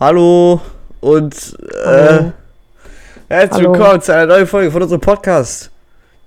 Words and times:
Hallo 0.00 0.60
und 1.00 1.34
äh, 1.84 2.30
herzlich 3.28 3.66
Hallo. 3.66 3.74
willkommen 3.74 4.00
zu 4.00 4.14
einer 4.14 4.26
neuen 4.26 4.46
Folge 4.46 4.70
von 4.70 4.82
unserem 4.82 5.00
Podcast. 5.02 5.70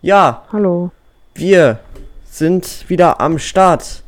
Ja, 0.04 0.44
Hallo. 0.54 0.92
wir 1.34 1.80
sind 2.30 2.88
wieder 2.88 3.20
am 3.20 3.40
Start. 3.40 4.04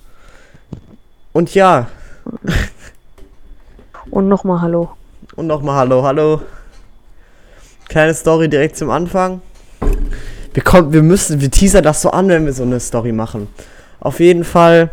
Und 1.33 1.56
ja, 1.56 1.88
Und 4.12 4.28
nochmal 4.29 4.62
Hallo. 4.62 4.92
und 5.36 5.47
nochmal 5.47 5.78
Hallo, 5.78 6.04
hallo. 6.04 6.42
Kleine 7.90 8.13
Story 8.13 8.47
direkt 8.47 8.78
zum 8.78 8.92
Anfang. 8.92 9.42
Wir 10.54 10.63
kommen, 10.63 10.94
wir 10.94 11.02
müssen, 11.02 11.42
wir 11.42 11.50
teasern 11.50 11.84
das 11.84 12.04
so 12.04 12.12
an, 12.12 12.28
wenn 12.29 12.46
wir 12.46 12.54
so 12.54 12.62
eine 12.63 12.79
Story 12.79 13.12
machen. 13.12 13.47
Auf 14.00 14.20
jeden 14.20 14.44
Fall, 14.44 14.92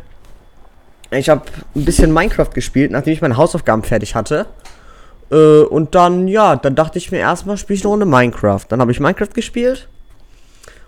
ich 1.10 1.28
habe 1.28 1.42
ein 1.76 1.84
bisschen 1.84 2.10
Minecraft 2.12 2.50
gespielt, 2.54 2.90
nachdem 2.90 3.12
ich 3.12 3.20
meine 3.20 3.36
Hausaufgaben 3.36 3.82
fertig 3.82 4.14
hatte. 4.14 4.46
Äh, 5.32 5.62
und 5.62 5.94
dann, 5.94 6.28
ja, 6.28 6.56
dann 6.56 6.74
dachte 6.74 6.98
ich 6.98 7.10
mir 7.10 7.18
erstmal, 7.18 7.56
spiele 7.56 7.78
ich 7.78 7.84
eine 7.84 7.90
Runde 7.90 8.06
Minecraft. 8.06 8.60
Dann 8.68 8.80
habe 8.80 8.92
ich 8.92 9.00
Minecraft 9.00 9.32
gespielt. 9.34 9.88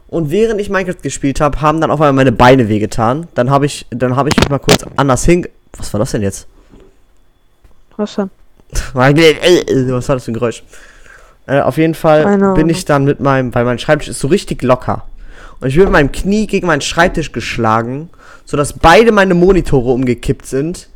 Und 0.08 0.30
während 0.30 0.60
ich 0.60 0.70
Minecraft 0.70 1.02
gespielt 1.02 1.40
habe, 1.40 1.60
haben 1.60 1.80
dann 1.80 1.90
auf 1.90 2.00
einmal 2.00 2.12
meine 2.12 2.32
Beine 2.32 2.68
wehgetan. 2.68 3.26
Dann 3.34 3.50
habe 3.50 3.66
ich, 3.66 3.86
dann 3.90 4.14
habe 4.14 4.28
ich 4.28 4.36
mich 4.36 4.48
mal 4.48 4.58
kurz 4.58 4.84
anders 4.96 5.24
hin. 5.24 5.48
Was 5.76 5.92
war 5.92 5.98
das 5.98 6.12
denn 6.12 6.22
jetzt? 6.22 6.46
Was 7.96 8.14
denn? 8.16 8.30
Was 8.94 10.08
war 10.08 10.16
das 10.16 10.24
für 10.24 10.30
ein 10.30 10.34
Geräusch? 10.34 10.62
Äh, 11.46 11.60
auf 11.60 11.76
jeden 11.76 11.94
Fall 11.94 12.54
bin 12.54 12.68
ich 12.68 12.84
dann 12.84 13.04
mit 13.04 13.20
meinem, 13.20 13.54
weil 13.54 13.64
mein 13.64 13.78
Schreibtisch 13.78 14.08
ist 14.08 14.20
so 14.20 14.28
richtig 14.28 14.62
locker. 14.62 15.04
Und 15.60 15.68
ich 15.68 15.74
bin 15.74 15.84
mit 15.84 15.92
meinem 15.92 16.12
Knie 16.12 16.46
gegen 16.46 16.66
meinen 16.66 16.80
Schreibtisch 16.80 17.32
geschlagen, 17.32 18.10
sodass 18.44 18.72
beide 18.72 19.12
meine 19.12 19.34
Monitore 19.34 19.92
umgekippt 19.92 20.46
sind. 20.46 20.88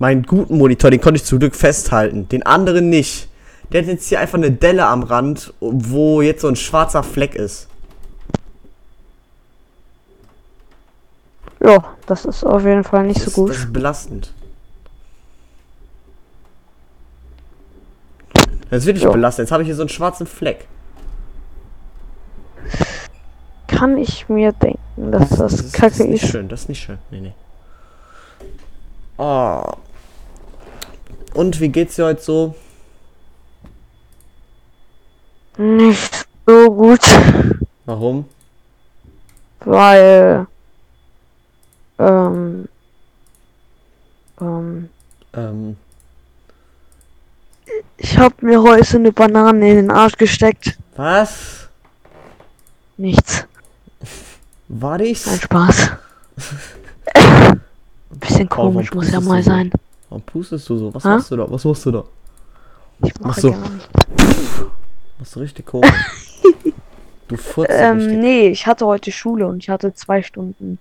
Meinen 0.00 0.22
guten 0.24 0.56
Monitor, 0.58 0.90
den 0.90 1.00
konnte 1.00 1.16
ich 1.18 1.24
zum 1.24 1.38
Glück 1.38 1.54
festhalten, 1.54 2.26
den 2.28 2.42
anderen 2.44 2.88
nicht. 2.88 3.28
Der 3.70 3.82
hat 3.82 3.88
jetzt 3.88 4.08
hier 4.08 4.18
einfach 4.18 4.38
eine 4.38 4.50
Delle 4.50 4.86
am 4.86 5.02
Rand, 5.02 5.52
wo 5.60 6.22
jetzt 6.22 6.40
so 6.40 6.48
ein 6.48 6.56
schwarzer 6.56 7.02
Fleck 7.02 7.34
ist. 7.36 7.68
Ja, 11.62 11.84
das 12.06 12.24
ist 12.24 12.42
auf 12.44 12.64
jeden 12.64 12.82
Fall 12.82 13.06
nicht 13.06 13.18
so 13.20 13.26
Das, 13.26 13.34
gut. 13.34 13.50
das 13.50 13.58
ist 13.58 13.72
belastend. 13.72 14.32
Das 18.70 18.80
ist 18.80 18.86
wirklich 18.86 19.04
Ja. 19.04 19.10
belastend. 19.10 19.44
Jetzt 19.46 19.52
habe 19.52 19.62
ich 19.62 19.66
hier 19.66 19.76
so 19.76 19.82
einen 19.82 19.88
schwarzen 19.90 20.26
Fleck. 20.26 20.66
Kann 23.66 23.98
ich 23.98 24.28
mir 24.28 24.52
denken, 24.52 25.12
dass 25.12 25.28
das, 25.30 25.52
ist, 25.54 25.72
kacke 25.74 25.90
das 25.90 26.00
ist 26.00 26.08
nicht 26.08 26.22
ist. 26.24 26.30
schön, 26.30 26.48
das 26.48 26.62
ist 26.62 26.68
nicht 26.70 26.82
schön. 26.82 26.98
Nee, 27.10 27.20
nee. 27.20 27.32
Oh. 29.18 29.62
Und 31.34 31.60
wie 31.60 31.68
geht's 31.68 31.96
dir 31.96 32.06
heute 32.06 32.22
so? 32.22 32.54
Nicht 35.56 36.26
so 36.46 36.70
gut, 36.74 37.00
Warum? 37.84 38.24
weil 39.60 40.46
ähm, 41.98 42.66
ähm, 44.40 44.88
Ähm, 45.34 45.76
ich 47.98 48.16
hab 48.16 48.42
mir 48.42 48.62
heute 48.62 48.96
eine 48.96 49.12
Banane 49.12 49.70
in 49.70 49.76
den 49.76 49.90
Arsch 49.90 50.16
gesteckt. 50.16 50.78
was? 50.96 51.68
Nichts. 52.96 53.44
War 54.68 54.94
Ein 54.98 55.00
ich's? 55.00 55.40
Spaß. 55.42 55.90
Bisschen 58.10 58.48
komisch 58.48 58.92
muss 58.94 59.10
ja 59.10 59.20
mal 59.20 59.42
sein. 59.42 59.70
Warum 60.10 60.22
pustest 60.22 60.68
du 60.68 60.76
so? 60.76 60.92
Was 60.94 61.04
Hä? 61.04 61.08
machst 61.08 61.30
du 61.30 61.36
da? 61.36 61.50
Was 61.50 61.64
machst 61.64 61.86
du 61.86 61.90
da? 61.92 62.04
Ich 63.04 63.18
mache 63.20 63.40
so. 63.40 63.54
Machst 65.18 65.36
du 65.36 65.40
richtig 65.40 65.64
komisch. 65.66 66.40
du 67.28 67.36
furzt 67.36 67.70
Ähm, 67.72 67.96
richtig. 67.98 68.18
nee, 68.18 68.48
ich 68.48 68.66
hatte 68.66 68.84
heute 68.86 69.12
Schule 69.12 69.46
und 69.46 69.58
ich 69.62 69.70
hatte 69.70 69.94
zwei 69.94 70.22
Stunden. 70.22 70.78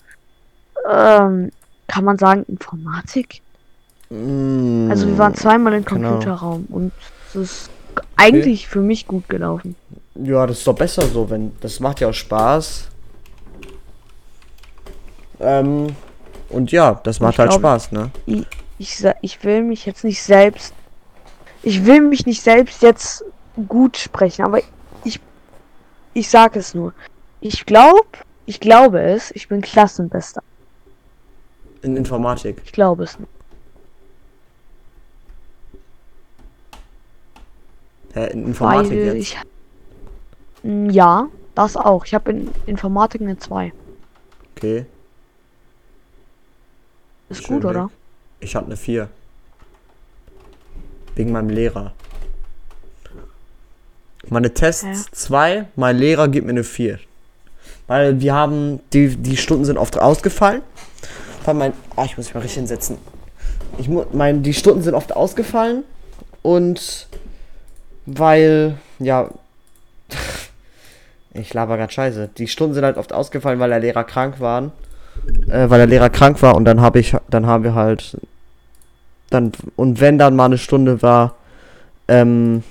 Ähm, 0.91 1.51
kann 1.87 2.03
man 2.03 2.17
sagen 2.17 2.43
Informatik? 2.47 3.41
Mm, 4.09 4.89
Also 4.89 5.07
wir 5.07 5.17
waren 5.17 5.35
zweimal 5.35 5.73
im 5.73 5.85
keine 5.85 6.07
Computerraum 6.07 6.65
und 6.69 6.91
es 7.29 7.35
ist 7.35 7.69
eigentlich 8.15 8.67
für 8.67 8.81
mich 8.81 9.05
gut 9.07 9.29
gelaufen. 9.29 9.75
Ja, 10.15 10.45
das 10.47 10.57
ist 10.59 10.67
doch 10.67 10.75
besser 10.75 11.03
so, 11.03 11.29
wenn. 11.29 11.51
Das 11.61 11.79
macht 11.79 11.99
ja 11.99 12.09
auch 12.09 12.13
Spaß. 12.13 12.87
Ähm, 15.39 15.95
und 16.49 16.71
ja, 16.71 16.99
das 17.03 17.19
macht 17.19 17.33
Ich 17.33 17.39
halt 17.39 17.49
glaub- 17.51 17.61
Spaß, 17.61 17.91
ne? 17.91 18.09
Ich, 18.79 19.03
ich, 19.21 19.43
will 19.43 19.61
mich 19.61 19.85
jetzt 19.85 20.03
nicht 20.03 20.23
selbst. 20.23 20.73
Ich 21.61 21.85
will 21.85 22.01
mich 22.01 22.25
nicht 22.25 22.41
selbst 22.41 22.81
jetzt 22.81 23.23
gut 23.67 23.97
sprechen, 23.97 24.45
aber 24.45 24.61
ich. 25.03 25.19
Ich 26.13 26.29
sag 26.29 26.55
es 26.55 26.73
nur. 26.73 26.93
Ich 27.41 27.65
glaube, 27.65 28.07
ich 28.45 28.59
glaube 28.59 28.99
es, 29.01 29.31
ich 29.31 29.47
bin 29.47 29.61
Klassenbester. 29.61 30.41
In 31.81 31.95
Informatik. 31.95 32.61
Ich 32.65 32.71
glaube 32.71 33.03
es 33.03 33.19
nicht. 33.19 33.29
Hä, 38.13 38.27
in 38.31 38.47
Informatik 38.47 38.91
weil 38.91 38.97
jetzt? 38.97 39.15
ich. 39.15 39.37
Mm, 40.63 40.89
Ja, 40.89 41.27
das 41.55 41.77
auch. 41.77 42.05
Ich 42.05 42.13
habe 42.13 42.31
in 42.31 42.51
Informatik 42.65 43.21
eine 43.21 43.37
2. 43.37 43.71
Okay. 44.55 44.85
Ist 47.29 47.45
Schön 47.45 47.55
gut, 47.57 47.63
weg. 47.65 47.69
oder? 47.69 47.89
Ich 48.39 48.55
hatte 48.55 48.67
eine 48.67 48.77
4. 48.77 49.09
Wegen 51.15 51.31
meinem 51.31 51.49
Lehrer. 51.49 51.93
Meine 54.29 54.53
Tests 54.53 54.83
Ja. 54.83 55.11
2, 55.11 55.65
mein 55.75 55.97
Lehrer 55.97 56.27
gibt 56.27 56.45
mir 56.45 56.51
eine 56.51 56.63
4. 56.63 56.99
Weil 57.87 58.21
wir 58.21 58.33
haben, 58.33 58.79
die, 58.93 59.15
die 59.15 59.37
Stunden 59.37 59.65
sind 59.65 59.77
oft 59.77 59.97
ausgefallen. 59.99 60.61
Weil 61.45 61.55
mein, 61.55 61.73
oh, 61.95 62.03
ich 62.05 62.15
muss 62.15 62.27
mich 62.27 62.35
mal 62.35 62.41
richtig 62.41 62.59
hinsetzen. 62.59 62.97
Ich 63.77 63.89
mein, 63.89 64.43
die 64.43 64.53
Stunden 64.53 64.83
sind 64.83 64.93
oft 64.93 65.13
ausgefallen. 65.15 65.83
Und 66.41 67.07
weil, 68.05 68.77
ja, 68.99 69.29
ich 71.33 71.53
laber 71.53 71.77
grad 71.77 71.91
scheiße. 71.91 72.29
Die 72.37 72.47
Stunden 72.47 72.73
sind 72.75 72.85
halt 72.85 72.97
oft 72.97 73.13
ausgefallen, 73.13 73.59
weil 73.59 73.69
der 73.69 73.79
Lehrer 73.79 74.03
krank 74.03 74.39
waren. 74.39 74.71
Äh, 75.49 75.69
weil 75.69 75.79
der 75.79 75.87
Lehrer 75.87 76.09
krank 76.09 76.41
war 76.41 76.55
und 76.55 76.65
dann 76.65 76.81
habe 76.81 76.99
ich, 76.99 77.15
dann 77.29 77.45
haben 77.45 77.63
wir 77.63 77.75
halt, 77.75 78.17
dann, 79.29 79.51
und 79.75 79.99
wenn 79.99 80.17
dann 80.17 80.35
mal 80.35 80.45
eine 80.45 80.57
Stunde 80.57 81.01
war, 81.01 81.35
ähm, 82.07 82.63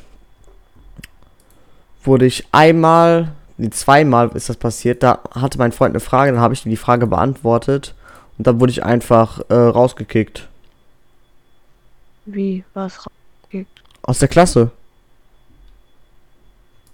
wurde 2.05 2.27
ich 2.27 2.47
einmal, 2.53 3.33
nee, 3.57 3.71
zweimal 3.71 4.31
ist 4.35 4.49
das 4.49 4.57
passiert, 4.57 5.03
da 5.03 5.21
hatte 5.33 5.59
mein 5.59 5.73
Freund 5.73 5.93
eine 5.93 6.01
Frage, 6.01 6.33
dann 6.33 6.41
habe 6.41 6.55
ich 6.55 6.63
die 6.63 6.77
Frage 6.77 7.07
beantwortet 7.07 7.95
und 8.37 8.47
dann 8.47 8.61
wurde 8.61 8.73
ich 8.73 8.85
einfach 8.85 9.41
äh, 9.49 9.55
rausgekickt. 9.55 10.49
Wie? 12.27 12.65
Was? 12.75 13.07
Aus 14.03 14.19
der 14.19 14.29
Klasse. 14.29 14.71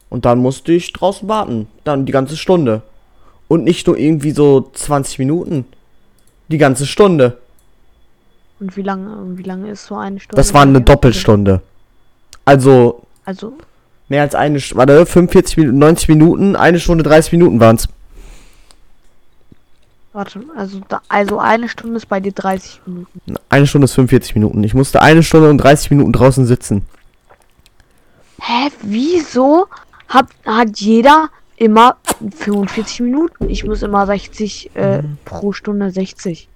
Und 0.08 0.24
dann 0.24 0.38
musste 0.38 0.72
ich 0.72 0.92
draußen 0.92 1.28
warten. 1.28 1.66
Dann 1.82 2.06
die 2.06 2.12
ganze 2.12 2.36
Stunde. 2.36 2.82
Und 3.54 3.62
nicht 3.62 3.86
nur 3.86 3.96
irgendwie 3.96 4.32
so 4.32 4.68
20 4.72 5.20
Minuten. 5.20 5.64
Die 6.48 6.58
ganze 6.58 6.86
Stunde. 6.86 7.38
Und 8.58 8.76
wie 8.76 8.82
lange, 8.82 9.38
wie 9.38 9.44
lange 9.44 9.70
ist 9.70 9.86
so 9.86 9.94
eine 9.96 10.18
Stunde? 10.18 10.36
Das 10.36 10.52
war 10.52 10.62
eine 10.62 10.80
Doppelstunde. 10.80 11.60
Also 12.44 13.02
Also, 13.24 13.52
mehr 14.08 14.22
als 14.22 14.34
eine 14.34 14.58
Stunde. 14.58 14.80
Warte, 14.80 15.06
45 15.06 15.56
Minuten, 15.56 15.78
90 15.78 16.08
Minuten, 16.08 16.56
eine 16.56 16.80
Stunde 16.80 17.04
30 17.04 17.30
Minuten 17.32 17.60
waren's. 17.60 17.86
warte, 20.12 20.40
also, 20.56 20.80
da, 20.88 21.00
also 21.08 21.38
eine 21.38 21.68
Stunde 21.68 21.96
ist 21.96 22.08
bei 22.08 22.18
dir 22.18 22.32
30 22.32 22.80
Minuten. 22.86 23.36
Eine 23.48 23.66
Stunde 23.68 23.84
ist 23.84 23.94
45 23.94 24.34
Minuten. 24.34 24.64
Ich 24.64 24.74
musste 24.74 25.00
eine 25.00 25.22
Stunde 25.22 25.48
und 25.48 25.58
30 25.58 25.90
Minuten 25.92 26.12
draußen 26.12 26.44
sitzen. 26.44 26.82
Hä, 28.40 28.70
wieso 28.82 29.68
hat, 30.08 30.26
hat 30.44 30.78
jeder 30.80 31.28
immer 31.56 31.96
45 32.36 33.00
Minuten? 33.00 33.48
Ich 33.48 33.64
muss 33.64 33.82
immer 33.82 34.06
60 34.06 34.70
äh, 34.74 35.02
Mhm. 35.02 35.18
pro 35.24 35.52
Stunde 35.52 35.90
60. 35.90 36.48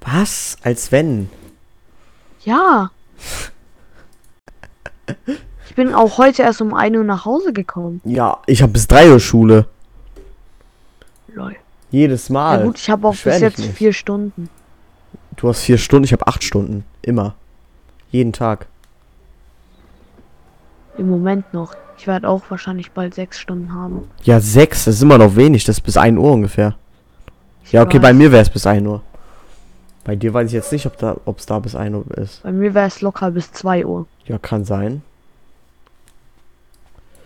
Was? 0.00 0.56
Als 0.62 0.90
wenn? 0.92 1.30
Ja. 2.44 2.90
Ich 5.68 5.74
bin 5.74 5.94
auch 5.94 6.18
heute 6.18 6.42
erst 6.42 6.60
um 6.60 6.74
1 6.74 6.96
Uhr 6.96 7.04
nach 7.04 7.24
Hause 7.24 7.52
gekommen. 7.52 8.00
Ja, 8.04 8.38
ich 8.46 8.62
habe 8.62 8.72
bis 8.72 8.86
3 8.88 9.10
Uhr 9.12 9.20
Schule. 9.20 9.66
Lol. 11.28 11.56
Jedes 11.90 12.30
Mal. 12.30 12.60
Ja 12.60 12.64
gut, 12.66 12.78
ich 12.78 12.90
habe 12.90 13.06
auch 13.08 13.12
Beschwer 13.12 13.32
bis 13.34 13.40
jetzt 13.42 13.58
nicht. 13.58 13.74
vier 13.74 13.92
Stunden. 13.92 14.48
Du 15.36 15.48
hast 15.48 15.60
vier 15.62 15.78
Stunden, 15.78 16.04
ich 16.04 16.12
habe 16.12 16.26
acht 16.26 16.42
Stunden. 16.44 16.84
Immer. 17.02 17.34
Jeden 18.10 18.32
Tag. 18.32 18.66
Im 20.98 21.08
Moment 21.08 21.52
noch. 21.54 21.74
Ich 22.02 22.08
werde 22.08 22.28
auch 22.28 22.42
wahrscheinlich 22.48 22.90
bald 22.90 23.14
sechs 23.14 23.38
Stunden 23.38 23.72
haben. 23.72 24.10
Ja, 24.24 24.40
sechs, 24.40 24.86
das 24.86 24.96
ist 24.96 25.02
immer 25.02 25.18
noch 25.18 25.36
wenig. 25.36 25.62
Das 25.62 25.76
ist 25.76 25.82
bis 25.82 25.96
1 25.96 26.18
Uhr 26.18 26.32
ungefähr. 26.32 26.74
Ich 27.64 27.70
Ja, 27.70 27.82
okay, 27.84 28.00
bei 28.00 28.08
weiß. 28.08 28.16
mir 28.16 28.32
wäre 28.32 28.42
es 28.42 28.50
bis 28.50 28.66
1 28.66 28.84
Uhr. 28.84 29.02
Bei 30.02 30.16
dir 30.16 30.34
weiß 30.34 30.48
ich 30.48 30.52
jetzt 30.54 30.72
nicht, 30.72 30.84
ob 30.84 30.98
da, 30.98 31.16
ob's 31.26 31.46
da 31.46 31.60
bis 31.60 31.76
1 31.76 31.94
Uhr 31.94 32.18
ist. 32.18 32.42
Bei 32.42 32.50
mir 32.50 32.74
wäre 32.74 32.88
es 32.88 33.02
locker 33.02 33.30
bis 33.30 33.52
2 33.52 33.86
Uhr. 33.86 34.06
Ja, 34.26 34.36
kann 34.38 34.64
sein. 34.64 35.02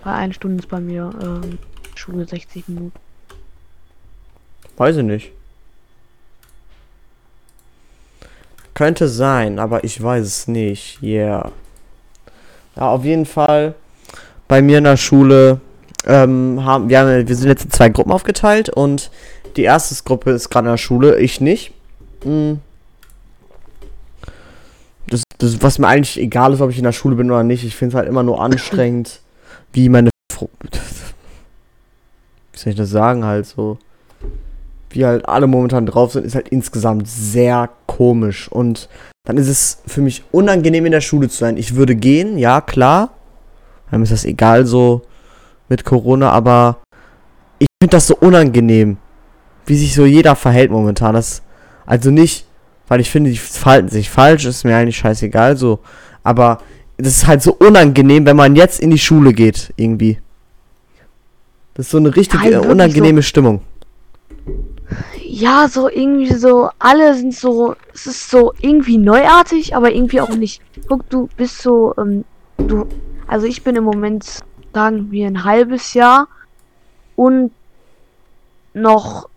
Bei 0.04 0.12
einer 0.12 0.34
Stunde 0.34 0.58
ist 0.58 0.68
bei 0.68 0.78
mir 0.80 1.10
ähm, 1.22 1.58
Schule 1.94 2.26
60 2.28 2.68
Minuten. 2.68 2.92
Weiß 4.76 4.98
ich 4.98 5.04
nicht. 5.04 5.32
Könnte 8.74 9.08
sein, 9.08 9.58
aber 9.58 9.84
ich 9.84 10.02
weiß 10.02 10.26
es 10.26 10.48
nicht. 10.48 11.02
Yeah. 11.02 11.50
Ja, 12.76 12.90
auf 12.90 13.06
jeden 13.06 13.24
Fall. 13.24 13.74
Bei 14.48 14.62
mir 14.62 14.78
in 14.78 14.84
der 14.84 14.96
Schule 14.96 15.60
ähm, 16.06 16.64
haben 16.64 16.88
wir, 16.88 17.00
haben, 17.00 17.28
wir 17.28 17.36
sind 17.36 17.48
jetzt 17.48 17.64
in 17.64 17.70
zwei 17.70 17.88
Gruppen 17.88 18.12
aufgeteilt 18.12 18.68
und 18.68 19.10
die 19.56 19.62
erste 19.62 19.94
Gruppe 20.04 20.30
ist 20.30 20.50
gerade 20.50 20.68
in 20.68 20.72
der 20.72 20.78
Schule, 20.78 21.18
ich 21.18 21.40
nicht. 21.40 21.72
Mm. 22.24 22.54
Das, 25.08 25.22
das, 25.38 25.62
was 25.62 25.78
mir 25.78 25.88
eigentlich 25.88 26.18
egal 26.18 26.52
ist, 26.52 26.60
ob 26.60 26.70
ich 26.70 26.78
in 26.78 26.84
der 26.84 26.92
Schule 26.92 27.16
bin 27.16 27.30
oder 27.30 27.42
nicht. 27.42 27.64
Ich 27.64 27.76
finde 27.76 27.94
es 27.94 27.96
halt 27.96 28.08
immer 28.08 28.22
nur 28.22 28.40
anstrengend, 28.40 29.20
wie 29.72 29.88
meine. 29.88 30.10
Fro 30.32 30.50
wie 32.52 32.58
soll 32.58 32.70
ich 32.70 32.76
das 32.76 32.90
sagen, 32.90 33.24
halt 33.24 33.46
so. 33.46 33.78
Wie 34.90 35.04
halt 35.04 35.28
alle 35.28 35.46
momentan 35.46 35.86
drauf 35.86 36.12
sind, 36.12 36.24
ist 36.24 36.34
halt 36.34 36.48
insgesamt 36.48 37.06
sehr 37.06 37.68
komisch. 37.86 38.48
Und 38.50 38.88
dann 39.24 39.36
ist 39.36 39.48
es 39.48 39.82
für 39.86 40.00
mich 40.00 40.24
unangenehm 40.32 40.86
in 40.86 40.92
der 40.92 41.00
Schule 41.00 41.28
zu 41.28 41.36
sein. 41.36 41.56
Ich 41.56 41.74
würde 41.74 41.94
gehen, 41.94 42.38
ja, 42.38 42.60
klar. 42.60 43.10
Dann 43.90 44.02
ist 44.02 44.12
das 44.12 44.24
egal 44.24 44.66
so 44.66 45.02
mit 45.68 45.84
Corona, 45.84 46.30
aber 46.30 46.78
ich 47.58 47.66
finde 47.82 47.96
das 47.96 48.06
so 48.06 48.16
unangenehm, 48.16 48.98
wie 49.66 49.76
sich 49.76 49.94
so 49.94 50.04
jeder 50.04 50.36
verhält 50.36 50.70
momentan. 50.70 51.14
Das, 51.14 51.42
also 51.86 52.10
nicht, 52.10 52.46
weil 52.88 53.00
ich 53.00 53.10
finde, 53.10 53.30
die 53.30 53.38
verhalten 53.38 53.88
sich 53.88 54.10
falsch, 54.10 54.44
ist 54.44 54.64
mir 54.64 54.76
eigentlich 54.76 54.98
scheißegal 54.98 55.56
so. 55.56 55.80
Aber 56.22 56.58
das 56.98 57.08
ist 57.08 57.26
halt 57.26 57.42
so 57.42 57.54
unangenehm, 57.54 58.26
wenn 58.26 58.36
man 58.36 58.56
jetzt 58.56 58.80
in 58.80 58.90
die 58.90 58.98
Schule 58.98 59.32
geht, 59.32 59.72
irgendwie. 59.76 60.18
Das 61.74 61.86
ist 61.86 61.92
so 61.92 61.98
eine 61.98 62.14
richtig 62.14 62.42
Ja, 62.42 62.60
unangenehme 62.60 63.22
Stimmung. 63.22 63.60
Ja, 65.22 65.68
so 65.68 65.90
irgendwie 65.90 66.32
so, 66.32 66.70
alle 66.78 67.14
sind 67.14 67.34
so, 67.34 67.74
es 67.92 68.06
ist 68.06 68.30
so 68.30 68.54
irgendwie 68.60 68.96
neuartig, 68.96 69.76
aber 69.76 69.92
irgendwie 69.92 70.20
auch 70.20 70.34
nicht. 70.34 70.62
Guck, 70.88 71.08
du 71.10 71.28
bist 71.36 71.60
so, 71.60 71.92
ähm, 71.98 72.24
du, 72.56 72.86
also 73.26 73.46
ich 73.46 73.64
bin 73.64 73.76
im 73.76 73.84
Moment, 73.84 74.44
sagen 74.72 75.10
wir, 75.10 75.26
ein 75.26 75.44
halbes 75.44 75.94
Jahr 75.94 76.28
und 77.16 77.52
noch 78.74 79.28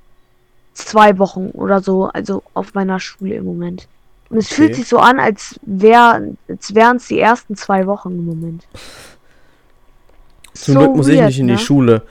zwei 0.73 1.17
Wochen 1.19 1.49
oder 1.51 1.81
so, 1.81 2.05
also 2.05 2.43
auf 2.53 2.73
meiner 2.73 2.99
Schule 2.99 3.35
im 3.35 3.45
Moment. 3.45 3.89
Und 4.29 4.37
es 4.37 4.49
fühlt 4.49 4.71
Okay. 4.71 4.75
sich 4.75 4.87
so 4.87 4.99
an, 4.99 5.19
als 5.19 5.59
wär, 5.63 6.21
als 6.47 6.75
wären 6.75 6.97
es 6.97 7.07
die 7.07 7.19
ersten 7.19 7.55
zwei 7.55 7.87
Wochen 7.87 8.11
im 8.11 8.25
Moment. 8.25 8.69
Zum 10.53 10.75
So 10.75 10.79
Glück 10.79 10.95
muss 10.95 11.07
ich 11.07 11.21
weird, 11.21 11.21
nicht 11.21 11.39
in 11.39 11.47
ne? 11.47 11.53
die 11.53 11.57
Schule. 11.57 12.03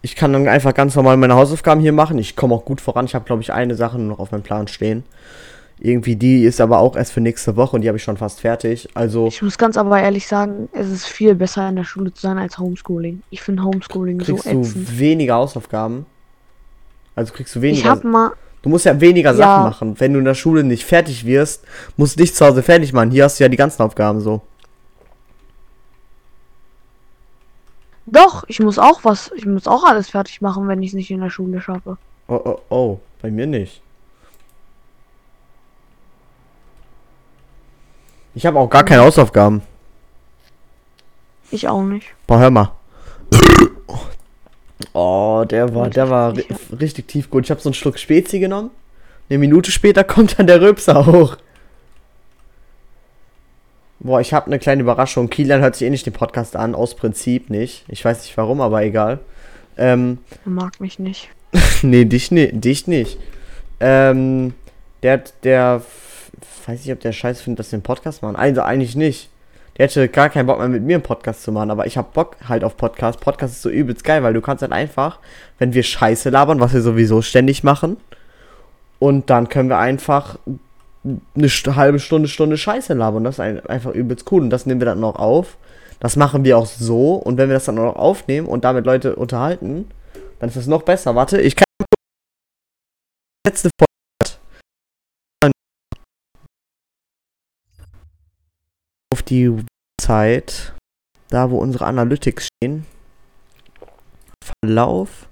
Ich 0.00 0.16
kann 0.16 0.32
dann 0.32 0.48
einfach 0.48 0.74
ganz 0.74 0.96
normal 0.96 1.16
meine 1.16 1.34
Hausaufgaben 1.34 1.80
hier 1.80 1.92
machen. 1.92 2.18
Ich 2.18 2.36
komme 2.36 2.54
auch 2.54 2.64
gut 2.64 2.80
voran. 2.80 3.04
Ich 3.06 3.14
habe, 3.14 3.24
glaube 3.24 3.42
ich, 3.42 3.52
eine 3.52 3.74
Sache 3.76 3.98
noch 4.00 4.18
auf 4.18 4.32
meinem 4.32 4.42
Plan 4.42 4.66
stehen. 4.68 5.04
Irgendwie 5.84 6.14
die 6.14 6.44
ist 6.44 6.60
aber 6.60 6.78
auch 6.78 6.94
erst 6.94 7.10
für 7.12 7.20
nächste 7.20 7.56
Woche 7.56 7.74
und 7.74 7.82
die 7.82 7.88
habe 7.88 7.98
ich 7.98 8.04
schon 8.04 8.16
fast 8.16 8.40
fertig. 8.40 8.88
Also 8.94 9.26
Ich 9.26 9.42
muss 9.42 9.58
ganz 9.58 9.76
aber 9.76 10.00
ehrlich 10.00 10.28
sagen, 10.28 10.68
es 10.72 10.88
ist 10.88 11.06
viel 11.06 11.34
besser 11.34 11.68
in 11.68 11.74
der 11.74 11.82
Schule 11.82 12.14
zu 12.14 12.20
sein 12.22 12.38
als 12.38 12.56
Homeschooling. 12.58 13.22
Ich 13.30 13.42
finde 13.42 13.64
Homeschooling 13.64 14.20
so 14.20 14.34
kriegst 14.36 14.46
du 14.46 14.60
ätzend. 14.60 14.98
weniger 15.00 15.34
Hausaufgaben. 15.34 16.06
Also 17.16 17.32
kriegst 17.32 17.54
du 17.56 17.58
Ich 17.58 17.62
weniger. 17.64 17.90
hab 17.90 18.04
mal, 18.04 18.30
Du 18.62 18.68
musst 18.68 18.84
ja 18.86 19.00
weniger 19.00 19.30
Ja. 19.32 19.36
Sachen 19.36 19.64
machen. 19.64 19.94
Wenn 20.00 20.12
du 20.12 20.20
in 20.20 20.24
der 20.24 20.34
Schule 20.34 20.62
nicht 20.62 20.84
fertig 20.84 21.26
wirst, 21.26 21.64
musst 21.96 22.14
du 22.16 22.22
dich 22.22 22.32
zu 22.32 22.46
Hause 22.46 22.62
fertig 22.62 22.92
machen. 22.92 23.10
Hier 23.10 23.24
hast 23.24 23.40
du 23.40 23.44
ja 23.44 23.48
die 23.48 23.56
ganzen 23.56 23.82
Aufgaben 23.82 24.20
so. 24.20 24.40
doch, 28.06 28.44
ich 28.46 28.60
muss 28.60 28.78
auch 28.78 29.00
was, 29.04 29.30
ich 29.34 29.46
muss 29.46 29.66
auch 29.66 29.84
alles 29.84 30.10
fertig 30.10 30.40
machen, 30.42 30.68
wenn 30.68 30.82
ich 30.82 30.90
es 30.90 30.94
nicht 30.94 31.10
in 31.10 31.20
der 31.20 31.30
Schule 31.30 31.60
schaffe. 31.60 31.96
Oh, 32.28 32.40
oh, 32.44 32.58
oh. 32.68 32.98
Bei 33.20 33.30
mir 33.30 33.46
nicht. 33.46 33.80
Ich 38.34 38.46
habe 38.46 38.58
auch 38.58 38.68
gar 38.70 38.84
keine 38.84 39.02
Hausaufgaben. 39.02 39.62
Ich 41.50 41.68
auch 41.68 41.82
nicht. 41.82 42.06
Boah, 42.26 42.38
hör 42.38 42.50
mal. 42.50 42.72
Oh, 44.94 45.44
der 45.48 45.74
war, 45.74 45.88
der 45.88 46.10
war 46.10 46.36
ri 46.36 46.44
Ich- 46.48 46.80
richtig 46.80 47.08
tief 47.08 47.30
gut. 47.30 47.44
Ich 47.44 47.50
habe 47.50 47.60
so 47.60 47.68
einen 47.70 47.74
Schluck 47.74 47.98
Spezi 47.98 48.40
genommen. 48.40 48.70
Eine 49.30 49.38
Minute 49.38 49.70
später 49.70 50.04
kommt 50.04 50.38
dann 50.38 50.46
der 50.46 50.60
Röpser 50.60 51.06
hoch. 51.06 51.36
Boah, 54.00 54.20
ich 54.20 54.34
habe 54.34 54.46
eine 54.46 54.58
kleine 54.58 54.82
Überraschung. 54.82 55.30
Kilian 55.30 55.60
hört 55.62 55.76
sich 55.76 55.86
eh 55.86 55.90
nicht 55.90 56.04
den 56.04 56.12
Podcast 56.12 56.56
an, 56.56 56.74
aus 56.74 56.94
Prinzip 56.96 57.48
nicht. 57.48 57.84
Ich 57.88 58.04
weiß 58.04 58.22
nicht 58.22 58.36
warum, 58.36 58.60
aber 58.60 58.82
egal. 58.82 59.20
Ähm, 59.78 60.18
Er 60.44 60.50
mag 60.50 60.80
mich 60.80 60.98
nicht. 60.98 61.30
nee, 61.82 62.04
dich, 62.04 62.30
ni 62.30 62.52
dich 62.52 62.86
nicht. 62.86 63.18
Ähm, 63.80 64.52
der, 65.02 65.22
der, 65.44 65.82
weiß 66.68 66.84
nicht, 66.84 66.92
ob 66.92 67.00
der 67.00 67.12
Scheiß 67.12 67.40
findet, 67.40 67.60
dass 67.60 67.72
wir 67.72 67.76
einen 67.76 67.82
Podcast 67.82 68.22
machen. 68.22 68.36
Also 68.36 68.62
eigentlich 68.62 68.96
nicht. 68.96 69.30
Der 69.78 69.86
hätte 69.86 70.08
gar 70.08 70.28
keinen 70.28 70.46
Bock 70.46 70.58
mehr 70.58 70.68
mit 70.68 70.82
mir 70.82 70.96
einen 70.96 71.02
Podcast 71.02 71.42
zu 71.42 71.52
machen, 71.52 71.70
aber 71.70 71.86
ich 71.86 71.96
hab 71.96 72.12
Bock 72.12 72.36
halt 72.46 72.62
auf 72.62 72.76
Podcast. 72.76 73.20
Podcast 73.20 73.54
ist 73.54 73.62
so 73.62 73.70
übelst 73.70 74.04
geil, 74.04 74.22
weil 74.22 74.34
du 74.34 74.42
kannst 74.42 74.60
halt 74.62 74.72
einfach, 74.72 75.18
wenn 75.58 75.72
wir 75.72 75.82
Scheiße 75.82 76.28
labern, 76.28 76.60
was 76.60 76.74
wir 76.74 76.82
sowieso 76.82 77.22
ständig 77.22 77.64
machen, 77.64 77.96
und 79.02 79.30
dann 79.30 79.48
können 79.48 79.68
wir 79.68 79.78
einfach 79.78 80.38
eine 81.04 81.76
halbe 81.76 81.98
Stunde, 81.98 82.28
Stunde 82.28 82.56
Scheiße 82.56 82.94
labern. 82.94 83.24
Das 83.24 83.36
ist 83.36 83.40
ein 83.40 83.66
einfach 83.66 83.92
übelst 83.92 84.30
cool 84.30 84.42
und 84.42 84.50
das 84.50 84.64
nehmen 84.64 84.80
wir 84.80 84.84
dann 84.84 85.00
noch 85.00 85.16
auf. 85.16 85.56
Das 85.98 86.14
machen 86.14 86.44
wir 86.44 86.56
auch 86.56 86.66
so 86.66 87.14
und 87.14 87.36
wenn 87.36 87.48
wir 87.48 87.54
das 87.54 87.64
dann 87.64 87.74
noch 87.76 87.96
aufnehmen 87.96 88.46
und 88.46 88.62
damit 88.62 88.86
Leute 88.86 89.16
unterhalten, 89.16 89.88
dann 90.38 90.50
ist 90.50 90.56
das 90.56 90.68
noch 90.68 90.82
besser. 90.82 91.16
Warte, 91.16 91.40
ich 91.40 91.56
kann 91.56 91.64
letzte 93.44 93.70
Folge 93.76 93.91
auf 99.12 99.22
die 99.22 99.54
Zeit, 100.00 100.72
da 101.28 101.50
wo 101.50 101.58
unsere 101.58 101.84
Analytics 101.84 102.46
stehen. 102.46 102.86
Verlauf. 104.42 105.28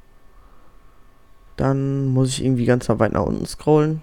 Dann 1.57 2.09
muss 2.09 2.29
ich 2.29 2.45
irgendwie 2.45 2.67
ganz 2.67 2.89
weit 2.91 3.13
nach 3.13 3.25
unten 3.25 3.47
scrollen. 3.47 4.03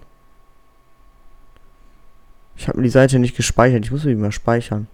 Ich 2.56 2.66
habe 2.66 2.78
mir 2.78 2.84
die 2.84 2.90
Seite 2.90 3.20
nicht 3.20 3.36
gespeichert. 3.36 3.84
Ich 3.84 3.92
muss 3.92 4.02
sie 4.02 4.16
mal 4.16 4.32
speichern. 4.32 4.88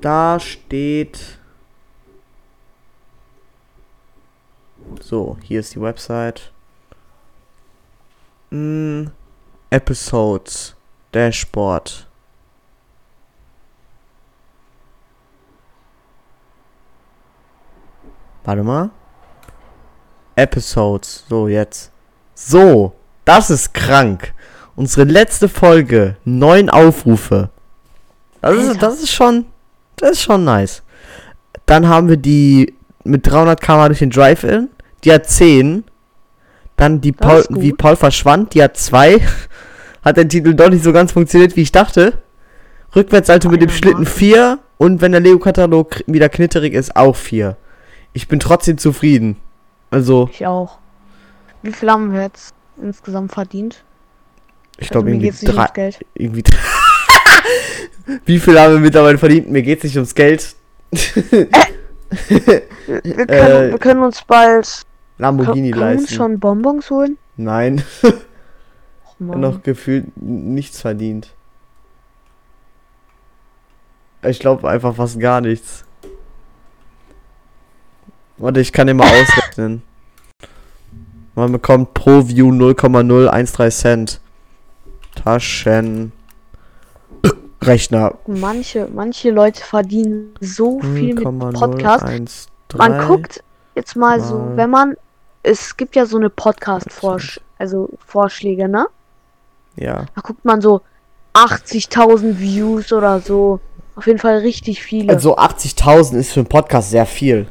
Da 0.00 0.38
steht. 0.38 1.38
So, 5.00 5.36
hier 5.42 5.60
ist 5.60 5.74
die 5.74 5.80
Website. 5.80 6.52
Mm, 8.50 9.06
Episodes. 9.70 10.76
Dashboard. 11.12 12.09
Warte 18.44 18.62
mal. 18.62 18.90
Episodes. 20.36 21.24
So, 21.28 21.48
jetzt. 21.48 21.90
So, 22.34 22.94
das 23.24 23.50
ist 23.50 23.74
krank. 23.74 24.32
Unsere 24.76 25.04
letzte 25.04 25.48
Folge. 25.48 26.16
Neun 26.24 26.70
Aufrufe. 26.70 27.50
Das 28.40 28.56
ist, 28.56 28.82
das 28.82 29.02
ist 29.02 29.12
schon. 29.12 29.46
Das 29.96 30.12
ist 30.12 30.22
schon 30.22 30.44
nice. 30.44 30.82
Dann 31.66 31.88
haben 31.88 32.08
wir 32.08 32.16
die 32.16 32.74
mit 33.04 33.30
300 33.30 33.60
km 33.60 33.86
durch 33.86 33.98
den 33.98 34.10
Drive-In. 34.10 34.68
Die 35.04 35.12
hat 35.12 35.26
10. 35.26 35.84
Dann 36.76 37.00
die 37.02 37.12
Paul, 37.12 37.44
wie 37.50 37.72
Paul 37.72 37.96
verschwand. 37.96 38.54
Die 38.54 38.62
hat 38.62 38.76
2. 38.76 39.20
hat 40.02 40.16
der 40.16 40.28
Titel 40.28 40.54
doch 40.54 40.70
nicht 40.70 40.82
so 40.82 40.92
ganz 40.92 41.12
funktioniert, 41.12 41.56
wie 41.56 41.62
ich 41.62 41.72
dachte. 41.72 42.14
Rückwärtsalto 42.96 43.50
mit 43.50 43.60
dem 43.60 43.68
Schlitten 43.68 44.06
Einigermaßen. 44.06 44.18
4. 44.18 44.58
Und 44.78 45.00
wenn 45.02 45.12
der 45.12 45.20
Lego-Katalog 45.20 46.02
wieder 46.06 46.30
knitterig 46.30 46.72
ist, 46.72 46.96
auch 46.96 47.14
4. 47.14 47.56
Ich 48.12 48.28
bin 48.28 48.40
trotzdem 48.40 48.78
zufrieden. 48.78 49.36
Also, 49.90 50.28
Ich 50.32 50.46
auch. 50.46 50.78
Wie 51.62 51.72
viel 51.72 51.90
haben 51.90 52.12
wir 52.12 52.22
jetzt 52.22 52.54
insgesamt 52.80 53.32
verdient? 53.32 53.84
ich 54.78 54.82
Also, 54.88 54.92
glaube 54.92 55.10
mir 55.10 55.16
irgendwie 55.24 55.46
drei. 55.46 55.54
ums 55.56 55.72
Geld. 55.74 56.06
Irgendwie. 56.14 56.42
Wie 58.24 58.38
viel 58.40 58.58
haben 58.58 58.72
wir 58.74 58.80
mittlerweile 58.80 59.18
verdient? 59.18 59.50
Mir 59.50 59.62
geht's 59.62 59.84
nicht 59.84 59.96
ums 59.96 60.14
Geld. 60.14 60.54
Wir 60.90 61.46
können, 63.26 63.28
Äh, 63.28 63.70
wir 63.70 63.78
können 63.78 64.02
uns 64.02 64.22
bald 64.24 64.82
Lamborghini 65.18 65.70
können, 65.70 65.80
können 65.80 65.80
wir 65.80 65.92
uns 65.92 66.00
leisten. 66.02 66.14
schon 66.16 66.40
Bonbons 66.40 66.90
holen. 66.90 67.18
Nein, 67.36 67.84
noch 69.20 69.62
gefühlt 69.62 70.06
nichts 70.16 70.80
verdient. 70.80 71.32
Ich 74.22 74.40
glaube 74.40 74.68
einfach 74.68 74.96
fast 74.96 75.20
gar 75.20 75.40
nichts. 75.40 75.84
Warte, 78.40 78.60
ich 78.60 78.72
kann 78.72 78.86
dir 78.86 78.94
mal 78.94 79.06
ausrechnen. 79.06 79.82
Man 81.34 81.52
bekommt 81.52 81.92
pro 81.92 82.26
View 82.26 82.50
0,013 82.50 83.70
Cent. 83.70 84.20
Taschenrechner. 85.14 86.12
Manche, 88.26 88.88
manche 88.92 89.30
Leute 89.30 89.62
verdienen 89.62 90.34
so 90.40 90.80
viel 90.80 91.14
mit 91.14 91.24
Podcast. 91.52 92.04
0,013 92.04 92.46
Man 92.78 93.06
guckt 93.06 93.44
jetzt 93.74 93.94
mal 93.94 94.22
so, 94.22 94.38
mal 94.38 94.56
wenn 94.56 94.70
man, 94.70 94.96
es 95.42 95.76
gibt 95.76 95.94
ja 95.94 96.06
so 96.06 96.16
eine 96.16 96.30
Podcast-Vorsch, 96.30 97.40
also 97.58 97.90
Vorschläge, 98.06 98.68
ne? 98.68 98.86
Ja. 99.76 100.06
Da 100.14 100.20
guckt 100.22 100.46
man 100.46 100.62
so 100.62 100.80
80.000 101.34 102.38
Views 102.38 102.90
oder 102.90 103.20
so. 103.20 103.60
Auf 103.96 104.06
jeden 104.06 104.18
Fall 104.18 104.38
richtig 104.38 104.82
viele. 104.82 105.12
Also 105.12 105.36
80.000 105.36 106.16
ist 106.18 106.32
für 106.32 106.40
einen 106.40 106.48
Podcast 106.48 106.90
sehr 106.90 107.04
viel. 107.04 107.46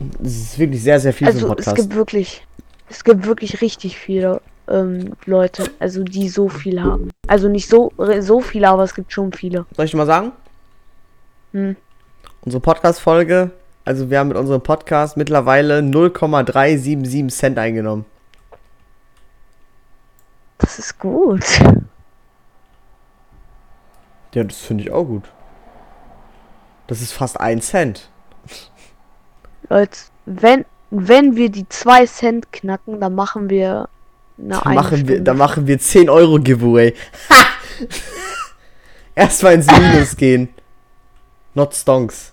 Das 0.00 0.32
ist 0.32 0.58
wirklich 0.58 0.82
sehr, 0.82 0.98
sehr 0.98 1.12
viel 1.12 1.26
für 1.26 1.32
Also 1.34 1.46
es 1.46 1.48
Podcast. 1.48 1.76
gibt 1.76 1.94
wirklich, 1.94 2.46
es 2.88 3.04
gibt 3.04 3.26
wirklich 3.26 3.60
richtig 3.60 3.98
viele 3.98 4.40
ähm, 4.66 5.12
Leute, 5.26 5.70
also 5.78 6.02
die 6.02 6.28
so 6.28 6.48
viel 6.48 6.82
haben. 6.82 7.10
Also 7.26 7.48
nicht 7.48 7.68
so 7.68 7.92
so 8.20 8.40
viele, 8.40 8.68
aber 8.68 8.84
es 8.84 8.94
gibt 8.94 9.12
schon 9.12 9.32
viele. 9.32 9.66
Soll 9.76 9.84
ich 9.84 9.94
mal 9.94 10.06
sagen? 10.06 10.32
Hm. 11.52 11.76
Unsere 12.42 12.60
Podcast-Folge, 12.62 13.50
also 13.84 14.08
wir 14.08 14.18
haben 14.18 14.28
mit 14.28 14.38
unserem 14.38 14.62
Podcast 14.62 15.18
mittlerweile 15.18 15.82
0,377 15.82 17.28
Cent 17.36 17.58
eingenommen. 17.58 18.06
Das 20.56 20.78
ist 20.78 20.98
gut. 20.98 21.44
Ja, 24.32 24.44
das 24.44 24.58
finde 24.58 24.84
ich 24.84 24.90
auch 24.92 25.04
gut. 25.04 25.24
Das 26.86 27.02
ist 27.02 27.12
fast 27.12 27.38
ein 27.40 27.60
Cent. 27.60 28.08
Leute, 29.70 29.98
wenn 30.26 30.64
wenn 30.90 31.36
wir 31.36 31.50
die 31.50 31.68
2 31.68 32.06
Cent 32.06 32.52
knacken, 32.52 33.00
dann 33.00 33.14
machen 33.14 33.48
wir 33.48 33.88
eine 34.36 34.48
Da 34.48 34.58
eine 34.62 34.74
machen, 34.74 34.90
wir, 34.90 34.98
Stunde. 34.98 35.22
da 35.22 35.34
machen 35.34 35.66
wir 35.68 35.78
10 35.78 36.10
Euro 36.10 36.38
Giveaway. 36.40 36.94
Ha! 37.30 37.34
Erstmal 39.14 39.54
ins 39.54 39.66
Minus 39.66 40.16
gehen. 40.16 40.48
Not 41.54 41.74
Stonks. 41.74 42.32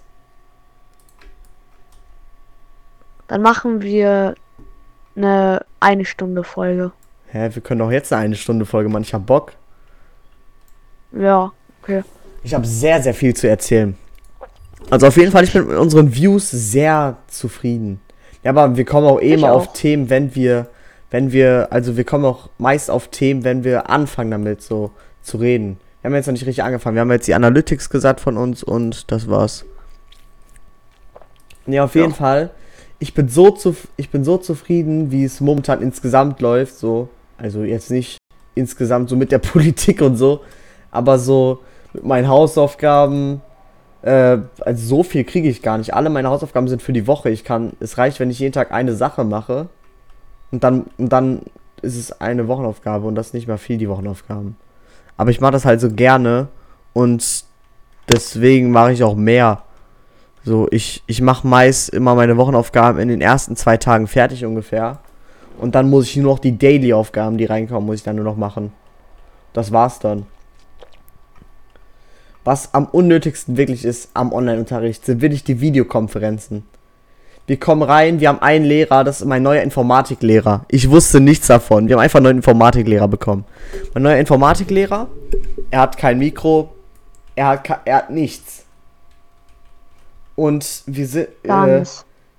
Dann 3.27 3.41
machen 3.41 3.81
wir 3.81 4.35
eine 5.15 5.65
eine 5.79 6.05
Stunde 6.05 6.43
Folge. 6.43 6.91
Hä, 7.27 7.49
wir 7.53 7.61
können 7.61 7.79
doch 7.79 7.91
jetzt 7.91 8.11
eine 8.13 8.35
Stunde 8.35 8.65
Folge 8.65 8.89
machen. 8.89 9.03
Ich 9.03 9.13
hab 9.13 9.25
Bock. 9.25 9.53
Ja, 11.11 11.51
okay. 11.83 12.03
Ich 12.43 12.53
habe 12.53 12.65
sehr, 12.65 13.01
sehr 13.01 13.13
viel 13.13 13.35
zu 13.35 13.47
erzählen. 13.49 13.97
Also 14.89 15.07
auf 15.07 15.17
jeden 15.17 15.31
Fall, 15.31 15.43
ich 15.43 15.53
bin 15.53 15.67
mit 15.67 15.77
unseren 15.77 16.13
Views 16.13 16.49
sehr 16.49 17.17
zufrieden. 17.27 17.99
Ja, 18.43 18.51
aber 18.51 18.77
wir 18.77 18.85
kommen 18.85 19.07
auch 19.07 19.19
eh 19.21 19.35
Ich 19.35 19.41
mal 19.41 19.51
auf. 19.51 19.73
Themen, 19.73 20.09
wenn 20.09 20.33
wir, 20.35 20.67
wenn 21.11 21.31
wir, 21.31 21.67
also 21.71 21.97
wir 21.97 22.03
kommen 22.05 22.25
auch 22.25 22.49
meist 22.57 22.89
auf 22.89 23.09
Themen, 23.09 23.43
wenn 23.43 23.63
wir 23.63 23.89
anfangen 23.89 24.31
damit 24.31 24.61
so 24.61 24.91
zu 25.21 25.37
reden. 25.37 25.77
Wir 26.01 26.09
haben 26.09 26.15
jetzt 26.15 26.27
noch 26.27 26.31
nicht 26.33 26.45
richtig 26.45 26.63
angefangen. 26.63 26.95
Wir 26.95 27.01
haben 27.01 27.11
jetzt 27.11 27.27
die 27.27 27.33
Analytics 27.35 27.89
gesagt 27.89 28.21
von 28.21 28.37
uns 28.37 28.63
und 28.63 29.11
das 29.11 29.27
war's. 29.29 29.65
Ja, 31.65 31.83
auf 31.83 31.95
jeden 31.95 32.11
Ja. 32.11 32.15
Fall. 32.15 32.49
Ich 32.99 33.13
bin 33.13 33.27
so 33.27 33.51
zuf 33.51 33.87
ich 33.97 34.09
bin 34.09 34.23
so 34.23 34.37
zufrieden, 34.37 35.11
wie 35.11 35.23
es 35.23 35.41
momentan 35.41 35.81
insgesamt 35.81 36.39
läuft, 36.39 36.77
so. 36.77 37.09
Also 37.37 37.63
jetzt 37.63 37.91
nicht 37.91 38.17
insgesamt 38.55 39.09
so 39.09 39.15
mit 39.15 39.31
der 39.31 39.37
Politik 39.39 40.01
und 40.01 40.15
so, 40.15 40.41
aber 40.91 41.19
so 41.19 41.59
mit 41.93 42.05
meinen 42.05 42.27
Hausaufgaben. 42.27 43.41
Äh, 44.01 44.39
also 44.59 44.85
so 44.87 45.03
viel 45.03 45.23
kriege 45.23 45.49
ich 45.49 45.61
gar 45.61 45.77
nicht. 45.77 45.93
Alle 45.93 46.09
meine 46.09 46.29
Hausaufgaben 46.29 46.67
sind 46.67 46.81
für 46.81 46.93
die 46.93 47.07
Woche. 47.07 47.29
Ich 47.29 47.43
kann, 47.43 47.73
es 47.79 47.97
reicht, 47.97 48.19
wenn 48.19 48.29
ich 48.29 48.39
jeden 48.39 48.53
Tag 48.53 48.71
eine 48.71 48.95
Sache 48.95 49.23
mache 49.23 49.69
und 50.51 50.63
dann 50.63 50.85
und 50.97 51.09
dann 51.11 51.41
ist 51.81 51.97
es 51.97 52.21
eine 52.21 52.47
Wochenaufgabe 52.47 53.05
und 53.07 53.15
das 53.15 53.33
nicht 53.33 53.47
mal 53.47 53.57
viel 53.57 53.77
die 53.77 53.89
Wochenaufgaben. 53.89 54.55
Aber 55.15 55.31
ich 55.31 55.41
mache 55.41 55.51
das 55.51 55.65
halt 55.65 55.81
so 55.81 55.89
gerne 55.89 56.47
und 56.93 57.43
deswegen 58.09 58.71
mache 58.71 58.93
ich 58.93 59.03
auch 59.03 59.15
mehr. 59.15 59.63
So, 60.43 60.67
ich, 60.71 61.03
ich 61.07 61.21
mache 61.21 61.45
meist 61.45 61.89
immer 61.89 62.15
meine 62.15 62.37
Wochenaufgaben 62.37 63.01
in 63.01 63.09
den 63.09 63.21
ersten 63.21 63.55
zwei 63.55 63.77
Tagen 63.77 64.07
fertig 64.07 64.45
ungefähr. 64.45 64.99
Und 65.59 65.75
dann 65.75 65.89
muss 65.89 66.05
ich 66.05 66.15
nur 66.17 66.33
noch 66.33 66.39
die 66.39 66.57
Daily-Aufgaben, 66.57 67.37
die 67.37 67.45
reinkommen, 67.45 67.85
muss 67.85 67.97
ich 67.97 68.03
dann 68.03 68.15
nur 68.15 68.25
noch 68.25 68.37
machen. 68.37 68.71
Das 69.53 69.71
war's 69.71 69.99
dann. 69.99 70.27
Was 72.47 72.73
am 72.73 72.85
unnötigsten 72.85 73.57
wirklich 73.57 73.83
ist 73.83 74.09
am 74.13 74.31
Online-Unterricht, 74.31 75.05
sind 75.05 75.19
wirklich 75.19 75.43
die 75.43 75.59
Videokonferenzen. 75.59 76.63
Wir 77.45 77.59
kommen 77.59 77.81
rein, 77.81 78.21
wir 78.21 78.29
haben 78.29 78.41
einen 78.41 78.63
Lehrer, 78.63 79.03
das 79.03 79.19
ist 79.19 79.25
mein 79.25 79.43
neuer 79.43 79.63
Informatiklehrer. 79.63 80.63
Ich 80.69 80.89
wusste 80.89 81.19
nichts 81.19 81.47
davon. 81.47 81.89
Wir 81.89 81.97
haben 81.97 82.03
einfach 82.03 82.19
einen 82.19 82.23
neuen 82.23 82.37
Informatiklehrer 82.37 83.09
bekommen. 83.09 83.43
Mein 83.93 84.03
neuer 84.03 84.15
Informatiklehrer, 84.15 85.09
er 85.71 85.81
hat 85.81 85.97
kein 85.97 86.19
Mikro, 86.19 86.69
er 87.35 87.47
hat, 87.47 87.81
er 87.83 87.97
hat 87.97 88.11
nichts. 88.11 88.63
Und 90.37 90.83
wir 90.85 91.05
sind, 91.05 91.27
äh, 91.43 91.83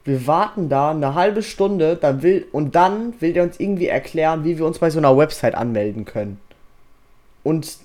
wir 0.04 0.26
warten 0.26 0.70
da 0.70 0.92
eine 0.92 1.16
halbe 1.16 1.42
Stunde, 1.42 1.96
dann 1.96 2.22
will, 2.22 2.46
und 2.52 2.74
dann 2.74 3.12
will 3.20 3.34
der 3.34 3.42
uns 3.42 3.60
irgendwie 3.60 3.88
erklären, 3.88 4.42
wie 4.44 4.56
wir 4.56 4.64
uns 4.64 4.78
bei 4.78 4.88
so 4.88 5.00
einer 5.00 5.14
Website 5.18 5.54
anmelden 5.54 6.06
können. 6.06 6.40
Und 7.42 7.76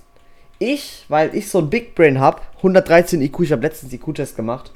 ich, 0.60 1.06
weil 1.10 1.36
ich 1.36 1.50
so 1.50 1.60
ein 1.60 1.70
Big 1.70 1.96
Brain 1.96 2.20
hab, 2.20 2.42
113 2.58 3.22
IQ, 3.22 3.42
ich 3.42 3.52
habe 3.52 3.62
letztens 3.62 3.94
IQ-Test 3.94 4.36
gemacht, 4.36 4.72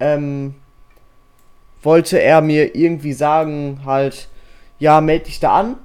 ähm, 0.00 0.54
wollte 1.82 2.20
er 2.20 2.40
mir 2.40 2.74
irgendwie 2.74 3.12
sagen, 3.12 3.80
halt, 3.84 4.28
ja, 4.78 5.00
meld 5.00 5.26
dich 5.26 5.40
da 5.40 5.52
an, 5.52 5.76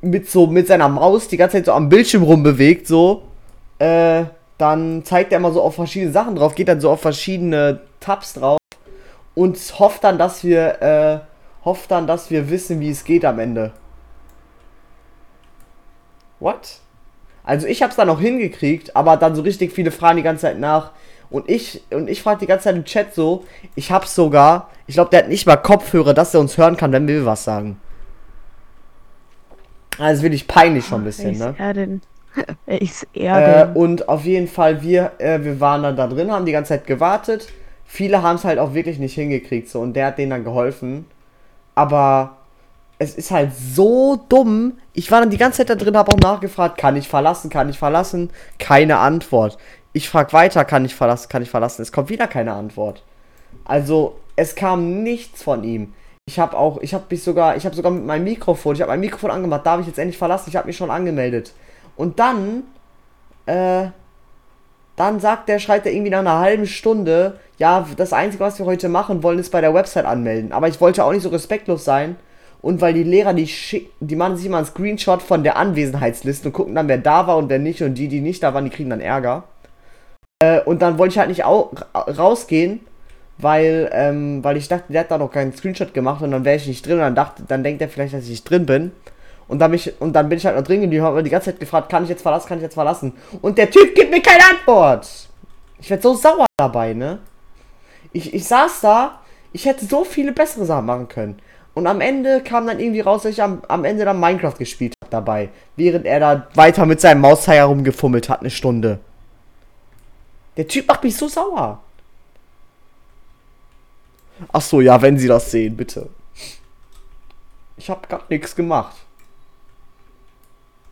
mit 0.00 0.28
so, 0.28 0.46
mit 0.46 0.66
seiner 0.66 0.88
Maus 0.88 1.28
die 1.28 1.36
ganze 1.36 1.58
Zeit 1.58 1.66
so 1.66 1.72
am 1.72 1.88
Bildschirm 1.88 2.22
rumbewegt, 2.22 2.86
so, 2.86 3.22
äh, 3.78 4.24
dann 4.58 5.04
zeigt 5.04 5.32
er 5.32 5.38
immer 5.38 5.52
so 5.52 5.62
auf 5.62 5.76
verschiedene 5.76 6.12
Sachen 6.12 6.34
drauf, 6.34 6.54
geht 6.54 6.68
dann 6.68 6.80
so 6.80 6.90
auf 6.90 7.00
verschiedene 7.00 7.80
Tabs 8.00 8.34
drauf 8.34 8.58
und 9.34 9.56
hofft 9.78 10.02
dann, 10.04 10.18
dass 10.18 10.42
wir, 10.42 10.82
äh, 10.82 11.64
hofft 11.64 11.90
dann, 11.90 12.06
dass 12.06 12.30
wir 12.30 12.50
wissen, 12.50 12.80
wie 12.80 12.90
es 12.90 13.04
geht 13.04 13.24
am 13.24 13.38
Ende. 13.38 13.72
What? 16.40 16.80
Also 17.48 17.66
ich 17.66 17.82
hab's 17.82 17.96
dann 17.96 18.08
noch 18.08 18.20
hingekriegt, 18.20 18.94
aber 18.94 19.16
dann 19.16 19.34
so 19.34 19.40
richtig 19.40 19.72
viele 19.72 19.90
fragen 19.90 20.18
die 20.18 20.22
ganze 20.22 20.42
Zeit 20.42 20.58
nach. 20.58 20.90
Und 21.30 21.48
ich, 21.48 21.82
und 21.90 22.10
ich 22.10 22.22
frage 22.22 22.40
die 22.40 22.46
ganze 22.46 22.64
Zeit 22.64 22.76
im 22.76 22.84
Chat 22.84 23.14
so, 23.14 23.44
ich 23.74 23.90
hab's 23.90 24.14
sogar, 24.14 24.68
ich 24.86 24.96
glaube, 24.96 25.08
der 25.08 25.20
hat 25.20 25.28
nicht 25.30 25.46
mal 25.46 25.56
Kopfhörer, 25.56 26.12
dass 26.12 26.34
er 26.34 26.40
uns 26.40 26.58
hören 26.58 26.76
kann, 26.76 26.92
wenn 26.92 27.08
wir 27.08 27.24
was 27.24 27.44
sagen. 27.44 27.80
Also 29.98 30.24
wirklich 30.24 30.46
peinlich 30.46 30.84
schon 30.84 31.00
ein 31.00 31.04
bisschen, 31.04 31.38
Wer 31.38 31.46
ne? 31.46 31.52
ist 31.52 31.60
er 31.60 31.74
denn? 31.74 32.02
Wer 32.66 32.82
ist 32.82 33.06
er 33.14 33.72
Äh, 33.74 33.78
und 33.78 34.10
auf 34.10 34.26
jeden 34.26 34.48
Fall, 34.48 34.82
wir, 34.82 35.12
äh, 35.16 35.42
wir 35.42 35.58
waren 35.58 35.82
dann 35.82 35.96
da 35.96 36.06
drin, 36.06 36.30
haben 36.30 36.44
die 36.44 36.52
ganze 36.52 36.68
Zeit 36.74 36.86
gewartet. 36.86 37.48
Viele 37.86 38.20
haben 38.22 38.36
es 38.36 38.44
halt 38.44 38.58
auch 38.58 38.74
wirklich 38.74 38.98
nicht 38.98 39.14
hingekriegt, 39.14 39.70
so, 39.70 39.80
und 39.80 39.94
der 39.94 40.08
hat 40.08 40.18
denen 40.18 40.30
dann 40.30 40.44
geholfen. 40.44 41.06
Aber 41.74 42.37
es 42.98 43.14
ist 43.14 43.30
halt 43.30 43.52
so 43.54 44.16
dumm. 44.28 44.78
Ich 44.92 45.10
war 45.10 45.20
dann 45.20 45.30
die 45.30 45.38
ganze 45.38 45.58
Zeit 45.58 45.70
da 45.70 45.74
drin, 45.76 45.96
habe 45.96 46.12
auch 46.12 46.18
nachgefragt, 46.18 46.78
kann 46.78 46.96
ich 46.96 47.08
verlassen, 47.08 47.48
kann 47.48 47.68
ich 47.68 47.78
verlassen? 47.78 48.30
Keine 48.58 48.98
Antwort. 48.98 49.56
Ich 49.92 50.08
frag 50.08 50.32
weiter, 50.32 50.64
kann 50.64 50.84
ich 50.84 50.94
verlassen, 50.94 51.28
kann 51.28 51.42
ich 51.42 51.50
verlassen? 51.50 51.82
Es 51.82 51.92
kommt 51.92 52.08
wieder 52.08 52.26
keine 52.26 52.52
Antwort. 52.52 53.02
Also, 53.64 54.16
es 54.36 54.54
kam 54.54 55.02
nichts 55.02 55.42
von 55.42 55.64
ihm. 55.64 55.94
Ich 56.26 56.38
habe 56.38 56.56
auch, 56.56 56.78
ich 56.80 56.92
habe 56.92 57.04
mich 57.08 57.22
sogar, 57.22 57.56
ich 57.56 57.64
habe 57.64 57.74
sogar 57.74 57.90
mit 57.90 58.04
meinem 58.04 58.24
Mikrofon, 58.24 58.74
ich 58.74 58.82
habe 58.82 58.92
mein 58.92 59.00
Mikrofon 59.00 59.30
angemacht, 59.30 59.64
darf 59.64 59.80
ich 59.80 59.86
jetzt 59.86 59.98
endlich 59.98 60.18
verlassen? 60.18 60.50
Ich 60.50 60.56
habe 60.56 60.66
mich 60.66 60.76
schon 60.76 60.90
angemeldet. 60.90 61.54
Und 61.96 62.18
dann, 62.18 62.64
äh, 63.46 63.86
dann 64.96 65.20
sagt 65.20 65.48
der, 65.48 65.58
schreit 65.58 65.86
er 65.86 65.92
irgendwie 65.92 66.10
nach 66.10 66.18
einer 66.18 66.38
halben 66.38 66.66
Stunde, 66.66 67.38
ja, 67.58 67.86
das 67.96 68.12
Einzige, 68.12 68.44
was 68.44 68.58
wir 68.58 68.66
heute 68.66 68.88
machen 68.88 69.22
wollen, 69.22 69.38
ist 69.38 69.50
bei 69.50 69.60
der 69.60 69.72
Website 69.72 70.04
anmelden. 70.04 70.52
Aber 70.52 70.68
ich 70.68 70.80
wollte 70.80 71.04
auch 71.04 71.12
nicht 71.12 71.22
so 71.22 71.28
respektlos 71.28 71.84
sein. 71.84 72.16
Und 72.60 72.80
weil 72.80 72.92
die 72.92 73.04
Lehrer, 73.04 73.34
die 73.34 73.46
schick, 73.46 73.90
die 74.00 74.16
machen 74.16 74.36
sich 74.36 74.46
immer 74.46 74.58
einen 74.58 74.66
Screenshot 74.66 75.22
von 75.22 75.44
der 75.44 75.56
Anwesenheitsliste 75.56 76.48
und 76.48 76.52
gucken 76.52 76.74
dann, 76.74 76.88
wer 76.88 76.98
da 76.98 77.26
war 77.26 77.36
und 77.36 77.48
wer 77.48 77.58
nicht. 77.58 77.82
Und 77.82 77.94
die, 77.94 78.08
die 78.08 78.20
nicht 78.20 78.42
da 78.42 78.52
waren, 78.52 78.64
die 78.64 78.70
kriegen 78.70 78.90
dann 78.90 79.00
Ärger. 79.00 79.44
Äh, 80.42 80.60
und 80.62 80.82
dann 80.82 80.98
wollte 80.98 81.12
ich 81.12 81.18
halt 81.18 81.28
nicht 81.28 81.44
au 81.44 81.70
rausgehen, 81.94 82.80
weil, 83.38 83.88
ähm, 83.92 84.42
weil 84.42 84.56
ich 84.56 84.68
dachte, 84.68 84.92
der 84.92 85.02
hat 85.02 85.10
da 85.10 85.18
noch 85.18 85.30
keinen 85.30 85.52
Screenshot 85.52 85.94
gemacht 85.94 86.22
und 86.22 86.32
dann 86.32 86.44
wäre 86.44 86.56
ich 86.56 86.66
nicht 86.66 86.84
drin. 86.84 86.94
Und 86.94 87.00
dann 87.00 87.14
dachte, 87.14 87.44
dann 87.46 87.62
denkt 87.62 87.80
er 87.80 87.88
vielleicht, 87.88 88.14
dass 88.14 88.24
ich 88.24 88.30
nicht 88.30 88.50
drin 88.50 88.66
bin. 88.66 88.92
Und 89.46 89.60
dann, 89.60 89.70
bin 89.70 89.80
ich, 89.80 90.00
und 90.00 90.12
dann 90.12 90.28
bin 90.28 90.38
ich 90.38 90.44
halt 90.44 90.56
noch 90.56 90.64
drin 90.64 90.82
geblieben, 90.82 91.04
habe 91.04 91.22
die 91.22 91.30
ganze 91.30 91.52
Zeit 91.52 91.60
gefragt, 91.60 91.88
kann 91.88 92.02
ich 92.02 92.10
jetzt 92.10 92.22
verlassen, 92.22 92.48
kann 92.48 92.58
ich 92.58 92.62
jetzt 92.62 92.74
verlassen? 92.74 93.14
Und 93.40 93.56
der 93.56 93.70
Typ 93.70 93.94
gibt 93.94 94.10
mir 94.10 94.20
keine 94.20 94.42
Antwort. 94.50 95.08
Ich 95.80 95.88
werde 95.88 96.02
so 96.02 96.14
sauer 96.14 96.46
dabei, 96.58 96.92
ne? 96.92 97.18
Ich, 98.12 98.34
ich 98.34 98.44
saß 98.44 98.80
da, 98.82 99.20
ich 99.52 99.64
hätte 99.64 99.86
so 99.86 100.04
viele 100.04 100.32
bessere 100.32 100.66
Sachen 100.66 100.86
machen 100.86 101.08
können. 101.08 101.38
Und 101.78 101.86
am 101.86 102.00
Ende 102.00 102.42
kam 102.42 102.66
dann 102.66 102.80
irgendwie 102.80 102.98
raus, 102.98 103.22
dass 103.22 103.30
ich 103.30 103.40
am, 103.40 103.62
am 103.68 103.84
Ende 103.84 104.04
dann 104.04 104.18
Minecraft 104.18 104.56
gespielt 104.58 104.94
habe 105.00 105.12
dabei. 105.12 105.48
Während 105.76 106.06
er 106.06 106.18
da 106.18 106.48
weiter 106.54 106.86
mit 106.86 107.00
seinem 107.00 107.20
Mauszeiger 107.20 107.66
rumgefummelt 107.66 108.28
hat, 108.28 108.40
eine 108.40 108.50
Stunde. 108.50 108.98
Der 110.56 110.66
Typ 110.66 110.88
macht 110.88 111.04
mich 111.04 111.16
so 111.16 111.28
sauer. 111.28 111.80
Ach 114.52 114.60
so, 114.60 114.80
ja, 114.80 115.00
wenn 115.02 115.18
Sie 115.18 115.28
das 115.28 115.52
sehen, 115.52 115.76
bitte. 115.76 116.08
Ich 117.76 117.88
habe 117.88 118.08
gar 118.08 118.24
nichts 118.28 118.56
gemacht. 118.56 118.96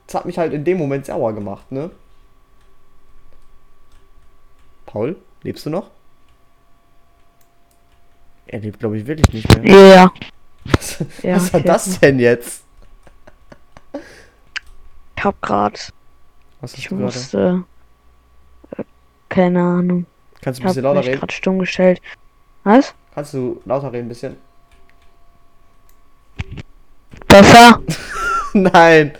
das 0.06 0.14
hat 0.14 0.24
mich 0.24 0.38
halt 0.38 0.52
in 0.52 0.62
dem 0.62 0.78
Moment 0.78 1.06
sauer 1.06 1.32
gemacht, 1.32 1.72
ne? 1.72 1.90
Paul, 4.86 5.16
lebst 5.42 5.66
du 5.66 5.70
noch? 5.70 5.90
Er 8.46 8.60
lebt, 8.60 8.78
glaube 8.78 8.96
ich, 8.98 9.06
wirklich 9.08 9.32
nicht 9.32 9.58
mehr. 9.58 9.96
Ja. 9.96 10.12
Was, 10.72 11.04
Ja, 11.22 11.36
was 11.36 11.52
war 11.52 11.60
okay. 11.60 11.68
das 11.68 12.00
denn 12.00 12.18
jetzt? 12.18 12.62
Ich 15.16 15.24
hab 15.24 15.40
grad. 15.40 15.92
Was 16.60 16.72
hast 16.72 16.78
Ich 16.78 16.88
du 16.88 16.94
musste. 16.96 17.64
Äh, 18.76 18.82
keine 19.28 19.60
Ahnung. 19.60 20.06
Kannst 20.40 20.58
du 20.60 20.62
Ich 20.62 20.66
ein 20.66 20.68
bisschen 20.70 20.82
lauter 20.84 21.04
reden? 21.06 21.18
gerade 21.18 21.32
stumm 21.32 21.58
gestellt. 21.58 22.00
Was? 22.64 22.94
Kannst 23.14 23.34
du 23.34 23.60
lauter 23.64 23.92
reden 23.92 24.06
ein 24.06 24.08
bisschen? 24.08 24.36
Besser? 27.28 27.80
Nein. 28.52 29.12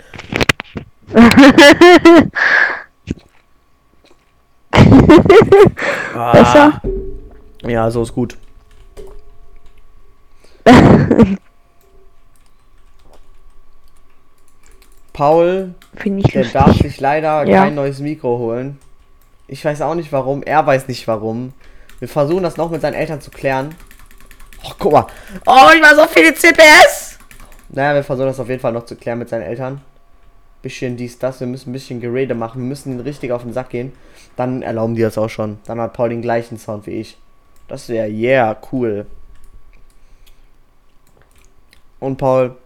Besser? 6.33 6.81
Ja, 7.63 7.91
so 7.91 8.03
ist 8.03 8.13
gut. 8.15 8.37
Paul, 15.13 15.75
Finde 15.95 16.23
ich 16.27 16.33
der 16.33 16.45
darf 16.45 16.67
lustig. 16.69 16.93
sich 16.93 17.01
leider 17.01 17.45
Ja. 17.47 17.65
kein 17.65 17.75
neues 17.75 18.01
Mikro 18.01 18.39
holen. 18.39 18.79
Ich 19.49 19.65
weiß 19.65 19.81
auch 19.83 19.95
nicht 19.95 20.13
warum, 20.13 20.43
er 20.43 20.67
weiß 20.67 20.89
nicht 20.89 21.07
warum. 21.09 21.53
Wir 21.99 22.09
versuchen 22.09 22.43
das 22.43 22.57
noch 22.59 22.71
mit 22.71 22.83
seinen 22.83 22.95
Eltern 22.95 23.21
zu 23.21 23.31
klären. 23.31 23.75
Oh, 24.65 24.73
guck 24.79 24.93
mal. 24.93 25.07
Oh, 25.47 25.69
ich 25.75 25.83
war 25.83 25.95
so 25.95 26.07
viele 26.13 26.35
CPS! 26.35 27.19
Naja, 27.71 27.95
wir 27.95 28.05
versuchen 28.05 28.27
das 28.27 28.41
auf 28.41 28.49
jeden 28.49 28.61
Fall 28.61 28.73
noch 28.73 28.85
zu 28.85 28.97
klären 28.97 29.19
mit 29.19 29.29
seinen 29.29 29.43
Eltern. 29.43 29.81
Bisschen 30.63 30.97
dies, 30.97 31.19
das, 31.19 31.41
wir 31.41 31.47
müssen 31.47 31.71
ein 31.71 31.73
bisschen 31.73 32.01
Gerede 32.01 32.35
machen, 32.35 32.61
wir 32.61 32.69
müssen 32.69 32.91
ihnen 32.93 33.01
richtig 33.01 33.33
auf 33.33 33.43
den 33.43 33.53
Sack 33.53 33.71
gehen. 33.71 33.93
Dann 34.37 34.63
erlauben 34.63 34.95
die 34.97 35.03
das 35.03 35.17
auch 35.17 35.29
schon. 35.31 35.59
Dann 35.67 35.81
hat 35.81 35.93
Paul 35.95 36.09
den 36.11 36.23
gleichen 36.23 36.59
Sound 36.59 36.87
wie 36.87 37.01
ich. 37.01 37.17
Das 37.69 37.89
wäre, 37.89 38.09
yeah, 38.09 38.57
cool. 38.73 39.07
Und 41.99 42.17
Paul, 42.17 42.57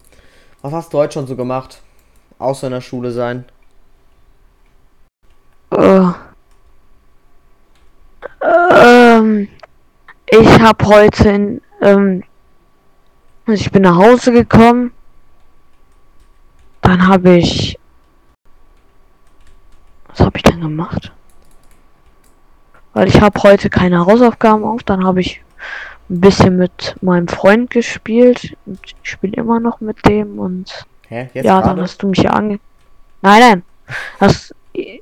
was 0.62 0.72
hast 0.72 0.92
du 0.92 0.98
heute 0.98 1.14
schon 1.14 1.26
so 1.26 1.36
gemacht? 1.36 1.82
Außer 2.38 2.66
in 2.66 2.72
der 2.72 2.80
Schule 2.80 3.12
sein. 3.12 3.44
Äh, 5.70 6.10
ähm, 8.72 9.48
ich 10.26 10.60
habe 10.60 10.86
heute 10.86 11.28
in, 11.28 11.62
ähm, 11.80 12.24
also 13.46 13.60
ich 13.60 13.70
bin 13.70 13.82
nach 13.82 13.96
Hause 13.96 14.32
gekommen. 14.32 14.92
Dann 16.80 17.06
habe 17.06 17.36
ich. 17.36 17.78
Was 20.08 20.20
habe 20.20 20.36
ich 20.38 20.42
denn 20.42 20.60
gemacht? 20.60 21.12
Weil 22.94 23.08
ich 23.08 23.20
habe 23.20 23.40
heute 23.42 23.70
keine 23.70 24.04
Hausaufgaben 24.04 24.64
auf. 24.64 24.82
Dann 24.82 25.04
habe 25.04 25.20
ich 25.20 25.42
ein 26.10 26.20
bisschen 26.20 26.56
mit 26.56 26.96
meinem 27.00 27.28
Freund 27.28 27.70
gespielt. 27.70 28.56
Und 28.66 28.78
ich 28.84 28.94
spiele 29.02 29.36
immer 29.36 29.60
noch 29.60 29.80
mit 29.80 30.06
dem 30.08 30.38
und 30.38 30.84
Hä? 31.08 31.28
Ja, 31.34 31.42
dann 31.42 31.62
gerade? 31.62 31.82
hast 31.82 32.02
du 32.02 32.08
mich 32.08 32.18
ja 32.18 32.30
ange... 32.30 32.58
Nein, 33.22 33.40
nein. 33.40 33.62
Hast, 34.20 34.54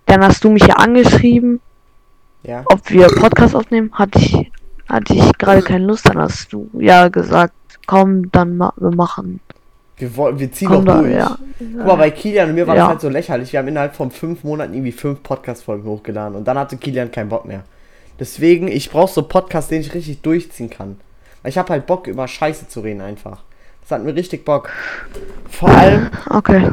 dann 0.07 0.25
hast 0.25 0.43
du 0.45 0.51
mich 0.51 0.67
ja 0.67 0.75
angeschrieben, 0.77 1.61
Ja. 2.43 2.63
ob 2.67 2.89
wir 2.91 3.07
Podcast 3.09 3.55
aufnehmen. 3.55 3.91
Hatte 3.93 4.19
ich, 4.19 4.51
hatte 4.89 5.15
ich 5.15 5.39
gerade 5.39 5.63
keine 5.63 5.85
Lust. 5.85 6.09
Dann 6.09 6.19
hast 6.19 6.53
du 6.53 6.69
ja 6.79 7.09
gesagt, 7.09 7.55
komm, 7.87 8.31
dann 8.33 8.57
ma 8.57 8.73
wir 8.77 8.91
machen. 8.95 9.41
Wir, 9.99 10.17
wollen, 10.17 10.39
wir 10.39 10.51
ziehen 10.53 10.69
Komm 10.69 10.85
doch 10.87 10.95
da, 10.95 11.01
durch. 11.01 11.13
ja. 11.15 11.37
Guck 11.59 11.87
mal, 11.87 11.97
bei 11.97 12.11
Kilian 12.13 12.51
und 12.51 12.55
mir 12.55 12.67
war 12.67 12.77
Ja. 12.77 12.83
das 12.83 12.89
halt 12.91 13.01
so 13.01 13.09
lächerlich. 13.09 13.53
Wir 13.53 13.59
haben 13.61 13.69
innerhalb 13.69 13.95
von 13.97 14.11
fünf 14.11 14.45
Monaten 14.45 14.73
irgendwie 14.73 14.93
fünf 14.93 15.23
Podcast-Folgen 15.23 15.85
hochgeladen. 15.89 16.37
Und 16.37 16.47
dann 16.47 16.57
hatte 16.59 16.77
Kilian 16.77 17.11
keinen 17.11 17.29
Bock 17.29 17.45
mehr. 17.45 17.65
Deswegen, 18.19 18.69
ich 18.69 18.91
brauche 18.91 19.13
so 19.13 19.23
Podcasts, 19.23 19.69
den 19.71 19.81
ich 19.81 19.95
richtig 19.95 20.23
durchziehen 20.23 20.71
kann. 20.71 21.01
Weil 21.43 21.51
ich 21.51 21.59
habe 21.59 21.71
halt 21.71 21.87
Bock, 21.87 22.07
über 22.07 22.27
Scheiße 22.27 22.69
zu 22.69 22.81
reden 22.81 23.01
einfach. 23.01 23.43
Das 23.83 23.93
hat 23.93 24.05
mir 24.05 24.15
richtig 24.15 24.45
Bock. 24.45 24.71
Vor 25.49 25.71
allem, 25.71 26.11
Okay. 26.31 26.71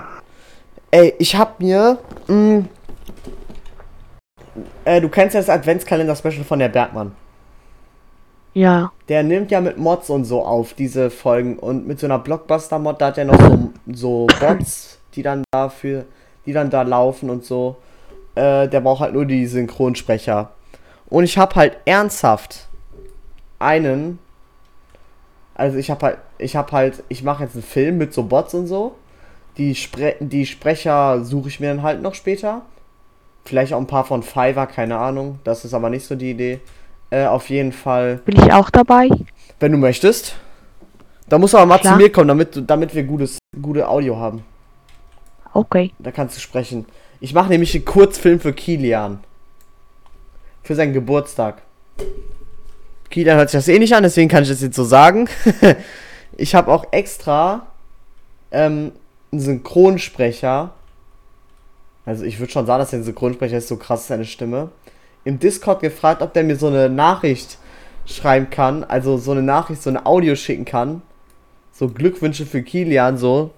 ey, 0.92 1.14
ich 1.20 1.36
hab 1.36 1.60
mir. 1.60 2.00
Mh, 2.28 2.66
äh, 4.86 5.02
du 5.02 5.10
kennst 5.10 5.34
ja 5.36 5.40
das 5.42 5.50
Adventskalender-Special 5.50 6.44
von 6.44 6.60
der 6.60 6.70
Bergmann. 6.70 7.14
Ja. 8.54 8.92
Der 9.10 9.22
nimmt 9.22 9.52
ja 9.52 9.60
mit 9.60 9.78
Mods 9.78 10.10
und 10.10 10.24
so 10.26 10.44
auf, 10.44 10.74
diese 10.74 11.10
Folgen. 11.10 11.60
Und 11.60 11.88
mit 11.88 12.00
so 12.00 12.08
einer 12.08 12.20
Blockbuster-Mod, 12.20 13.02
da 13.02 13.08
hat 13.08 13.18
er 13.18 13.26
noch 13.26 13.40
so, 13.40 13.70
so 13.92 14.28
Bots, 14.40 15.00
die 15.14 15.24
dann 15.24 15.44
dafür, 15.52 16.06
die 16.46 16.54
dann 16.54 16.70
da 16.70 16.82
laufen 16.84 17.30
und 17.30 17.44
so. 17.44 17.76
Äh, 18.34 18.68
der 18.70 18.80
braucht 18.82 19.02
halt 19.02 19.14
nur 19.14 19.26
die 19.26 19.46
Synchronsprecher. 19.46 20.52
Und 21.10 21.24
ich 21.24 21.38
hab 21.38 21.56
halt 21.56 21.78
ernsthaft 21.86 22.68
einen. 23.60 24.20
Also 25.54 25.78
ich 25.78 25.90
hab 25.90 26.04
halt, 26.04 26.18
ich 26.38 26.56
hab 26.56 26.72
halt, 26.72 27.04
ich 27.10 27.24
mache 27.24 27.44
jetzt 27.44 27.56
einen 27.56 27.64
Film 27.64 27.98
mit 27.98 28.14
so 28.14 28.24
Bots 28.24 28.54
und 28.54 28.68
so. 28.68 28.96
Die, 29.58 29.76
Spre 29.76 30.16
die 30.20 30.46
Sprecher 30.46 31.24
suche 31.24 31.48
ich 31.48 31.60
mir 31.60 31.68
dann 31.68 31.84
halt 31.84 32.02
noch 32.02 32.14
später. 32.14 32.64
Vielleicht 33.46 33.74
auch 33.74 33.80
ein 33.80 33.88
paar 33.88 34.04
von 34.04 34.24
Fiverr, 34.24 34.68
keine 34.68 34.98
Ahnung. 34.98 35.40
Das 35.44 35.64
ist 35.64 35.74
aber 35.74 35.90
nicht 35.90 36.06
so 36.06 36.16
die 36.16 36.32
Idee. 36.32 36.60
Äh, 37.12 37.26
auf 37.26 37.50
jeden 37.50 37.72
Fall. 37.72 38.18
Bin 38.26 38.36
ich 38.38 38.52
auch 38.52 38.70
dabei? 38.70 39.10
Wenn 39.60 39.72
du 39.72 39.78
möchtest. 39.78 40.36
Da 41.30 41.38
musst 41.38 41.54
du 41.54 41.58
aber 41.58 41.68
mal 41.68 41.80
Klar. 41.80 41.94
zu 41.94 42.00
mir 42.00 42.12
kommen, 42.12 42.28
damit, 42.28 42.70
damit 42.70 42.94
wir 42.94 43.04
gutes, 43.04 43.38
gute 43.62 43.88
Audio 43.88 44.18
haben. 44.18 44.44
Okay. 45.54 45.92
Da 46.00 46.12
kannst 46.12 46.36
du 46.36 46.42
sprechen. 46.42 46.86
Ich 47.20 47.34
mache 47.34 47.50
nämlich 47.50 47.74
einen 47.74 47.86
Kurzfilm 47.86 48.40
für 48.40 48.52
Kilian. 48.54 49.24
Für 50.66 50.74
seinen 50.74 50.94
Geburtstag. 50.94 51.62
Kilian 53.12 53.38
hört 53.38 53.52
sich 53.52 53.60
das 53.60 53.68
eh 53.68 53.78
nicht 53.78 53.94
an, 53.94 54.02
deswegen 54.02 54.30
kann 54.30 54.42
ich 54.42 54.50
das 54.50 54.62
jetzt 54.62 54.76
so 54.76 54.84
sagen. 54.84 55.30
ich 56.38 56.56
habe 56.56 56.72
auch 56.72 56.88
extra 56.92 57.68
ähm, 58.52 58.92
einen 59.32 59.42
Synchronsprecher. 59.42 60.72
Also 62.04 62.26
ich 62.26 62.40
würde 62.40 62.52
schon 62.52 62.66
sagen, 62.66 62.80
dass 62.80 62.90
der 62.90 63.04
Synchronsprecher 63.04 63.58
ist 63.58 63.68
so 63.68 63.78
krass 63.78 64.08
seine 64.08 64.26
Stimme. 64.26 64.70
Im 65.24 65.38
Discord 65.38 65.82
gefragt, 65.82 66.24
ob 66.24 66.34
der 66.34 66.44
mir 66.44 66.56
so 66.56 66.66
eine 66.68 66.90
Nachricht 66.90 67.60
schreiben 68.08 68.50
kann. 68.50 68.84
Also 68.84 69.20
so 69.20 69.34
eine 69.34 69.44
Nachricht, 69.44 69.84
so 69.84 69.92
ein 69.92 70.04
Audio 70.04 70.36
schicken 70.36 70.66
kann. 70.66 71.04
So 71.72 71.90
Glückwünsche 71.90 72.48
für 72.48 72.64
Kilian, 72.64 73.20
so. 73.20 73.52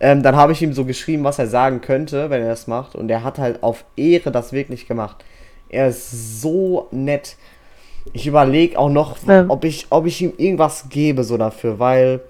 Ähm, 0.00 0.24
dann 0.24 0.34
habe 0.34 0.50
ich 0.50 0.62
ihm 0.62 0.72
so 0.72 0.84
geschrieben, 0.84 1.22
was 1.22 1.38
er 1.38 1.46
sagen 1.46 1.80
könnte, 1.80 2.28
wenn 2.28 2.42
er 2.42 2.48
das 2.48 2.66
macht. 2.66 2.96
Und 2.96 3.08
er 3.08 3.22
hat 3.22 3.38
halt 3.38 3.62
auf 3.62 3.84
Ehre 3.96 4.32
das 4.32 4.52
wirklich 4.52 4.88
gemacht. 4.88 5.24
Er 5.70 5.88
ist 5.88 6.40
so 6.40 6.88
nett. 6.90 7.36
Ich 8.12 8.26
überlege 8.26 8.78
auch 8.78 8.88
noch, 8.88 9.16
Ähm. 9.28 9.50
ob, 9.50 9.64
ich, 9.64 9.86
ob 9.90 10.06
ich 10.06 10.20
ihm 10.20 10.32
irgendwas 10.36 10.88
gebe 10.88 11.22
so 11.24 11.36
dafür, 11.36 11.78
weil 11.78 12.20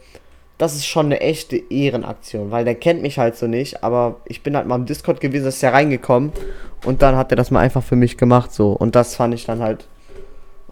das 0.59 0.74
ist 0.74 0.87
schon 0.87 1.07
eine 1.07 1.20
echte 1.20 1.57
Ehrenaktion, 1.57 2.50
weil 2.50 2.66
der 2.66 2.74
kennt 2.74 3.00
mich 3.00 3.18
halt 3.18 3.35
so 3.35 3.46
nicht, 3.46 3.83
aber 3.83 4.16
ich 4.26 4.42
bin 4.42 4.55
halt 4.55 4.66
mal 4.66 4.74
im 4.74 4.85
Discord 4.85 5.18
gewesen, 5.20 5.46
ist 5.46 5.62
ja 5.62 5.70
reingekommen 5.70 6.33
und 6.85 7.00
dann 7.00 7.16
hat 7.16 7.33
er 7.33 7.37
das 7.37 7.50
mal 7.50 7.61
einfach 7.61 7.83
für 7.83 7.96
mich 7.96 8.18
gemacht 8.18 8.53
so 8.53 8.72
und 8.72 8.94
das 8.94 9.16
fand 9.16 9.33
ich 9.33 9.46
dann 9.46 9.61
halt 9.61 9.87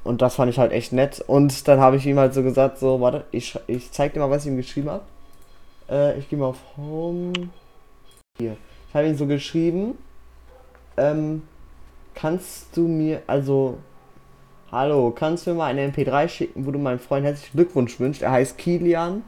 und 0.04 0.20
das 0.20 0.34
fand 0.34 0.50
ich 0.50 0.58
halt 0.58 0.72
echt 0.72 0.92
nett 0.92 1.24
und 1.26 1.66
dann 1.68 1.80
habe 1.80 1.96
ich 1.96 2.04
ihm 2.04 2.18
halt 2.18 2.34
so 2.34 2.42
gesagt 2.42 2.78
so, 2.78 3.00
warte, 3.00 3.24
ich, 3.30 3.58
ich 3.66 3.90
zeig 3.90 4.12
dir 4.12 4.20
mal, 4.20 4.28
was 4.28 4.44
ich 4.44 4.50
ihm 4.50 4.58
geschrieben 4.58 4.90
habe. 4.90 5.04
Äh, 5.90 6.18
ich 6.18 6.28
gehe 6.28 6.38
mal 6.38 6.46
auf 6.46 6.58
Home. 6.76 7.32
Hier. 8.38 8.56
Ich 8.88 8.94
habe 8.94 9.08
ihm 9.08 9.16
so 9.16 9.26
geschrieben, 9.26 9.96
ähm, 10.98 11.42
kannst 12.20 12.76
du 12.76 12.88
mir, 12.88 13.22
also, 13.26 13.78
hallo, 14.72 15.12
kannst 15.12 15.46
du 15.46 15.50
mir 15.50 15.56
mal 15.56 15.66
eine 15.66 15.86
MP3 15.88 16.28
schicken, 16.28 16.66
wo 16.66 16.72
du 16.72 16.78
meinem 16.78 16.98
Freund 16.98 17.24
herzlichen 17.24 17.56
Glückwunsch 17.56 18.00
wünschst? 18.00 18.22
Er 18.22 18.32
heißt 18.32 18.58
Kilian. 18.58 19.22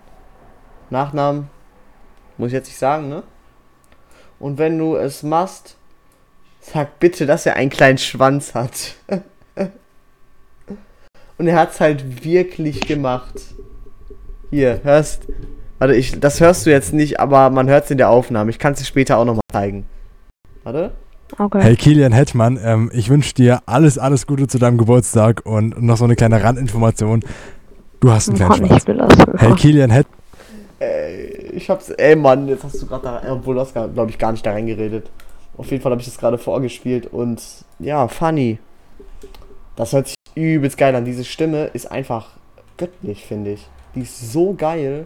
Nachnamen 0.91 1.49
muss 2.37 2.49
ich 2.49 2.55
jetzt 2.55 2.67
nicht 2.67 2.79
sagen, 2.79 3.09
ne? 3.09 3.23
Und 4.41 4.59
wenn 4.59 4.77
du 4.77 4.97
es 4.97 5.23
machst, 5.23 5.77
sag 6.61 6.99
bitte, 6.99 7.27
dass 7.27 7.47
er 7.47 7.55
einen 7.55 7.71
kleinen 7.71 7.99
Schwanz 7.99 8.55
hat. 8.55 8.97
Und 11.39 11.47
er 11.47 11.57
hat's 11.57 11.81
halt 11.81 12.25
wirklich 12.25 12.81
gemacht. 12.81 13.35
Hier, 14.51 14.81
hörst. 14.83 15.27
Warte, 15.79 15.95
ich, 15.95 16.19
das 16.19 16.41
hörst 16.41 16.67
du 16.67 16.71
jetzt 16.71 16.93
nicht, 16.93 17.21
aber 17.21 17.51
man 17.51 17.69
hört's 17.69 17.91
in 17.91 17.99
der 17.99 18.11
Aufnahme. 18.11 18.51
Ich 18.51 18.59
kann 18.59 18.73
es 18.73 18.81
dir 18.81 18.85
später 18.85 19.17
auch 19.17 19.25
nochmal 19.25 19.43
zeigen. 19.53 19.87
Warte. 20.65 20.93
Okay. 21.39 21.63
Hey 21.63 21.77
Kilian 21.77 22.13
Hetman, 22.13 22.59
ähm, 22.63 22.91
ich 22.93 23.09
wünsche 23.09 23.35
dir 23.35 23.61
alles, 23.67 23.99
alles 23.99 24.27
Gute 24.27 24.47
zu 24.47 24.59
deinem 24.59 24.79
Geburtstag 24.79 25.43
und 25.45 25.81
noch 25.83 25.97
so 25.97 26.05
eine 26.05 26.17
kleine 26.17 26.43
Randinformation. 26.43 27.21
Du 28.01 28.11
hast 28.11 28.29
einen 28.29 28.39
kleinen 28.39 28.69
Mann, 28.69 28.81
hören. 28.87 29.39
Hey 29.39 29.53
Kilian 29.55 29.91
Het 29.91 30.07
Ey, 30.79 31.51
ich 31.55 31.69
hab's. 31.69 31.91
Ey, 31.91 32.17
Mann, 32.17 32.49
jetzt 32.49 32.65
hast 32.65 32.81
du 32.81 32.87
gerade 32.87 33.03
da. 33.23 33.33
Obwohl, 33.33 33.55
du 33.55 33.61
hast, 33.61 33.75
glaube 33.75 34.07
ich, 34.09 34.19
gar 34.19 34.33
nicht 34.33 34.45
da 34.47 34.53
reingeredet. 34.53 35.11
Auf 35.59 35.71
jeden 35.71 35.83
Fall 35.83 35.93
habe 35.93 36.01
ich 36.01 36.09
das 36.09 36.17
gerade 36.17 36.39
vorgespielt 36.39 37.07
und 37.13 37.43
ja, 37.79 38.09
funny. 38.09 38.59
Das 39.77 39.93
hört 39.93 40.07
sich 40.09 40.17
übelst 40.35 40.79
geil 40.79 40.95
an. 40.95 41.05
Diese 41.05 41.25
Stimme 41.25 41.67
ist 41.67 41.91
einfach 41.91 42.29
göttlich, 42.79 43.27
finde 43.27 43.53
ich. 43.53 43.69
Die 43.95 44.01
ist 44.01 44.33
so 44.33 44.55
geil. 44.55 45.05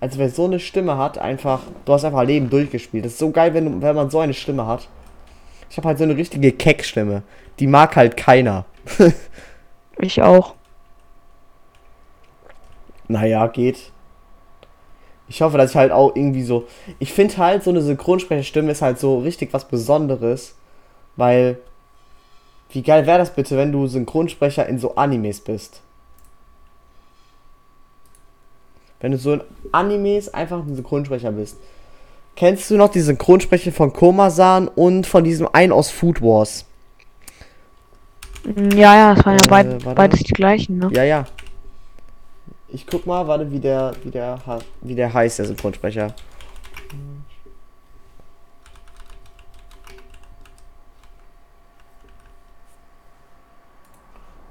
Also 0.00 0.18
wer 0.18 0.28
so 0.28 0.44
eine 0.44 0.60
Stimme 0.60 0.98
hat, 0.98 1.16
einfach, 1.16 1.60
du 1.86 1.92
hast 1.94 2.04
einfach 2.04 2.24
Leben 2.24 2.50
durchgespielt. 2.50 3.06
Das 3.06 3.12
ist 3.12 3.18
so 3.18 3.30
geil, 3.30 3.54
wenn, 3.54 3.64
du- 3.64 3.82
wenn 3.82 3.96
man 3.96 4.10
so 4.10 4.18
eine 4.20 4.34
Stimme 4.34 4.66
hat. 4.66 4.88
Ich 5.70 5.76
habe 5.76 5.88
halt 5.88 5.98
so 5.98 6.04
eine 6.04 6.16
richtige 6.16 6.52
Keck-Stimme. 6.52 7.22
Die 7.58 7.66
mag 7.66 7.96
halt 7.96 8.16
keiner. 8.16 8.64
Ich 9.98 10.20
auch. 10.20 10.54
Naja, 13.08 13.46
geht. 13.46 13.92
Ich 15.28 15.40
hoffe, 15.40 15.56
dass 15.56 15.70
ich 15.70 15.76
halt 15.76 15.92
auch 15.92 16.14
irgendwie 16.14 16.42
so. 16.42 16.66
Ich 16.98 17.12
finde 17.12 17.36
halt, 17.38 17.62
so 17.62 17.70
eine 17.70 17.80
Synchronsprecherstimme 17.80 18.72
ist 18.72 18.82
halt 18.82 18.98
so 18.98 19.18
richtig 19.18 19.52
was 19.52 19.66
Besonderes. 19.66 20.54
Weil. 21.16 21.58
Wie 22.70 22.82
geil 22.82 23.06
wäre 23.06 23.18
das 23.18 23.32
bitte, 23.32 23.56
wenn 23.56 23.70
du 23.70 23.86
Synchronsprecher 23.86 24.66
in 24.66 24.78
so 24.78 24.96
Animes 24.96 25.40
bist? 25.40 25.80
Wenn 28.98 29.12
du 29.12 29.18
so 29.18 29.34
in 29.34 29.42
Animes 29.70 30.32
einfach 30.32 30.58
ein 30.58 30.74
Synchronsprecher 30.74 31.30
bist. 31.30 31.58
Kennst 32.36 32.70
du 32.70 32.76
noch 32.76 32.88
die 32.90 33.00
Synchronsprecher 33.00 33.70
von 33.72 33.92
Komasan 33.92 34.68
und 34.68 35.06
von 35.06 35.22
diesem 35.22 35.48
einen 35.52 35.72
aus 35.72 35.90
Food 35.90 36.20
Wars? 36.20 36.64
Mm, 38.44 38.70
Ja, 38.76 38.94
ja, 38.96 39.14
das 39.14 39.24
waren 39.24 39.38
ja 39.38 39.44
Äh, 39.44 39.48
beid, 39.48 39.84
warte. 39.84 39.96
beides 39.96 40.20
die 40.20 40.32
gleichen, 40.32 40.78
ne? 40.78 40.90
Ja, 40.92 41.04
ja. 41.04 41.24
Ich 42.68 42.86
guck 42.86 43.06
mal, 43.06 43.26
warte, 43.28 43.50
wie 43.52 43.60
der, 43.60 43.92
wie 44.02 44.10
der, 44.10 44.40
wie 44.82 44.94
der 44.96 45.12
heißt, 45.14 45.38
der 45.38 45.46
Synchronsprecher. 45.46 46.12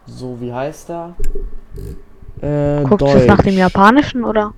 So, 0.05 0.39
wie 0.41 0.51
heißt 0.51 0.89
er? 0.89 1.15
Äh, 2.41 2.83
Guckt 2.83 3.01
es 3.03 3.25
nach 3.25 3.41
dem 3.41 3.57
Japanischen 3.57 4.23
oder 4.25 4.53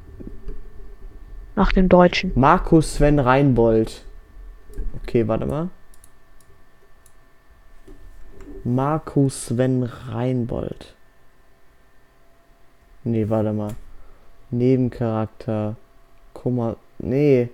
nach 1.55 1.71
dem 1.71 1.89
Deutschen? 1.89 2.31
Markus 2.35 2.95
Sven 2.95 3.19
Reinbold. 3.19 4.05
Okay, 5.01 5.27
warte 5.27 5.45
mal. 5.45 5.69
Markus 8.63 9.47
Sven 9.47 9.83
Reinbold. 9.83 10.95
Nee, 13.03 13.29
warte 13.29 13.53
mal. 13.53 13.75
Nebencharakter. 14.49 15.75
Kummer. 16.33 16.77
Nee. 16.97 17.49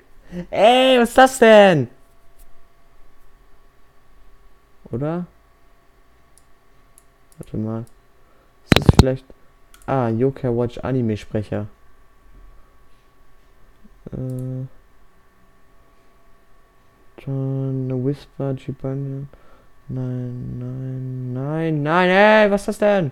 Ey, 0.50 1.00
was 1.00 1.10
ist 1.10 1.18
das 1.18 1.40
denn? 1.40 1.90
Oder? 4.92 5.26
Warte 7.38 7.58
mal. 7.58 7.86
Ist 8.64 8.78
das 8.78 8.88
vielleicht. 8.98 9.26
Ah, 9.86 10.08
Yokai 10.10 10.50
Watch 10.56 10.78
Anime 10.78 11.18
Sprecher. 11.18 11.68
Äh. 14.12 14.66
John 17.18 18.04
Whisper, 18.04 18.56
Chibanya. 18.56 19.28
Nein, 19.88 20.58
nein, 20.58 21.34
nein, 21.34 21.84
nein, 21.84 22.10
ey, 22.10 22.52
was 22.52 22.62
ist 22.62 22.68
das 22.68 22.78
denn? 22.80 23.12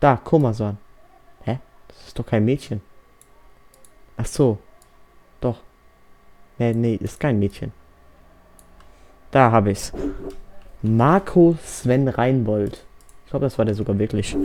Da, 0.00 0.16
Komasan. 0.16 0.78
Hä? 1.42 1.58
Das 1.88 2.06
ist 2.08 2.18
doch 2.18 2.26
kein 2.26 2.44
Mädchen. 2.44 2.80
Ach 4.16 4.26
so. 4.26 4.58
Doch. 5.40 5.60
Nee, 6.58 6.72
nee, 6.72 6.94
ist 6.94 7.20
kein 7.20 7.38
Mädchen. 7.38 7.72
Da 9.30 9.50
habe 9.50 9.70
ich's. 9.70 9.92
Marco 10.82 11.56
Sven 11.62 12.08
Reinbold. 12.08 12.84
Ich 13.24 13.30
glaube, 13.30 13.46
das 13.46 13.58
war 13.58 13.64
der 13.64 13.74
sogar 13.74 13.98
wirklich. 13.98 14.36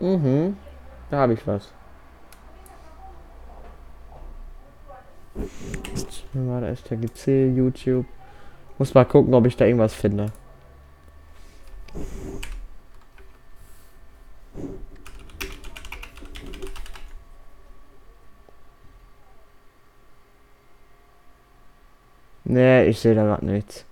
Mhm. 0.00 0.56
Da 1.10 1.18
habe 1.18 1.32
ich 1.34 1.46
was. 1.46 1.72
War 6.34 6.60
da 6.60 6.74
STGC, 6.74 7.48
YouTube. 7.56 8.06
Muss 8.78 8.94
mal 8.94 9.04
gucken, 9.04 9.34
ob 9.34 9.46
ich 9.46 9.56
da 9.56 9.64
irgendwas 9.64 9.94
finde. 9.94 10.32
Nee, 22.44 22.84
ich 22.86 22.98
sehe 23.00 23.14
da 23.14 23.24
gerade 23.24 23.44
nichts. 23.46 23.87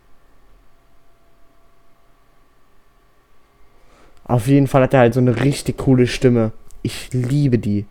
Auf 4.29 4.49
jeden 4.49 4.67
Fall 4.67 4.83
hat 4.83 4.93
er 4.95 5.01
halt 5.01 5.15
so 5.15 5.21
eine 5.21 5.41
richtig 5.43 5.79
coole 5.79 6.07
Stimme. 6.07 6.53
Ich 6.83 7.11
liebe 7.13 7.59
die. 7.59 7.87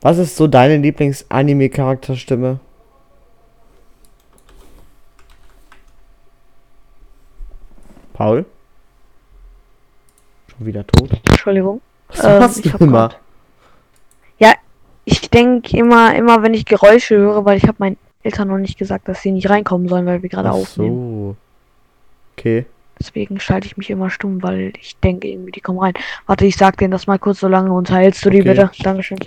Was 0.00 0.18
ist 0.18 0.36
so 0.36 0.46
deine 0.48 0.76
Lieblings-Anime-Charakterstimme? 0.78 2.58
Paul? 8.12 8.44
Schon 10.56 10.66
wieder 10.66 10.86
tot? 10.86 11.10
Entschuldigung. 11.28 11.80
Was 12.08 12.24
Ähm, 12.24 12.38
machst 12.38 12.64
du 12.64 12.84
immer? 12.84 13.10
Ja, 14.38 14.52
ich 15.04 15.30
denke 15.30 15.76
immer, 15.76 16.14
immer 16.14 16.42
wenn 16.42 16.54
ich 16.54 16.64
Geräusche 16.66 17.16
höre, 17.16 17.44
weil 17.44 17.56
ich 17.56 17.64
habe 17.64 17.76
meinen 17.78 17.96
Eltern 18.22 18.48
noch 18.48 18.58
nicht 18.58 18.78
gesagt, 18.78 19.08
dass 19.08 19.22
sie 19.22 19.32
nicht 19.32 19.48
reinkommen 19.48 19.88
sollen, 19.88 20.06
weil 20.06 20.22
wir 20.22 20.28
gerade 20.28 20.50
aufnehmen. 20.52 21.34
so. 21.34 21.36
Okay. 22.36 22.66
Deswegen 22.98 23.40
schalte 23.40 23.66
ich 23.66 23.76
mich 23.76 23.90
immer 23.90 24.08
stumm, 24.10 24.42
weil 24.42 24.72
ich 24.80 24.96
denke 24.98 25.28
irgendwie, 25.28 25.52
die 25.52 25.60
kommen 25.60 25.80
rein. 25.80 25.94
Warte, 26.26 26.46
ich 26.46 26.56
sag 26.56 26.76
denen 26.76 26.92
das 26.92 27.06
mal 27.06 27.18
kurz 27.18 27.40
so 27.40 27.48
lange 27.48 27.72
und 27.72 27.90
heilst 27.90 28.24
du 28.24 28.30
die 28.30 28.40
Okay. 28.40 28.50
bitte? 28.50 28.70
Dankeschön. 28.82 29.18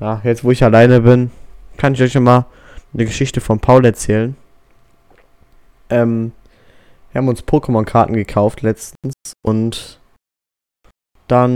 Ja, 0.00 0.20
jetzt 0.24 0.42
wo 0.44 0.50
ich 0.50 0.64
alleine 0.64 1.00
bin, 1.00 1.30
kann 1.76 1.94
ich 1.94 2.02
euch 2.02 2.12
schon 2.12 2.24
mal 2.24 2.46
eine 2.92 3.04
Geschichte 3.04 3.40
von 3.40 3.60
Paul 3.60 3.84
erzählen. 3.84 4.36
Ähm, 5.88 6.32
wir 7.12 7.20
haben 7.20 7.28
uns 7.28 7.42
Pokémon-Karten 7.44 8.14
gekauft 8.14 8.62
letztens 8.62 9.14
und 9.42 10.00
dann 11.28 11.54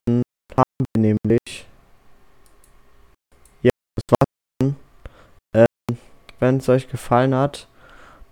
haben 0.57 0.87
wir 0.97 1.01
nämlich. 1.01 1.67
Ja, 3.63 3.71
das 3.97 4.05
war's 4.11 4.27
dann. 4.61 4.77
Ähm, 5.55 5.99
wenn 6.39 6.57
es 6.59 6.69
euch 6.69 6.89
gefallen 6.89 7.35
hat, 7.35 7.67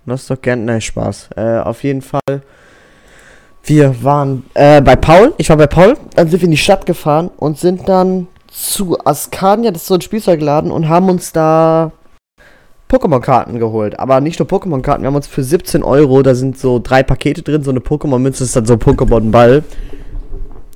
lasst 0.07 0.31
doch 0.31 0.41
gerne. 0.41 0.63
Nein, 0.63 0.81
Spaß. 0.81 1.31
Äh, 1.37 1.59
auf 1.59 1.83
jeden 1.83 2.03
Fall. 2.03 2.43
Wir 3.65 4.03
waren 4.03 4.45
äh, 4.55 4.81
bei 4.81 4.97
Paul. 4.97 5.35
Ich 5.39 5.49
war 5.49 5.57
bei 5.57 5.67
Paul. 5.67 5.97
Dann 6.15 6.29
sind 6.29 6.41
wir 6.41 6.47
in 6.47 6.53
die 6.53 6.57
Stadt 6.57 6.87
gefahren 6.87 7.31
und 7.37 7.59
sind 7.59 7.89
dann 7.89 8.29
zu 8.53 8.99
Askania, 9.05 9.71
das 9.71 9.83
ist 9.83 9.89
so 9.89 9.95
ein 9.95 10.03
Spielzeugladen, 10.03 10.71
und 10.71 10.89
haben 10.89 11.09
uns 11.09 11.33
da 11.33 11.91
Pokémon-Karten 12.89 13.59
geholt. 13.59 13.99
Aber 13.99 14.21
nicht 14.21 14.39
nur 14.39 14.47
Pokémon-Karten, 14.47 15.03
wir 15.03 15.07
haben 15.07 15.17
uns 15.17 15.27
für 15.27 15.43
17 15.43 15.83
Euro, 15.83 16.23
da 16.23 16.35
sind 16.35 16.59
so 16.59 16.79
drei 16.79 17.03
Pakete 17.03 17.43
drin, 17.43 17.63
so 17.63 17.71
eine 17.71 17.81
Pokémon-Münze 17.81 18.45
ist 18.45 18.55
dann 18.55 18.67
so 18.67 18.75
ein 18.75 18.79
Pokémon-Ball. 18.79 19.65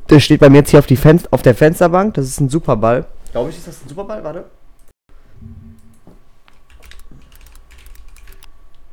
Der 0.09 0.21
steht 0.21 0.41
bei 0.41 0.49
mir 0.49 0.59
jetzt 0.59 0.71
hier 0.71 0.79
auf, 0.79 0.87
die 0.87 0.97
Fenster 0.97 1.29
auf 1.33 1.43
der 1.43 1.55
Fensterbank, 1.55 2.15
das 2.15 2.27
ist 2.27 2.41
ein 2.41 2.49
Superball. 2.49 3.05
Glaube 3.33 3.51
ich, 3.51 3.59
ist 3.59 3.69
das 3.69 3.83
ein 3.85 3.89
Superball? 3.89 4.25
Warte. 4.25 4.45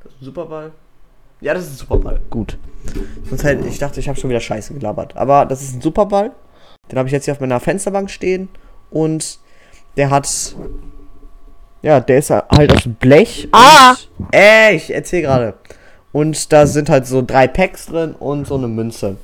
Das 0.03 0.11
ist 0.11 0.12
ein 0.12 0.12
Superball. 0.23 0.71
Ja, 1.41 1.53
das 1.53 1.65
ist 1.65 1.71
ein 1.71 1.77
Superball. 1.77 2.21
Gut. 2.29 2.57
Sonst 3.29 3.43
hätte 3.43 3.67
ich 3.67 3.79
dachte, 3.79 3.99
ich 3.99 4.07
habe 4.07 4.19
schon 4.19 4.29
wieder 4.29 4.39
Scheiße 4.39 4.73
gelabert. 4.73 5.17
Aber 5.17 5.45
das 5.45 5.61
ist 5.61 5.75
ein 5.75 5.81
Superball. 5.81 6.31
Den 6.91 6.97
habe 6.97 7.07
ich 7.07 7.13
jetzt 7.13 7.25
hier 7.25 7.33
auf 7.33 7.39
meiner 7.39 7.59
Fensterbank 7.59 8.09
stehen. 8.09 8.49
Und 8.89 9.39
der 9.97 10.09
hat. 10.09 10.55
Ja, 11.81 11.99
der 11.99 12.19
ist 12.19 12.29
halt 12.29 12.71
aus 12.71 12.83
Blech. 12.99 13.49
Ah! 13.51 13.95
Und, 14.17 14.33
äh, 14.33 14.73
ich 14.75 14.93
erzähl 14.93 15.21
gerade. 15.21 15.55
Und 16.13 16.53
da 16.53 16.65
sind 16.65 16.89
halt 16.89 17.07
so 17.07 17.21
drei 17.21 17.47
Packs 17.47 17.87
drin 17.87 18.13
und 18.13 18.47
so 18.47 18.55
eine 18.55 18.67
Münze. 18.67 19.17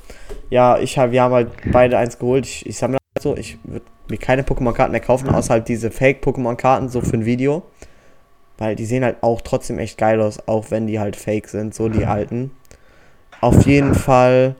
Ja, 0.50 0.78
ich 0.78 0.98
hab, 0.98 1.12
wir 1.12 1.22
haben 1.22 1.32
halt 1.32 1.48
beide 1.72 1.96
eins 1.96 2.18
geholt. 2.18 2.44
Ich, 2.44 2.66
ich 2.66 2.76
sammle 2.76 2.98
halt 2.98 3.22
so. 3.22 3.36
Ich 3.36 3.58
würde 3.64 3.86
mir 4.08 4.18
keine 4.18 4.42
Pokémon-Karten 4.42 4.92
mehr 4.92 5.00
kaufen, 5.00 5.30
außer 5.30 5.54
halt 5.54 5.68
diese 5.68 5.90
Fake-Pokémon-Karten, 5.90 6.88
so 6.88 7.00
für 7.00 7.16
ein 7.16 7.24
Video. 7.24 7.62
Weil 8.60 8.76
die 8.76 8.84
sehen 8.84 9.04
halt 9.04 9.22
auch 9.22 9.40
trotzdem 9.40 9.78
echt 9.78 9.96
geil 9.96 10.20
aus, 10.20 10.46
auch 10.46 10.70
wenn 10.70 10.86
die 10.86 11.00
halt 11.00 11.16
fake 11.16 11.48
sind, 11.48 11.74
so 11.74 11.88
die 11.88 12.04
alten. 12.04 12.50
Auf 13.40 13.64
jeden 13.64 13.94
Fall 13.94 14.54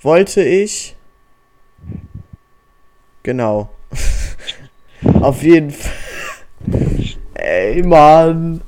wollte 0.00 0.40
ich. 0.40 0.94
Genau. 3.24 3.70
Auf 5.20 5.42
jeden 5.42 5.72
Fall. 5.72 5.92
Ey, 7.34 7.82
Mann. 7.82 8.60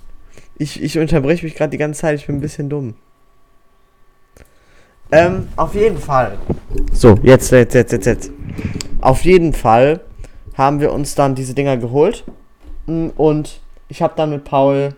Ich, 0.58 0.82
ich 0.82 0.98
unterbreche 0.98 1.44
mich 1.46 1.54
gerade 1.54 1.70
die 1.70 1.78
ganze 1.78 2.00
Zeit, 2.00 2.18
ich 2.18 2.26
bin 2.26 2.38
ein 2.38 2.40
bisschen 2.40 2.68
dumm. 2.68 2.94
Ähm, 5.12 5.46
auf 5.54 5.76
jeden 5.76 5.98
Fall. 5.98 6.38
So, 6.92 7.16
jetzt, 7.22 7.52
jetzt, 7.52 7.74
jetzt, 7.74 7.92
jetzt, 7.92 8.06
jetzt. 8.06 8.32
Auf 9.00 9.24
jeden 9.24 9.52
Fall 9.52 10.00
haben 10.54 10.80
wir 10.80 10.92
uns 10.92 11.14
dann 11.14 11.36
diese 11.36 11.54
Dinger 11.54 11.76
geholt. 11.76 12.24
Mm, 12.86 13.10
Und 13.16 13.60
ich 13.94 14.02
habe 14.02 14.14
dann 14.16 14.30
mit 14.30 14.42
Paul 14.42 14.96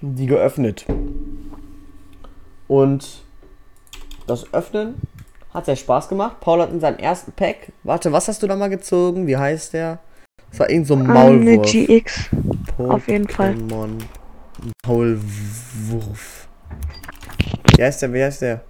die 0.00 0.26
geöffnet. 0.26 0.84
Und 2.66 3.22
das 4.26 4.52
Öffnen 4.52 4.96
hat 5.54 5.66
sehr 5.66 5.76
Spaß 5.76 6.08
gemacht. 6.08 6.40
Paul 6.40 6.60
hat 6.60 6.72
in 6.72 6.80
seinem 6.80 6.98
ersten 6.98 7.30
Pack. 7.30 7.70
Warte, 7.84 8.10
was 8.10 8.26
hast 8.26 8.42
du 8.42 8.48
da 8.48 8.56
mal 8.56 8.66
gezogen? 8.68 9.28
Wie 9.28 9.36
heißt 9.36 9.74
der? 9.74 10.00
Das 10.50 10.58
war 10.58 10.70
irgend 10.70 10.88
so 10.88 10.94
ein 10.94 11.08
Eine 11.08 11.12
Maulwurf. 11.12 11.70
GX. 11.70 12.30
auf 12.78 13.06
jeden 13.06 13.28
Fall. 13.28 13.52
Pokémon 13.52 13.90
Maulwurf. 14.84 16.48
Wie 17.76 17.84
heißt 17.84 18.02
der? 18.02 18.12
Wie 18.12 18.24
heißt 18.24 18.42
der? 18.42 18.64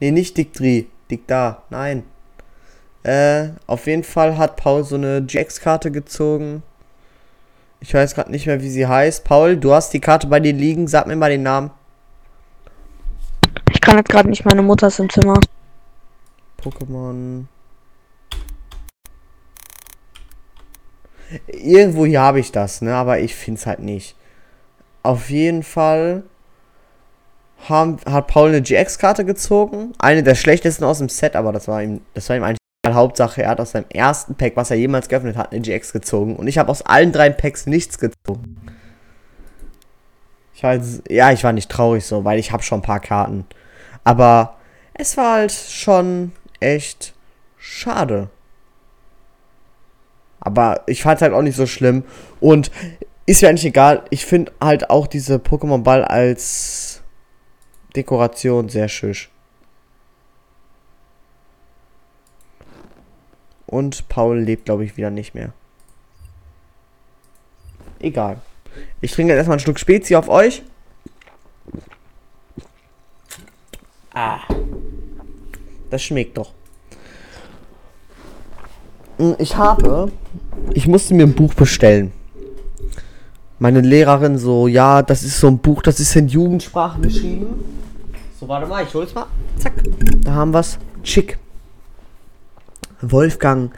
Nee, 0.00 0.12
nicht 0.12 0.34
Dictri. 0.34 0.88
Dictar. 1.10 1.64
Nein. 1.68 2.04
Äh, 3.02 3.50
auf 3.66 3.86
jeden 3.86 4.04
Fall 4.04 4.38
hat 4.38 4.56
Paul 4.56 4.82
so 4.82 4.94
eine 4.94 5.22
GX-Karte 5.22 5.90
gezogen. 5.90 6.62
Ich 7.80 7.94
weiß 7.94 8.14
gerade 8.14 8.30
nicht 8.30 8.46
mehr, 8.46 8.60
wie 8.60 8.70
sie 8.70 8.86
heißt. 8.86 9.24
Paul, 9.24 9.56
du 9.56 9.72
hast 9.72 9.92
die 9.92 10.00
Karte 10.00 10.26
bei 10.26 10.40
dir 10.40 10.52
liegen. 10.52 10.88
Sag 10.88 11.06
mir 11.06 11.16
mal 11.16 11.30
den 11.30 11.42
Namen. 11.42 11.70
Ich 13.72 13.80
kann 13.80 13.96
jetzt 13.96 14.08
gerade 14.08 14.28
nicht, 14.28 14.44
meine 14.44 14.62
Mutter 14.62 14.88
ist 14.88 14.98
im 14.98 15.08
Zimmer. 15.08 15.40
Pokémon. 16.60 17.44
Irgendwo 21.46 22.06
hier 22.06 22.20
habe 22.20 22.40
ich 22.40 22.52
das, 22.52 22.80
ne? 22.80 22.94
Aber 22.94 23.20
ich 23.20 23.34
finde 23.34 23.60
es 23.60 23.66
halt 23.66 23.80
nicht. 23.80 24.16
Auf 25.02 25.30
jeden 25.30 25.62
Fall 25.62 26.24
haben, 27.68 27.98
hat 28.06 28.26
Paul 28.28 28.48
eine 28.48 28.62
GX-Karte 28.62 29.24
gezogen. 29.24 29.92
Eine 29.98 30.22
der 30.22 30.34
schlechtesten 30.34 30.84
aus 30.84 30.98
dem 30.98 31.08
Set, 31.08 31.36
aber 31.36 31.52
das 31.52 31.68
war 31.68 31.82
ihm, 31.82 32.00
das 32.14 32.28
war 32.28 32.36
ihm 32.36 32.42
eigentlich. 32.42 32.57
Hauptsache, 32.94 33.42
er 33.42 33.50
hat 33.50 33.60
aus 33.60 33.72
seinem 33.72 33.86
ersten 33.90 34.34
Pack, 34.34 34.56
was 34.56 34.70
er 34.70 34.76
jemals 34.76 35.08
geöffnet 35.08 35.36
hat, 35.36 35.52
eine 35.52 35.60
GX 35.60 35.92
gezogen. 35.92 36.36
Und 36.36 36.46
ich 36.46 36.58
habe 36.58 36.70
aus 36.70 36.82
allen 36.82 37.12
drei 37.12 37.30
Packs 37.30 37.66
nichts 37.66 37.98
gezogen. 37.98 38.56
Ich 40.54 40.62
war 40.62 40.74
jetzt, 40.74 41.02
ja, 41.08 41.30
ich 41.30 41.44
war 41.44 41.52
nicht 41.52 41.70
traurig 41.70 42.04
so, 42.04 42.24
weil 42.24 42.38
ich 42.38 42.52
habe 42.52 42.62
schon 42.62 42.80
ein 42.80 42.82
paar 42.82 43.00
Karten. 43.00 43.46
Aber 44.04 44.56
es 44.94 45.16
war 45.16 45.34
halt 45.34 45.52
schon 45.52 46.32
echt 46.60 47.14
schade. 47.56 48.28
Aber 50.40 50.82
ich 50.86 51.02
fand 51.02 51.16
es 51.16 51.22
halt 51.22 51.32
auch 51.32 51.42
nicht 51.42 51.56
so 51.56 51.66
schlimm. 51.66 52.04
Und 52.40 52.70
ist 53.26 53.42
mir 53.42 53.50
eigentlich 53.50 53.66
egal. 53.66 54.04
Ich 54.10 54.24
finde 54.24 54.52
halt 54.60 54.90
auch 54.90 55.06
diese 55.06 55.36
Pokémon 55.36 55.82
Ball 55.82 56.04
als 56.04 57.02
Dekoration 57.94 58.68
sehr 58.68 58.88
schön. 58.88 59.14
Und 63.68 64.08
Paul 64.08 64.38
lebt, 64.40 64.64
glaube 64.64 64.84
ich, 64.84 64.96
wieder 64.96 65.10
nicht 65.10 65.34
mehr. 65.34 65.52
Egal. 68.00 68.40
Ich 69.02 69.12
trinke 69.12 69.32
jetzt 69.32 69.38
erstmal 69.38 69.56
einen 69.56 69.60
Schluck 69.60 69.78
Spezi 69.78 70.16
auf 70.16 70.28
euch. 70.28 70.62
Ah. 74.14 74.40
Das 75.90 76.02
schmeckt 76.02 76.38
doch. 76.38 76.52
Hm, 79.18 79.36
Ich 79.38 79.54
habe. 79.56 80.10
Ich 80.72 80.86
musste 80.88 81.14
mir 81.14 81.24
ein 81.24 81.34
Buch 81.34 81.52
bestellen. 81.54 82.12
Meine 83.58 83.80
Lehrerin 83.82 84.38
so, 84.38 84.66
ja, 84.66 85.02
das 85.02 85.22
ist 85.24 85.40
so 85.40 85.48
ein 85.48 85.58
Buch, 85.58 85.82
das 85.82 86.00
ist 86.00 86.14
in 86.16 86.28
Jugendsprache 86.28 87.00
geschrieben. 87.00 87.64
So, 88.40 88.48
warte 88.48 88.66
mal, 88.66 88.84
ich 88.84 88.94
hol's 88.94 89.14
mal. 89.14 89.26
Zack. 89.58 89.72
Da 90.22 90.32
haben 90.32 90.52
wir's. 90.54 90.78
Schick. 91.02 91.38
Wolfgang 93.00 93.72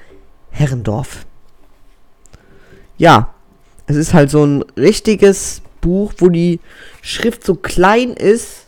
Herrendorf. 0.50 1.26
Ja, 2.98 3.32
es 3.86 3.96
ist 3.96 4.14
halt 4.14 4.30
so 4.30 4.44
ein 4.44 4.64
richtiges 4.76 5.62
Buch, 5.80 6.12
wo 6.18 6.28
die 6.28 6.60
Schrift 7.02 7.44
so 7.44 7.54
klein 7.54 8.12
ist 8.12 8.66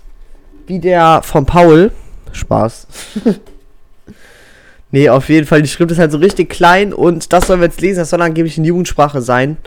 wie 0.67 0.79
der 0.79 1.23
von 1.23 1.47
Paul. 1.47 1.93
Spaß. 2.33 2.87
nee, 4.91 5.09
auf 5.09 5.29
jeden 5.29 5.47
Fall, 5.47 5.63
die 5.63 5.69
Schrift 5.69 5.91
ist 5.91 5.99
halt 5.99 6.13
so 6.13 6.19
richtig 6.19 6.49
klein 6.49 6.95
und 6.95 7.33
das 7.33 7.47
sollen 7.47 7.61
wir 7.61 7.67
jetzt 7.67 7.81
lesen, 7.81 7.99
das 7.99 8.11
soll 8.11 8.23
angeblich 8.23 8.57
in 8.57 8.65
Jugendsprache 8.65 9.21
sein. 9.21 9.59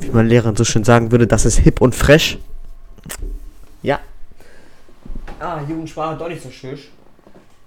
Wie 0.00 0.10
mein 0.10 0.26
Lehrer 0.26 0.52
so 0.56 0.64
schön 0.64 0.84
sagen 0.84 1.12
würde, 1.12 1.26
das 1.26 1.44
ist 1.44 1.58
hip 1.58 1.80
und 1.80 1.94
fresh. 1.94 2.38
Ja. 3.82 4.00
Ah, 5.38 5.60
Jugendsprache 5.68 6.16
doch 6.16 6.28
nicht 6.28 6.42
so 6.42 6.50
schön. 6.50 6.78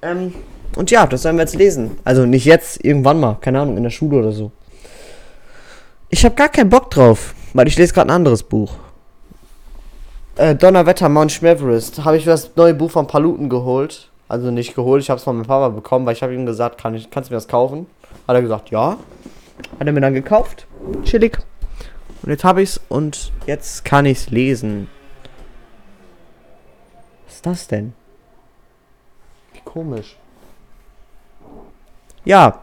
Ähm, 0.02 0.34
und 0.76 0.92
ja, 0.92 1.08
das 1.08 1.24
sollen 1.24 1.38
wir 1.38 1.44
jetzt 1.44 1.56
lesen. 1.56 1.98
Also 2.04 2.26
nicht 2.26 2.46
jetzt, 2.46 2.84
irgendwann 2.84 3.20
mal, 3.20 3.38
keine 3.42 3.62
Ahnung, 3.62 3.78
in 3.78 3.84
der 3.84 3.90
Schule 3.90 4.20
oder 4.20 4.32
so. 4.32 4.52
Ich 6.10 6.24
habe 6.24 6.36
gar 6.36 6.50
keinen 6.50 6.70
Bock 6.70 6.90
drauf, 6.92 7.34
weil 7.54 7.68
ich 7.68 7.78
lese 7.78 7.94
gerade 7.94 8.10
ein 8.10 8.16
anderes 8.16 8.44
Buch. 8.44 8.74
Äh, 10.36 10.56
Donnerwetter, 10.56 11.10
Mount 11.10 11.32
Schmeverest. 11.32 12.06
Habe 12.06 12.18
ich 12.18 12.26
mir 12.26 12.32
das 12.34 12.56
neue 12.56 12.74
Buch 12.76 12.92
von 12.92 13.08
Paluten 13.08 13.50
geholt. 13.50 14.10
Also 14.30 14.52
nicht 14.52 14.76
geholt, 14.76 15.02
ich 15.02 15.10
habe 15.10 15.18
es 15.18 15.24
von 15.24 15.38
meinem 15.38 15.48
Papa 15.48 15.70
bekommen, 15.70 16.06
weil 16.06 16.14
ich 16.14 16.22
habe 16.22 16.34
ihm 16.34 16.46
gesagt, 16.46 16.80
kann 16.80 16.94
ich, 16.94 17.10
kannst 17.10 17.30
du 17.30 17.34
mir 17.34 17.38
das 17.38 17.48
kaufen? 17.48 17.88
Hat 18.28 18.36
er 18.36 18.42
gesagt, 18.42 18.70
ja. 18.70 18.98
Hat 19.80 19.88
er 19.88 19.92
mir 19.92 20.02
dann 20.02 20.14
gekauft. 20.14 20.68
Chillig. 21.04 21.40
Und 22.22 22.30
jetzt 22.30 22.44
habe 22.44 22.62
ich's 22.62 22.80
und 22.90 23.32
jetzt 23.46 23.86
kann 23.86 24.06
ich's 24.06 24.30
lesen. 24.30 24.90
Was 27.26 27.36
ist 27.36 27.46
das 27.46 27.68
denn? 27.68 27.94
Wie 29.54 29.62
komisch. 29.64 30.18
Ja. 32.28 32.60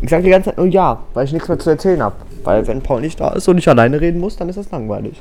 Ich 0.00 0.08
sag 0.08 0.22
die 0.22 0.30
ganze 0.30 0.50
Zeit 0.50 0.58
nur 0.58 0.68
ja, 0.68 1.02
weil 1.12 1.24
ich 1.24 1.32
nichts 1.32 1.48
mehr 1.48 1.58
zu 1.58 1.70
erzählen 1.70 2.00
habe. 2.00 2.14
Weil 2.44 2.64
wenn 2.68 2.80
Paul 2.80 3.00
nicht 3.00 3.18
da 3.18 3.30
ist 3.30 3.48
und 3.48 3.58
ich 3.58 3.68
alleine 3.68 4.00
reden 4.00 4.20
muss, 4.20 4.36
dann 4.36 4.48
ist 4.48 4.56
das 4.56 4.70
langweilig. 4.70 5.20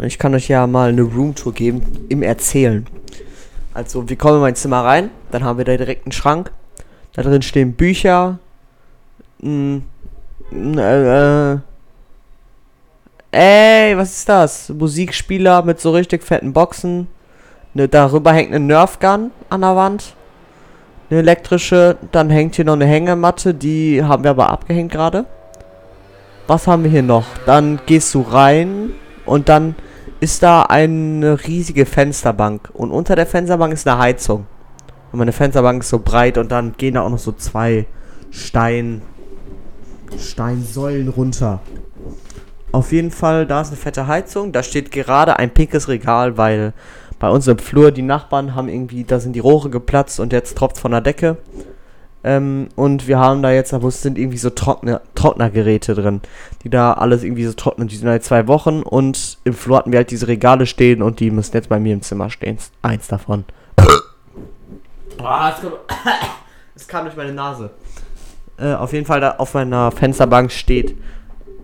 Ich 0.00 0.18
kann 0.18 0.34
euch 0.34 0.48
ja 0.48 0.66
mal 0.66 0.88
eine 0.88 1.02
Roomtour 1.02 1.52
geben 1.52 1.82
im 2.08 2.22
Erzählen. 2.22 2.86
Also, 3.74 4.08
wir 4.08 4.16
kommen 4.16 4.36
in 4.36 4.40
mein 4.40 4.56
Zimmer 4.56 4.82
rein, 4.82 5.10
dann 5.30 5.44
haben 5.44 5.58
wir 5.58 5.66
da 5.66 5.76
direkt 5.76 6.06
einen 6.06 6.12
Schrank. 6.12 6.50
Da 7.12 7.22
drin 7.22 7.42
stehen 7.42 7.74
Bücher. 7.74 8.38
Mh, 9.42 9.82
äh, 10.52 11.52
äh, 11.52 11.58
ey, 13.30 13.96
was 13.98 14.16
ist 14.16 14.28
das? 14.28 14.70
Musikspieler 14.70 15.62
mit 15.62 15.80
so 15.80 15.90
richtig 15.90 16.22
fetten 16.22 16.54
Boxen. 16.54 17.08
Ne, 17.74 17.88
darüber 17.88 18.32
hängt 18.32 18.54
eine 18.54 18.64
Nerfgun 18.64 19.32
an 19.50 19.60
der 19.60 19.76
Wand. 19.76 20.15
Eine 21.08 21.20
elektrische. 21.20 21.96
Dann 22.12 22.30
hängt 22.30 22.56
hier 22.56 22.64
noch 22.64 22.74
eine 22.74 22.86
Hängematte. 22.86 23.54
Die 23.54 24.02
haben 24.02 24.24
wir 24.24 24.30
aber 24.30 24.50
abgehängt 24.50 24.92
gerade. 24.92 25.26
Was 26.46 26.66
haben 26.66 26.84
wir 26.84 26.90
hier 26.90 27.02
noch? 27.02 27.24
Dann 27.44 27.80
gehst 27.86 28.14
du 28.14 28.20
rein 28.22 28.90
und 29.24 29.48
dann 29.48 29.74
ist 30.20 30.42
da 30.42 30.62
eine 30.62 31.46
riesige 31.46 31.86
Fensterbank. 31.86 32.70
Und 32.72 32.90
unter 32.90 33.16
der 33.16 33.26
Fensterbank 33.26 33.72
ist 33.72 33.86
eine 33.86 33.98
Heizung. 33.98 34.46
Und 35.12 35.18
meine 35.18 35.32
Fensterbank 35.32 35.82
ist 35.82 35.90
so 35.90 35.98
breit 35.98 36.38
und 36.38 36.52
dann 36.52 36.74
gehen 36.76 36.94
da 36.94 37.02
auch 37.02 37.10
noch 37.10 37.18
so 37.18 37.32
zwei 37.32 37.86
Stein, 38.30 39.02
Steinsäulen 40.18 41.08
runter. 41.08 41.60
Auf 42.72 42.92
jeden 42.92 43.10
Fall, 43.10 43.46
da 43.46 43.62
ist 43.62 43.68
eine 43.68 43.76
fette 43.76 44.06
Heizung. 44.06 44.52
Da 44.52 44.62
steht 44.62 44.90
gerade 44.90 45.38
ein 45.38 45.50
pinkes 45.50 45.88
Regal, 45.88 46.36
weil 46.36 46.74
bei 47.18 47.30
uns 47.30 47.46
im 47.46 47.58
Flur 47.58 47.90
die 47.90 48.02
Nachbarn 48.02 48.54
haben 48.54 48.68
irgendwie, 48.68 49.04
da 49.04 49.20
sind 49.20 49.32
die 49.32 49.40
Rohre 49.40 49.70
geplatzt 49.70 50.20
und 50.20 50.32
jetzt 50.32 50.56
tropft 50.56 50.78
von 50.78 50.90
der 50.90 51.00
Decke. 51.00 51.36
Ähm, 52.24 52.68
und 52.74 53.06
wir 53.06 53.18
haben 53.18 53.40
da 53.42 53.52
jetzt, 53.52 53.72
aber 53.72 53.88
es 53.88 54.02
sind 54.02 54.18
irgendwie 54.18 54.38
so 54.38 54.50
Trockner, 54.50 55.00
Trocknergeräte 55.14 55.94
drin, 55.94 56.20
die 56.64 56.70
da 56.70 56.92
alles 56.92 57.22
irgendwie 57.22 57.44
so 57.44 57.52
trocknen. 57.52 57.86
Die 57.86 57.96
sind 57.96 58.08
halt 58.08 58.24
zwei 58.24 58.48
Wochen 58.48 58.82
und 58.82 59.38
im 59.44 59.54
Flur 59.54 59.78
hatten 59.78 59.92
wir 59.92 59.98
halt 59.98 60.10
diese 60.10 60.26
Regale 60.26 60.66
stehen 60.66 61.02
und 61.02 61.20
die 61.20 61.30
müssen 61.30 61.54
jetzt 61.54 61.68
bei 61.68 61.78
mir 61.78 61.94
im 61.94 62.02
Zimmer 62.02 62.28
stehen. 62.28 62.58
Eins 62.82 63.06
davon. 63.06 63.44
Ah, 65.22 65.50
es 65.50 65.60
kam, 65.62 65.72
es 66.74 66.88
kam 66.88 67.04
durch 67.04 67.16
meine 67.16 67.32
Nase. 67.32 67.70
Äh, 68.58 68.74
auf 68.74 68.92
jeden 68.92 69.06
Fall, 69.06 69.20
da 69.20 69.36
auf 69.36 69.54
meiner 69.54 69.90
Fensterbank 69.92 70.50
steht 70.50 70.96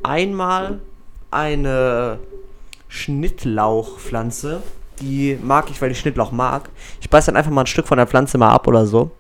einmal 0.02 0.78
eine 1.30 2.18
Schnittlauchpflanze. 2.88 4.62
Die 5.02 5.36
mag 5.42 5.68
ich, 5.68 5.82
weil 5.82 5.90
ich 5.90 5.98
Schnittlauch 5.98 6.30
mag. 6.30 6.70
Ich 7.00 7.10
beiß 7.10 7.26
dann 7.26 7.36
einfach 7.36 7.50
mal 7.50 7.62
ein 7.62 7.66
Stück 7.66 7.88
von 7.88 7.98
der 7.98 8.06
Pflanze 8.06 8.38
mal 8.38 8.50
ab 8.50 8.68
oder 8.68 8.86
so. 8.86 9.10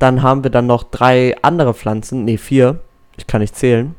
Dann 0.00 0.22
haben 0.22 0.42
wir 0.42 0.50
dann 0.50 0.66
noch 0.66 0.82
drei 0.82 1.36
andere 1.42 1.74
Pflanzen. 1.74 2.24
Ne, 2.24 2.38
vier. 2.38 2.80
Ich 3.16 3.26
kann 3.26 3.40
nicht 3.40 3.54
zählen. 3.54 3.94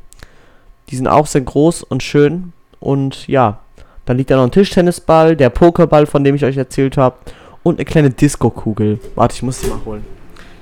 Die 0.89 0.97
sind 0.97 1.07
auch 1.07 1.27
sehr 1.27 1.41
groß 1.41 1.83
und 1.83 2.03
schön. 2.03 2.51
Und 2.81 3.27
ja, 3.27 3.59
dann 4.05 4.17
liegt 4.17 4.31
da 4.31 4.35
noch 4.35 4.43
ein 4.43 4.51
Tischtennisball, 4.51 5.37
der 5.37 5.53
Pokéball, 5.53 6.05
von 6.05 6.23
dem 6.23 6.35
ich 6.35 6.43
euch 6.43 6.57
erzählt 6.57 6.97
habe. 6.97 7.15
Und 7.63 7.77
eine 7.77 7.85
kleine 7.85 8.09
Disco-Kugel. 8.09 8.99
Warte, 9.15 9.35
ich 9.35 9.43
muss 9.43 9.61
die 9.61 9.67
mal 9.67 9.79
holen. 9.85 10.05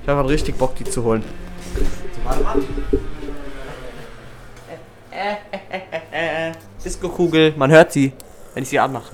Ich 0.04 0.10
habe 0.10 0.30
richtig 0.30 0.58
Bock, 0.58 0.76
die 0.76 0.84
zu 0.84 1.04
holen. 1.04 1.24
So, 1.74 1.82
warte. 2.26 2.60
Äh, 5.12 5.34
äh, 5.52 5.82
äh, 6.12 6.50
äh, 6.50 6.52
Disco-Kugel, 6.84 7.54
man 7.58 7.72
hört 7.72 7.92
sie, 7.92 8.14
wenn 8.54 8.64
ich 8.64 8.70
sie 8.70 8.80
anmache. 8.80 9.14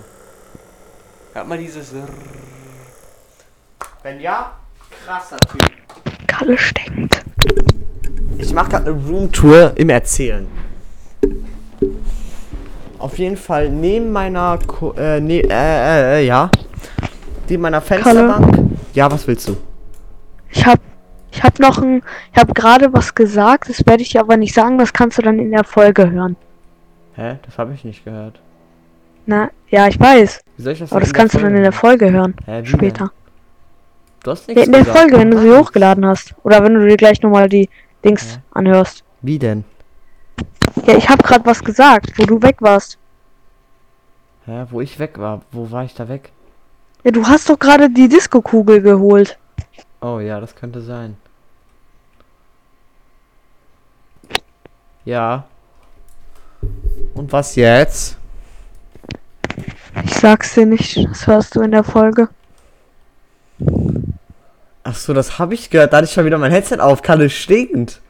Hört 1.36 1.50
man 1.50 1.60
dieses. 1.60 1.94
Rrrr. 1.94 2.08
Wenn 4.04 4.22
ja, 4.22 4.54
krasser 5.06 5.36
Typ. 5.36 5.70
Kalle 6.28 6.58
stinkt. 6.58 7.26
Ich 8.38 8.54
mache 8.54 8.70
gerade 8.70 8.92
eine 8.92 9.06
Roomtour 9.06 9.74
im 9.76 9.90
Erzählen. 9.90 10.48
Auf 13.00 13.18
jeden 13.18 13.36
Fall 13.36 13.70
neben 13.70 14.14
meiner, 14.14 14.58
Ko 14.66 14.94
äh, 14.94 15.20
ne, 15.20 15.42
äh, 15.42 15.50
äh, 15.50 16.22
äh, 16.22 16.26
ja, 16.26 16.50
Die 17.50 17.56
in 17.56 17.62
meiner 17.62 17.82
Fensterbank. 17.82 18.78
Ja, 18.94 19.12
was 19.12 19.28
willst 19.28 19.50
du? 19.50 19.58
Ich 20.52 20.66
hab, 20.66 20.80
ich 21.34 21.44
hab 21.44 21.60
noch 21.60 21.80
ein, 21.80 22.02
ich 22.32 22.40
hab 22.40 22.56
gerade 22.56 22.94
was 22.94 23.14
gesagt, 23.14 23.68
das 23.68 23.86
werde 23.86 24.04
ich 24.04 24.10
dir 24.12 24.22
aber 24.22 24.38
nicht 24.38 24.54
sagen, 24.54 24.78
das 24.78 24.94
kannst 24.94 25.18
du 25.18 25.22
dann 25.22 25.40
in 25.40 25.52
der 25.52 25.66
Folge 25.66 26.10
hören. 26.10 26.38
Hä? 27.16 27.40
Das 27.46 27.58
habe 27.58 27.74
ich 27.74 27.84
nicht 27.84 28.06
gehört. 28.06 28.40
Na, 29.26 29.50
ja, 29.70 29.88
ich 29.88 30.00
weiß, 30.00 30.42
Wie 30.58 30.64
soll 30.64 30.74
ich 30.74 30.80
das 30.80 30.92
aber 30.92 31.02
das 31.02 31.14
kannst 31.14 31.34
du 31.36 31.40
dann 31.40 31.56
in 31.56 31.64
der 31.64 31.72
Folge 31.72 32.12
hören, 32.12 32.36
Hä, 32.46 32.64
später. 32.66 33.06
Denn? 33.06 33.10
Du 34.24 34.32
hast 34.32 34.48
Ja, 34.48 34.54
nichts 34.54 34.66
in 34.68 34.72
der 34.72 34.82
gesagt. 34.82 34.98
Folge, 35.00 35.18
wenn 35.18 35.32
du 35.32 35.40
sie 35.40 35.48
Nein. 35.50 35.60
hochgeladen 35.60 36.06
hast. 36.06 36.34
Oder 36.44 36.64
wenn 36.64 36.74
du 36.74 36.88
dir 36.88 36.98
gleich 36.98 37.22
nochmal 37.22 37.50
die 37.50 37.70
Dings 38.04 38.36
Ja. 38.36 38.42
anhörst. 38.52 39.04
Wie 39.22 39.40
denn? 39.40 39.64
Ja, 40.86 40.96
ich 40.96 41.10
hab 41.10 41.24
gerade 41.24 41.46
was 41.46 41.64
gesagt, 41.64 42.12
wo 42.18 42.26
du 42.26 42.42
weg 42.42 42.58
warst. 42.60 42.98
Hä, 44.46 44.66
wo 44.70 44.82
ich 44.82 45.00
weg 45.00 45.18
war? 45.18 45.42
Wo 45.52 45.70
war 45.72 45.84
ich 45.86 45.94
da 45.96 46.08
weg? 46.08 46.32
Ja, 47.04 47.12
du 47.12 47.26
hast 47.26 47.50
doch 47.50 47.58
gerade 47.58 47.90
die 47.90 48.08
Disco-Kugel 48.08 48.82
geholt. 48.82 49.38
Oh 50.02 50.20
ja, 50.20 50.40
das 50.40 50.56
könnte 50.56 50.82
sein. 50.82 51.18
Ja. 55.04 55.46
Und 57.14 57.32
was 57.32 57.56
jetzt? 57.56 58.18
Ich 60.04 60.14
sag's 60.16 60.54
dir 60.54 60.66
nicht, 60.66 60.98
das 61.10 61.26
hörst 61.28 61.56
du 61.56 61.62
in 61.62 61.72
der 61.72 61.84
Folge. 61.84 62.30
Ach 64.84 64.96
so, 64.96 65.14
das 65.14 65.40
habe 65.40 65.54
ich 65.54 65.70
gehört. 65.70 65.94
Da 65.94 65.98
hatte 65.98 66.06
ich 66.06 66.12
schon 66.12 66.26
wieder 66.26 66.38
mein 66.38 66.52
Headset 66.52 66.80
auf. 66.80 67.02
Kann 67.02 67.22
es 67.22 67.34
stinkt. 67.34 68.02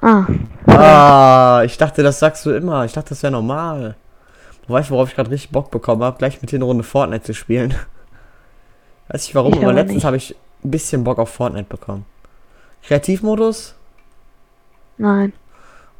Ah, 0.00 0.26
Ah, 0.66 1.62
ich 1.64 1.78
dachte, 1.78 2.02
das 2.02 2.18
sagst 2.18 2.44
du 2.46 2.50
immer. 2.50 2.84
Ich 2.84 2.92
dachte, 2.92 3.10
das 3.10 3.22
wäre 3.22 3.32
normal. 3.32 3.94
Du 4.66 4.72
weißt, 4.72 4.90
worauf 4.90 5.08
ich 5.10 5.14
gerade 5.14 5.30
richtig 5.30 5.50
Bock 5.50 5.70
bekommen 5.70 6.02
habe, 6.02 6.18
gleich 6.18 6.40
mit 6.40 6.50
dir 6.50 6.56
eine 6.56 6.64
Runde 6.64 6.84
Fortnite 6.84 7.24
zu 7.24 7.34
spielen. 7.34 7.74
Weiß 9.08 9.28
ich 9.28 9.34
warum, 9.34 9.52
Ich 9.54 9.62
aber 9.62 9.72
letztens 9.74 9.96
nicht. 9.96 10.04
habe 10.04 10.16
ich 10.16 10.34
ein 10.64 10.70
bisschen 10.70 11.04
Bock 11.04 11.18
auf 11.18 11.28
Fortnite 11.28 11.68
bekommen. 11.68 12.06
Kreativmodus? 12.82 13.74
nein. 14.98 15.32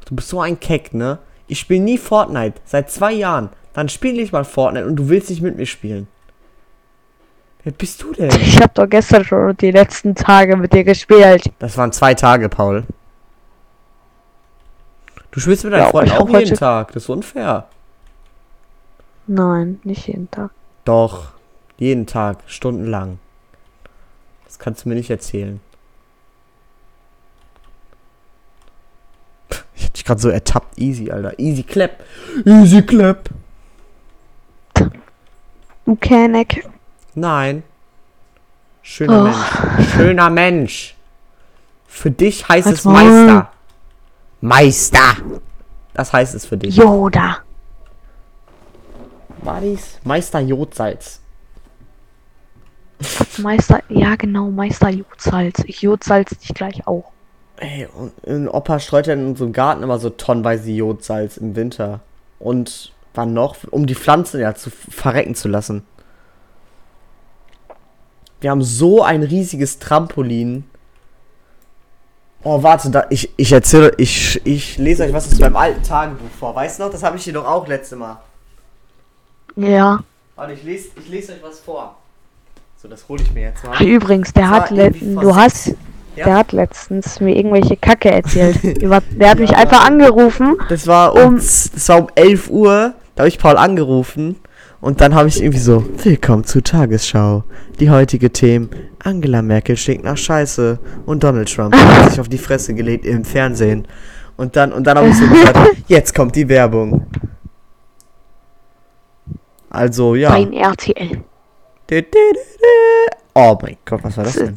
Du 0.07 0.15
bist 0.15 0.29
so 0.29 0.39
ein 0.39 0.59
Keck, 0.59 0.93
ne? 0.93 1.17
Ich 1.47 1.59
spiele 1.59 1.81
nie 1.83 1.97
Fortnite. 1.97 2.59
Seit 2.65 2.89
zwei 2.91 3.13
Jahren. 3.13 3.49
Dann 3.73 3.89
spiele 3.89 4.21
ich 4.21 4.31
mal 4.31 4.45
Fortnite 4.45 4.87
und 4.87 4.95
du 4.95 5.09
willst 5.09 5.29
nicht 5.29 5.41
mit 5.41 5.57
mir 5.57 5.65
spielen. 5.65 6.07
Wer 7.63 7.73
bist 7.73 8.01
du 8.03 8.13
denn? 8.13 8.29
Ich 8.41 8.61
hab 8.61 8.73
doch 8.75 8.87
gestern 8.87 9.25
schon 9.25 9.57
die 9.57 9.71
letzten 9.71 10.13
Tage 10.15 10.55
mit 10.55 10.71
dir 10.73 10.83
gespielt. 10.83 11.51
Das 11.59 11.77
waren 11.77 11.91
zwei 11.91 12.13
Tage, 12.13 12.47
Paul. 12.47 12.85
Du 15.31 15.39
spielst 15.39 15.63
mit 15.65 15.73
deinen 15.73 15.81
Ja, 15.81 15.89
Freunden 15.89 16.11
auch 16.13 16.29
jeden. 16.29 16.55
Tag. 16.55 16.93
Das 16.93 17.03
ist 17.03 17.09
unfair. 17.09 17.67
Nein, 19.27 19.79
nicht 19.83 20.07
jeden 20.07 20.29
Tag. 20.31 20.51
Doch. 20.85 21.33
Jeden 21.77 22.05
Tag. 22.05 22.37
Stundenlang. 22.45 23.19
Das 24.45 24.59
kannst 24.59 24.85
du 24.85 24.89
mir 24.89 24.95
nicht 24.95 25.09
erzählen. 25.09 25.59
Ich 29.75 29.84
hab 29.84 29.84
dich 29.95 30.05
gerade 30.05 30.21
so 30.21 30.29
ertappt. 30.29 30.77
Easy, 30.77 31.11
Alter. 31.11 31.37
Easy 31.39 31.63
clap. 31.63 32.03
Easy 32.45 32.81
clap. 32.81 33.29
Du 35.85 35.95
Kenneck. 35.95 36.67
Nein. 37.13 37.63
Schöner 38.81 39.19
Oh. 39.19 39.23
Mensch. 39.23 39.89
Schöner 39.91 40.29
Mensch. 40.29 40.95
Für 41.87 42.11
dich 42.11 42.47
heißt 42.47 42.67
Halt's 42.67 42.79
es 42.79 42.85
Maul. 42.85 43.03
Meister. 43.03 43.51
Meister. 44.41 45.15
Das 45.93 46.11
heißt 46.11 46.35
es 46.35 46.45
für 46.45 46.57
dich. 46.57 46.75
Yoda. 46.75 47.37
War 49.41 49.61
dies? 49.61 49.99
Meister 50.03 50.39
Jodsalz. 50.39 51.21
Meister, 53.37 53.83
ja 53.89 54.15
genau, 54.15 54.49
Meister 54.49 54.89
Jodsalz. 54.89 55.63
Ich 55.65 55.81
jodsalz 55.81 56.37
dich 56.37 56.53
gleich 56.53 56.87
auch. 56.87 57.11
Ey, 57.57 57.87
und 57.93 58.11
und 58.23 58.47
Opa 58.49 58.79
streut 58.79 59.07
ja 59.07 59.13
in 59.13 59.27
unserem 59.27 59.53
Garten 59.53 59.83
immer 59.83 59.99
so 59.99 60.09
tonnenweise 60.09 60.71
Jodsalz 60.71 61.37
im 61.37 61.55
Winter. 61.55 62.01
Und 62.39 62.91
wann 63.13 63.33
noch? 63.33 63.57
Um 63.71 63.85
die 63.85 63.95
Pflanzen 63.95 64.41
ja 64.41 64.55
zu 64.55 64.69
verrecken 64.69 65.35
zu 65.35 65.47
lassen. 65.47 65.83
Wir 68.41 68.51
haben 68.51 68.63
so 68.63 69.03
ein 69.03 69.23
riesiges 69.23 69.79
Trampolin. 69.79 70.65
Oh, 72.43 72.61
warte, 72.61 72.91
da, 72.91 73.07
ich, 73.09 73.31
ich 73.37 73.51
erzähle, 73.51 73.93
ich, 73.97 74.39
ich 74.45 74.77
lese 74.77 75.03
euch 75.03 75.13
was 75.13 75.31
aus 75.31 75.39
meinem 75.39 75.55
alten 75.55 75.81
Tagebuch 75.81 76.29
vor. 76.37 76.53
Weißt 76.53 76.77
du 76.77 76.83
noch, 76.83 76.91
das 76.91 77.01
habe 77.01 77.17
ich 77.17 77.23
dir 77.23 77.33
doch 77.33 77.45
auch 77.45 77.67
letzte 77.67 77.95
Mal. 77.95 78.21
Ja. 79.55 80.03
Warte, 80.35 80.53
ich 80.53 80.61
lese, 80.61 80.89
ich 80.99 81.09
lese 81.09 81.33
euch 81.33 81.41
was 81.41 81.59
vor. 81.59 81.95
So, 82.77 82.87
das 82.87 83.07
hole 83.09 83.23
ich 83.23 83.31
mir 83.31 83.43
jetzt 83.43 83.63
Ach, 83.63 83.79
mal. 83.79 83.87
übrigens, 83.87 84.31
der 84.31 84.49
hat 84.49 84.69
du 84.69 85.35
hast 85.35 85.73
Ja. 86.15 86.25
der 86.25 86.35
hat 86.37 86.51
letztens 86.51 87.19
mir 87.19 87.35
irgendwelche 87.35 87.77
Kacke 87.77 88.11
erzählt. 88.11 88.63
Über, 88.81 89.01
der 89.11 89.29
hat 89.31 89.39
mich 89.39 89.51
Ja. 89.51 89.57
einfach 89.57 89.85
angerufen. 89.85 90.55
Das 90.69 90.87
war 90.87 91.13
um, 91.15 91.21
Um- 91.23 91.35
das 91.37 91.89
war 91.89 91.99
um 91.99 92.07
11 92.15 92.49
Uhr. 92.49 92.93
Da 93.15 93.21
habe 93.21 93.27
ich 93.29 93.37
Paul 93.39 93.57
angerufen. 93.57 94.37
Und 94.81 95.01
dann 95.01 95.15
habe 95.15 95.27
ich 95.29 95.41
irgendwie 95.41 95.59
so, 95.59 95.83
willkommen 96.03 96.43
zur 96.43 96.63
Tagesschau. 96.63 97.43
Die 97.79 97.89
heutige 97.89 98.31
Themen, 98.31 98.69
Angela 99.03 99.41
Merkel 99.41 99.77
stinkt 99.77 100.03
nach 100.03 100.17
Scheiße 100.17 100.77
und 101.07 101.23
Donald 101.23 101.51
Trump 101.53 101.75
hat 101.75 102.09
sich 102.11 102.19
auf 102.19 102.29
die 102.29 102.37
Fresse 102.37 102.73
gelegt 102.75 103.05
im 103.05 103.25
Fernsehen. 103.25 103.87
Und 104.37 104.55
dann, 104.55 104.71
und 104.73 104.85
dann 104.85 104.97
habe 104.97 105.07
ich 105.07 105.15
so 105.17 105.25
gesagt, 105.27 105.57
jetzt 105.87 106.13
kommt 106.13 106.35
die 106.35 106.47
Werbung. 106.49 107.07
Also, 109.69 110.15
ja. 110.15 110.29
Beim 110.29 110.51
RTL. 110.53 111.23
Oh 113.33 113.57
mein 113.61 113.77
Gott, 113.85 114.03
was 114.03 114.17
war 114.17 114.23
das 114.25 114.35
denn? 114.35 114.55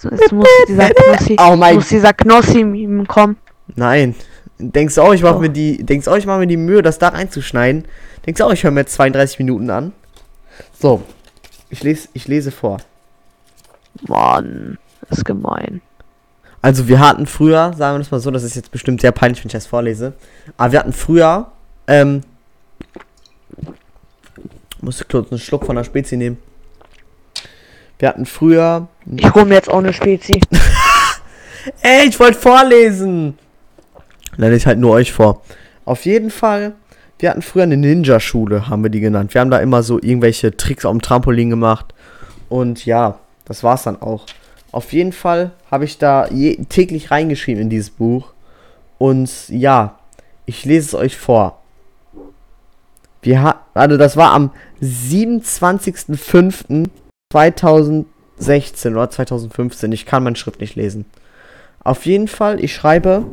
So, 0.00 0.08
jetzt 0.10 0.32
muss 0.32 0.46
dieser 0.68 0.90
Knossi, 0.90 1.36
Oh 1.40 1.56
mein- 1.56 1.74
muss 1.74 1.88
dieser 1.88 2.12
Knossi 2.12 3.04
kommen. 3.08 3.36
Nein. 3.74 4.14
Denkst 4.60 4.94
du 4.94 5.02
auch, 5.02 5.12
ich 5.12 5.22
mache 5.22 5.36
Oh. 5.36 5.40
mir 5.40 5.50
die, 5.50 5.84
denkst 5.84 6.04
du 6.06 6.10
auch, 6.12 6.16
ich 6.16 6.26
mache 6.26 6.38
mir 6.38 6.46
die 6.46 6.56
Mühe, 6.56 6.82
das 6.82 6.98
da 6.98 7.08
reinzuschneiden? 7.08 7.84
Denkst 8.26 8.38
du 8.38 8.44
auch, 8.44 8.52
ich 8.52 8.62
höre 8.64 8.70
mir 8.70 8.80
jetzt 8.80 8.94
32 8.94 9.38
Minuten 9.40 9.70
an? 9.70 9.92
So. 10.80 11.02
Ich 11.70 11.82
lese, 11.82 12.08
ich 12.14 12.26
lese 12.28 12.50
vor. 12.50 12.78
Mann, 14.06 14.78
das 15.08 15.18
ist 15.18 15.24
gemein. 15.24 15.80
Also 16.62 16.88
wir 16.88 16.98
hatten 17.00 17.26
früher, 17.26 17.72
sagen 17.76 17.96
wir 17.96 17.98
das 17.98 18.10
mal 18.10 18.20
so, 18.20 18.30
das 18.30 18.42
ist 18.42 18.56
jetzt 18.56 18.70
bestimmt 18.72 19.00
sehr 19.00 19.12
peinlich, 19.12 19.42
wenn 19.42 19.48
ich 19.48 19.52
das 19.52 19.66
vorlese. 19.66 20.12
Aber 20.56 20.72
wir 20.72 20.78
hatten 20.80 20.92
früher, 20.92 21.50
ähm, 21.86 22.22
musste 24.80 25.04
kurz 25.04 25.30
einen 25.30 25.38
Schluck 25.40 25.66
von 25.66 25.76
der 25.76 25.84
Spezi 25.84 26.16
nehmen. 26.16 26.38
Wir 27.98 28.08
hatten 28.08 28.26
früher, 28.26 28.88
Ich 29.16 29.34
hole 29.34 29.44
mir 29.44 29.54
jetzt 29.54 29.68
auch 29.68 29.78
eine 29.78 29.92
Spezi. 29.92 30.40
Ey, 31.82 32.08
ich 32.08 32.18
wollte 32.20 32.38
vorlesen. 32.38 33.38
Dann 34.36 34.52
ich 34.52 34.66
halt 34.66 34.78
nur 34.78 34.92
euch 34.92 35.12
vor. 35.12 35.42
Auf 35.84 36.04
jeden 36.04 36.30
Fall, 36.30 36.74
wir 37.18 37.30
hatten 37.30 37.42
früher 37.42 37.64
eine 37.64 37.76
Ninja-Schule, 37.76 38.68
haben 38.68 38.84
wir 38.84 38.90
die 38.90 39.00
genannt. 39.00 39.34
Wir 39.34 39.40
haben 39.40 39.50
da 39.50 39.58
immer 39.58 39.82
so 39.82 39.98
irgendwelche 40.00 40.56
Tricks 40.56 40.84
auf 40.84 40.92
dem 40.92 41.02
Trampolin 41.02 41.50
gemacht. 41.50 41.92
Und 42.48 42.86
ja, 42.86 43.18
das 43.44 43.64
war's 43.64 43.82
dann 43.82 44.00
auch. 44.00 44.26
Auf 44.70 44.92
jeden 44.92 45.12
Fall 45.12 45.50
habe 45.70 45.84
ich 45.84 45.98
da 45.98 46.28
je, 46.28 46.56
täglich 46.68 47.10
reingeschrieben 47.10 47.62
in 47.62 47.70
dieses 47.70 47.90
Buch. 47.90 48.32
Und 48.98 49.48
ja, 49.48 49.98
ich 50.46 50.64
lese 50.64 50.88
es 50.88 50.94
euch 50.94 51.16
vor. 51.16 51.62
Wir 53.22 53.42
ha 53.42 53.60
also 53.74 53.96
das 53.96 54.16
war 54.16 54.32
am 54.32 54.52
27.05.2016 57.32 58.92
oder 58.92 59.10
2015. 59.10 59.92
Ich 59.92 60.06
kann 60.06 60.22
meinen 60.24 60.36
Schrift 60.36 60.60
nicht 60.60 60.76
lesen. 60.76 61.04
Auf 61.84 62.06
jeden 62.06 62.26
Fall, 62.26 62.62
ich 62.64 62.74
schreibe, 62.74 63.24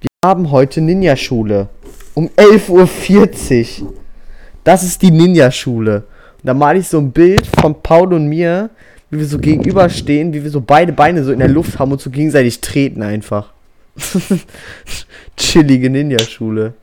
wir 0.00 0.08
haben 0.24 0.52
heute 0.52 0.80
Ninja-Schule. 0.80 1.68
Um 2.14 2.28
11.40 2.28 3.82
Uhr. 3.82 3.94
Das 4.62 4.84
ist 4.84 5.02
die 5.02 5.10
Ninja-Schule. 5.10 6.04
Und 6.38 6.46
da 6.46 6.54
male 6.54 6.78
ich 6.78 6.88
so 6.88 6.98
ein 6.98 7.10
Bild 7.10 7.46
von 7.46 7.82
Paul 7.82 8.14
und 8.14 8.28
mir, 8.28 8.70
wie 9.10 9.18
wir 9.18 9.26
so 9.26 9.38
gegenüberstehen, 9.38 10.32
wie 10.32 10.44
wir 10.44 10.50
so 10.50 10.60
beide 10.60 10.92
Beine 10.92 11.24
so 11.24 11.32
in 11.32 11.40
der 11.40 11.48
Luft 11.48 11.78
haben 11.80 11.92
und 11.92 12.00
so 12.00 12.10
gegenseitig 12.10 12.60
treten 12.60 13.02
einfach. 13.02 13.52
Chillige 15.36 15.90
Ninja-Schule. 15.90 16.74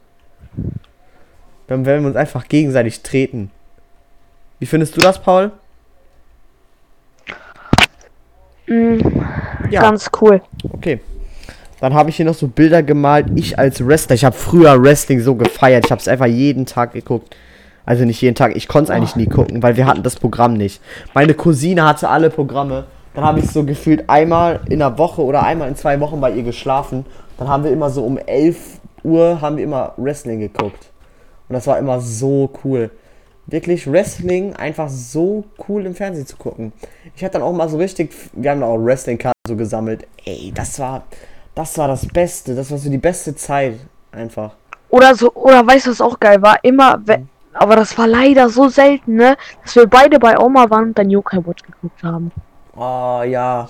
Dann 1.67 1.86
werden 1.86 2.01
wir 2.01 2.07
uns 2.07 2.17
einfach 2.17 2.49
gegenseitig 2.49 3.01
treten. 3.01 3.49
Wie 4.59 4.65
findest 4.65 4.97
du 4.97 4.99
das, 4.99 5.22
Paul? 5.22 5.51
Mm, 8.68 8.99
Ja. 9.70 9.82
Ganz 9.82 10.09
cool. 10.22 10.41
Okay. 10.72 10.99
Dann 11.80 11.93
habe 11.93 12.09
ich 12.09 12.16
hier 12.16 12.26
noch 12.26 12.34
so 12.34 12.47
Bilder 12.47 12.82
gemalt. 12.84 13.28
Ich 13.36 13.57
als 13.59 13.86
Wrestler. 13.86 14.16
Ich 14.16 14.24
habe 14.24 14.36
früher 14.36 14.82
Wrestling 14.82 15.20
so 15.20 15.36
gefeiert. 15.36 15.86
Ich 15.86 15.91
habe 15.91 15.99
es 15.99 16.07
einfach 16.07 16.28
jeden 16.28 16.66
Tag 16.66 16.93
geguckt. 16.93 17.36
Also 17.86 18.05
nicht 18.05 18.22
jeden 18.22 18.36
Tag. 18.36 18.55
Ich 18.55 18.68
konnte 18.70 18.91
es 18.91 18.95
eigentlich 18.95 19.16
nie 19.18 19.26
gucken, 19.28 19.61
weil 19.61 19.76
wir 19.76 19.86
hatten 19.86 20.03
das 20.03 20.16
Programm 20.16 20.53
nicht. 20.53 20.82
Meine 21.14 21.34
Cousine 21.34 21.84
hatte 21.86 22.07
alle 22.09 22.30
Programme. 22.30 22.86
Dann 23.14 23.26
habe 23.26 23.39
ich 23.39 23.49
so 23.51 23.64
gefühlt 23.64 24.09
einmal 24.09 24.61
in 24.70 24.80
der 24.80 24.97
Woche 24.97 25.22
oder 25.22 25.43
einmal 25.43 25.68
in 25.68 25.76
zwei 25.76 25.99
Wochen 25.99 26.22
bei 26.22 26.32
ihr 26.32 26.43
geschlafen. 26.43 27.05
Dann 27.38 27.47
haben 27.49 27.64
wir 27.64 27.72
immer 27.72 27.89
so 27.89 28.03
um 28.03 28.18
11 28.18 28.80
Uhr 29.03 29.41
haben 29.41 29.57
wir 29.57 29.64
immer 29.66 29.93
Wrestling 29.97 30.39
geguckt. 30.39 30.88
Und 31.49 31.53
das 31.55 31.68
war 31.68 31.78
immer 31.78 31.99
so 31.99 32.49
cool. 32.64 32.89
Wirklich 33.47 33.91
Wrestling 33.91 34.55
einfach 34.55 34.89
so 34.89 35.43
cool 35.67 35.85
im 35.85 35.95
Fernsehen 35.95 36.25
zu 36.25 36.37
gucken. 36.37 36.71
Ich 37.15 37.23
hatte 37.23 37.33
dann 37.33 37.43
auch 37.43 37.53
mal 37.53 37.69
so 37.69 37.77
richtig, 37.77 38.13
wir 38.33 38.51
haben 38.51 38.61
da 38.61 38.67
auch 38.67 38.77
Wrestling-Karten 38.77 39.37
so 39.47 39.55
gesammelt. 39.55 40.07
Ey, 40.25 40.51
das 40.55 40.79
war, 40.79 41.03
das 41.55 41.77
war 41.77 41.87
das 41.87 42.05
Beste, 42.07 42.55
das 42.55 42.71
war 42.71 42.77
so 42.77 42.89
die 42.89 42.97
beste 42.97 43.35
Zeit 43.35 43.79
einfach. 44.11 44.51
Oder 44.89 45.15
so, 45.15 45.33
oder 45.33 45.65
weißt 45.65 45.87
du, 45.87 45.91
was 45.91 46.01
auch 46.01 46.19
geil 46.19 46.41
war? 46.41 46.63
Immer, 46.63 46.97
Mhm. 46.97 47.27
aber 47.53 47.75
das 47.75 47.97
war 47.97 48.07
leider 48.07 48.49
so 48.49 48.67
selten, 48.69 49.15
ne? 49.15 49.35
Dass 49.63 49.75
wir 49.75 49.87
beide 49.87 50.19
bei 50.19 50.37
Oma 50.39 50.69
waren 50.69 50.89
und 50.89 50.97
dann 50.97 51.09
Yokai 51.09 51.37
Watch 51.45 51.63
geguckt 51.63 52.01
haben. 52.03 52.31
Oh 52.75 53.21
ja. 53.25 53.67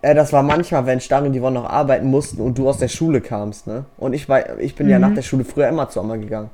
Äh, 0.00 0.14
das 0.14 0.32
war 0.32 0.42
manchmal, 0.42 0.86
wenn 0.86 1.00
Starry 1.00 1.26
und 1.26 1.32
die 1.32 1.40
Yvonne 1.40 1.60
noch 1.60 1.68
arbeiten 1.70 2.06
mussten 2.08 2.40
und 2.40 2.56
du 2.58 2.68
aus 2.68 2.78
der 2.78 2.88
Schule 2.88 3.20
kamst, 3.20 3.66
ne? 3.66 3.84
Und 3.96 4.12
ich 4.12 4.28
war, 4.28 4.58
ich 4.58 4.74
bin 4.76 4.88
ja 4.88 4.98
nach 4.98 5.14
der 5.14 5.22
Schule 5.22 5.44
früher 5.44 5.68
immer 5.68 5.88
zu 5.88 6.00
Oma 6.00 6.16
gegangen. 6.16 6.50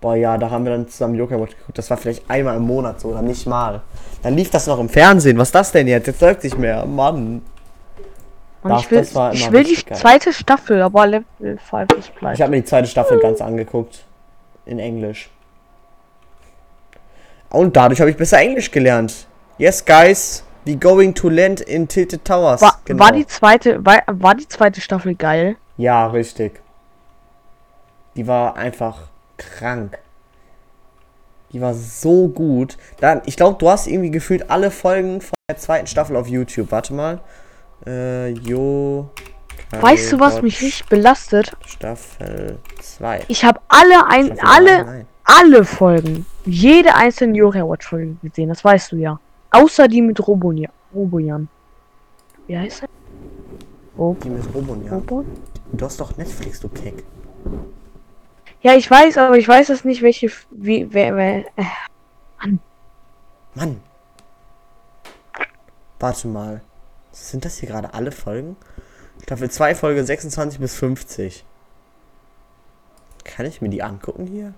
Boah, 0.00 0.14
ja, 0.16 0.38
da 0.38 0.50
haben 0.50 0.64
wir 0.64 0.72
dann 0.72 0.88
zusammen 0.88 1.14
Yoga 1.14 1.38
Watch 1.38 1.56
geguckt. 1.56 1.76
Das 1.76 1.90
war 1.90 1.96
vielleicht 1.98 2.28
einmal 2.30 2.56
im 2.56 2.62
Monat 2.62 3.00
so 3.00 3.08
oder 3.08 3.20
nicht 3.22 3.46
mal. 3.46 3.82
Dann 4.22 4.34
lief 4.34 4.50
das 4.50 4.66
noch 4.66 4.78
im 4.78 4.88
Fernsehen. 4.88 5.36
Was 5.36 5.48
ist 5.48 5.54
das 5.54 5.72
denn 5.72 5.86
jetzt? 5.88 6.06
Jetzt 6.06 6.20
läuft 6.22 6.42
nicht 6.44 6.56
mehr. 6.56 6.86
Mann. 6.86 7.42
Und 8.62 8.70
Das- 8.70 8.82
ich 8.82 8.90
will, 8.90 9.06
ich 9.32 9.52
will 9.52 9.64
die 9.64 9.74
geil. 9.84 9.98
zweite 9.98 10.32
Staffel, 10.32 10.80
aber 10.82 11.06
Level 11.06 11.58
5 11.58 11.92
ist 11.98 12.08
Ich 12.08 12.14
bleibt. 12.14 12.40
habe 12.40 12.50
mir 12.50 12.56
die 12.60 12.64
zweite 12.64 12.88
Staffel 12.88 13.18
ganz 13.18 13.40
angeguckt. 13.40 14.04
In 14.66 14.78
Englisch. 14.78 15.30
Und 17.50 17.76
dadurch 17.76 18.00
habe 18.00 18.10
ich 18.10 18.16
besser 18.16 18.38
Englisch 18.38 18.70
gelernt. 18.70 19.26
Yes, 19.58 19.84
guys. 19.84 20.44
We 20.64 20.76
going 20.76 21.14
to 21.14 21.28
land 21.30 21.60
in 21.62 21.88
Tilted 21.88 22.24
Towers. 22.24 22.60
War, 22.60 22.78
Genau. 22.84 23.02
war 23.02 23.12
die 23.12 23.26
zweite, 23.26 23.84
war, 23.84 24.02
war 24.06 24.34
die 24.34 24.46
zweite 24.46 24.80
Staffel 24.80 25.14
geil? 25.14 25.56
Ja, 25.78 26.06
richtig. 26.06 26.60
Die 28.14 28.26
war 28.26 28.56
einfach 28.56 29.08
krank. 29.40 29.98
Die 31.52 31.60
war 31.60 31.74
so 31.74 32.28
gut. 32.28 32.76
Dann, 33.00 33.22
ich 33.26 33.36
glaube, 33.36 33.58
du 33.58 33.68
hast 33.68 33.88
irgendwie 33.88 34.10
gefühlt 34.10 34.50
alle 34.50 34.70
Folgen 34.70 35.20
von 35.20 35.34
der 35.50 35.56
zweiten 35.56 35.88
Staffel 35.88 36.16
auf 36.16 36.28
YouTube. 36.28 36.70
Warte 36.70 36.94
mal. 36.94 37.20
Äh, 37.86 38.28
Jo. 38.28 39.10
Weißt 39.72 40.12
du, 40.12 40.20
was 40.20 40.42
mich 40.42 40.60
richtig 40.60 40.86
belastet? 40.86 41.52
Staffel 41.64 42.58
2. 42.80 43.24
Ich 43.28 43.44
habe 43.44 43.60
alle 43.68 44.06
ein, 44.08 44.26
Staffel 44.26 44.44
alle, 44.44 44.84
nein. 44.84 45.06
alle 45.24 45.64
Folgen, 45.64 46.26
jede 46.44 46.94
einzelne 46.94 47.36
Yokai 47.38 47.62
Watch 47.62 47.86
Folge 47.86 48.16
gesehen, 48.22 48.48
das 48.48 48.64
weißt 48.64 48.92
du 48.92 48.96
ja. 48.96 49.20
Außer 49.52 49.86
die 49.86 50.02
mit 50.02 50.26
Robojan. 50.26 50.72
Robojan. 50.92 51.48
Wie 52.48 52.58
heißt 52.58 52.82
er? 52.82 52.88
Rob 53.96 54.20
Die 54.20 54.30
mit 54.30 54.42
Robon, 54.54 54.84
ja. 54.84 54.94
Robo? 54.94 55.24
Du 55.72 55.84
hast 55.84 56.00
doch 56.00 56.16
Netflix, 56.16 56.58
du 56.60 56.68
Keck. 56.68 57.04
Ja, 58.62 58.74
ich 58.74 58.90
weiß, 58.90 59.16
aber 59.18 59.38
ich 59.38 59.48
weiß 59.48 59.70
es 59.70 59.84
nicht, 59.84 60.02
welche, 60.02 60.30
wie, 60.50 60.92
wer, 60.92 61.16
wer, 61.16 61.46
äh, 61.56 61.64
Mann. 63.54 63.80
Warte 65.98 66.28
mal. 66.28 66.60
Sind 67.12 67.44
das 67.44 67.58
hier 67.58 67.68
gerade 67.68 67.94
alle 67.94 68.12
Folgen? 68.12 68.56
Staffel 69.22 69.50
2, 69.50 69.74
Folge 69.74 70.04
26 70.04 70.60
bis 70.60 70.74
50. 70.76 71.44
Kann 73.24 73.46
ich 73.46 73.60
mir 73.60 73.68
die 73.68 73.82
angucken 73.82 74.26
hier? 74.26 74.54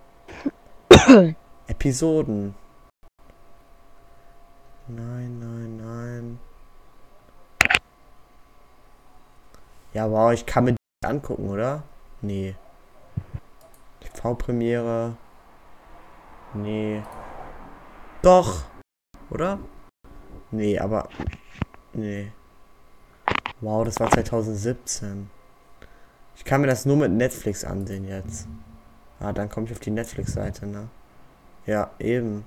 Episoden. 1.66 2.54
Nein, 4.88 5.38
nein, 5.38 5.76
nein. 5.76 6.38
Ja, 9.94 10.10
wow, 10.10 10.32
ich 10.32 10.44
kann 10.46 10.64
mir 10.64 10.72
die 10.72 11.06
angucken, 11.06 11.48
oder? 11.48 11.82
Nee. 12.20 12.54
TV-Premiere. 14.14 15.16
Nee. 16.54 17.02
Doch. 18.22 18.64
Oder? 19.30 19.58
Nee, 20.50 20.78
aber. 20.78 21.08
Nee. 21.92 22.32
Wow, 23.60 23.84
das 23.84 23.98
war 24.00 24.10
2017. 24.10 25.30
Ich 26.36 26.44
kann 26.44 26.60
mir 26.60 26.66
das 26.66 26.84
nur 26.84 26.96
mit 26.96 27.12
Netflix 27.12 27.64
ansehen 27.64 28.06
jetzt. 28.06 28.48
Ah, 29.20 29.32
dann 29.32 29.48
komme 29.48 29.66
ich 29.66 29.72
auf 29.72 29.78
die 29.78 29.90
Netflix-Seite, 29.90 30.66
ne? 30.66 30.88
Ja, 31.66 31.90
eben. 31.98 32.44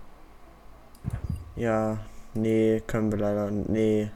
Ja, 1.55 1.99
nee, 2.33 2.83
können 2.85 3.11
wir 3.11 3.19
leider. 3.19 3.49
Nee. 3.49 4.11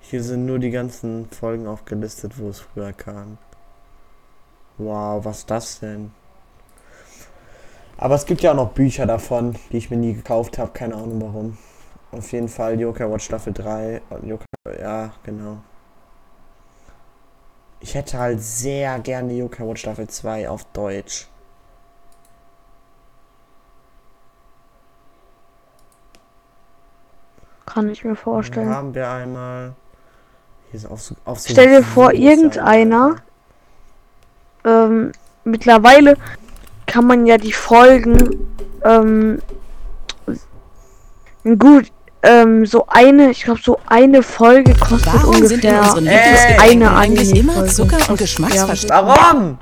Hier 0.00 0.22
sind 0.22 0.44
nur 0.44 0.58
die 0.58 0.70
ganzen 0.70 1.30
Folgen 1.30 1.66
aufgelistet, 1.66 2.38
wo 2.38 2.48
es 2.48 2.60
früher 2.60 2.92
kam. 2.92 3.38
Wow, 4.78 5.24
was 5.24 5.38
ist 5.38 5.50
das 5.50 5.80
denn? 5.80 6.12
Aber 7.96 8.14
es 8.16 8.26
gibt 8.26 8.40
ja 8.40 8.50
auch 8.52 8.56
noch 8.56 8.72
Bücher 8.72 9.06
davon, 9.06 9.56
die 9.70 9.76
ich 9.76 9.90
mir 9.90 9.96
nie 9.96 10.14
gekauft 10.14 10.58
habe, 10.58 10.72
keine 10.72 10.94
Ahnung 10.94 11.20
warum. 11.22 11.58
Auf 12.10 12.32
jeden 12.32 12.48
Fall 12.48 12.80
Yokai 12.80 13.10
Watch 13.10 13.24
Staffel 13.24 13.52
3 13.52 14.02
und 14.10 14.26
Yokai, 14.26 14.46
ja, 14.80 15.12
genau. 15.22 15.58
Ich 17.80 17.94
hätte 17.94 18.18
halt 18.18 18.40
sehr 18.42 18.98
gerne 19.00 19.32
Yokai 19.34 19.66
Watch 19.66 19.82
Staffel 19.82 20.08
2 20.08 20.48
auf 20.48 20.64
Deutsch. 20.72 21.28
kann 27.72 27.88
ich 27.88 28.04
mir 28.04 28.16
vorstellen. 28.16 28.68
Haben 28.68 28.94
wir 28.94 29.08
einmal. 29.08 29.72
Hier 30.70 30.78
ist 30.78 30.86
auf 30.86 31.14
auf 31.24 31.40
so 31.40 31.50
Stell 31.50 31.68
dir 31.68 31.82
vor, 31.82 32.12
irgendeiner- 32.12 33.04
Alter. 33.04 33.22
Ähm, 34.64 35.12
mittlerweile 35.44 36.16
kann 36.86 37.06
man 37.06 37.26
ja 37.26 37.38
die 37.38 37.52
Folgen, 37.52 38.46
ähm, 38.84 39.40
gut, 41.58 41.90
ähm, 42.22 42.64
so 42.66 42.86
eine, 42.86 43.30
ich 43.30 43.42
glaube, 43.44 43.60
so 43.62 43.78
eine 43.86 44.22
Folge 44.22 44.74
kostet 44.74 45.12
Warum 45.12 45.44
sind 45.44 45.64
ungefähr 45.64 45.82
Ey! 45.82 46.00
Lieblingsgetränken 46.00 46.82
eine 46.86 46.96
eigentlich 46.96 47.36
immer. 47.36 47.66
Zucker 47.66 48.10
und 48.10 48.18
Geschmacksverstärker? 48.18 49.06
Warum? 49.06 49.58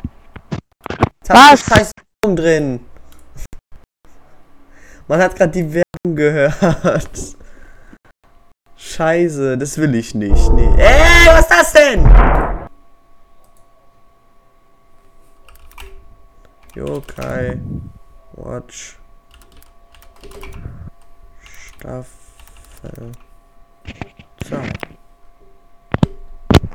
Jetzt 1.20 1.30
hab 1.30 1.52
Was? 1.52 1.60
scheiß 1.60 1.90
drin. 2.26 2.80
Man 5.08 5.20
hat 5.20 5.34
gerade 5.36 5.52
die 5.52 5.74
Werbung 5.74 6.16
gehört. 6.16 7.10
Scheiße, 8.76 9.58
das 9.58 9.78
will 9.78 9.94
ich 9.94 10.14
nicht. 10.14 10.52
Nee. 10.52 10.68
Ey, 10.76 11.26
was 11.26 11.40
ist 11.40 11.50
das 11.50 11.72
denn? 11.72 12.49
Yokai 16.74 17.60
Watch 18.32 18.98
Staffel 21.42 23.12
2. 24.44 24.56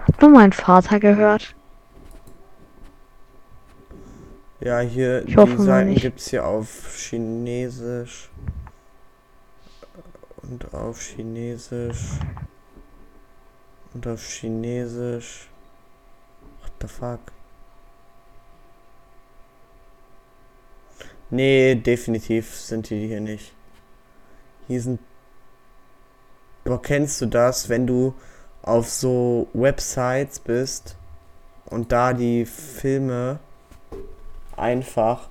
Hat 0.07 0.21
nur 0.21 0.29
mein 0.31 0.51
Vater 0.51 0.99
gehört. 0.99 1.55
Ja, 4.59 4.79
hier, 4.79 5.27
Ich 5.27 5.35
die 5.35 5.57
Seiten 5.57 5.89
nicht. 5.89 6.01
gibt's 6.01 6.29
hier 6.29 6.45
auf 6.45 6.95
Chinesisch 6.97 8.29
und 10.41 10.73
auf 10.73 11.01
Chinesisch 11.01 12.19
und 13.93 14.07
auf 14.07 14.25
Chinesisch. 14.25 15.49
What 16.61 16.71
the 16.81 16.87
fuck? 16.87 17.34
Nee, 21.29 21.75
definitiv 21.75 22.53
sind 22.55 22.89
die 22.89 23.07
hier 23.07 23.21
nicht. 23.21 23.53
Hier 24.67 24.81
sind. 24.81 24.99
Boah, 26.63 26.81
kennst 26.81 27.21
du 27.21 27.25
das, 27.25 27.69
wenn 27.69 27.85
du 27.85 28.13
auf 28.61 28.89
so 28.89 29.47
Websites 29.53 30.39
bist 30.39 30.97
und 31.69 31.91
da 31.91 32.13
die 32.13 32.45
Filme 32.45 33.39
einfach. 34.57 35.29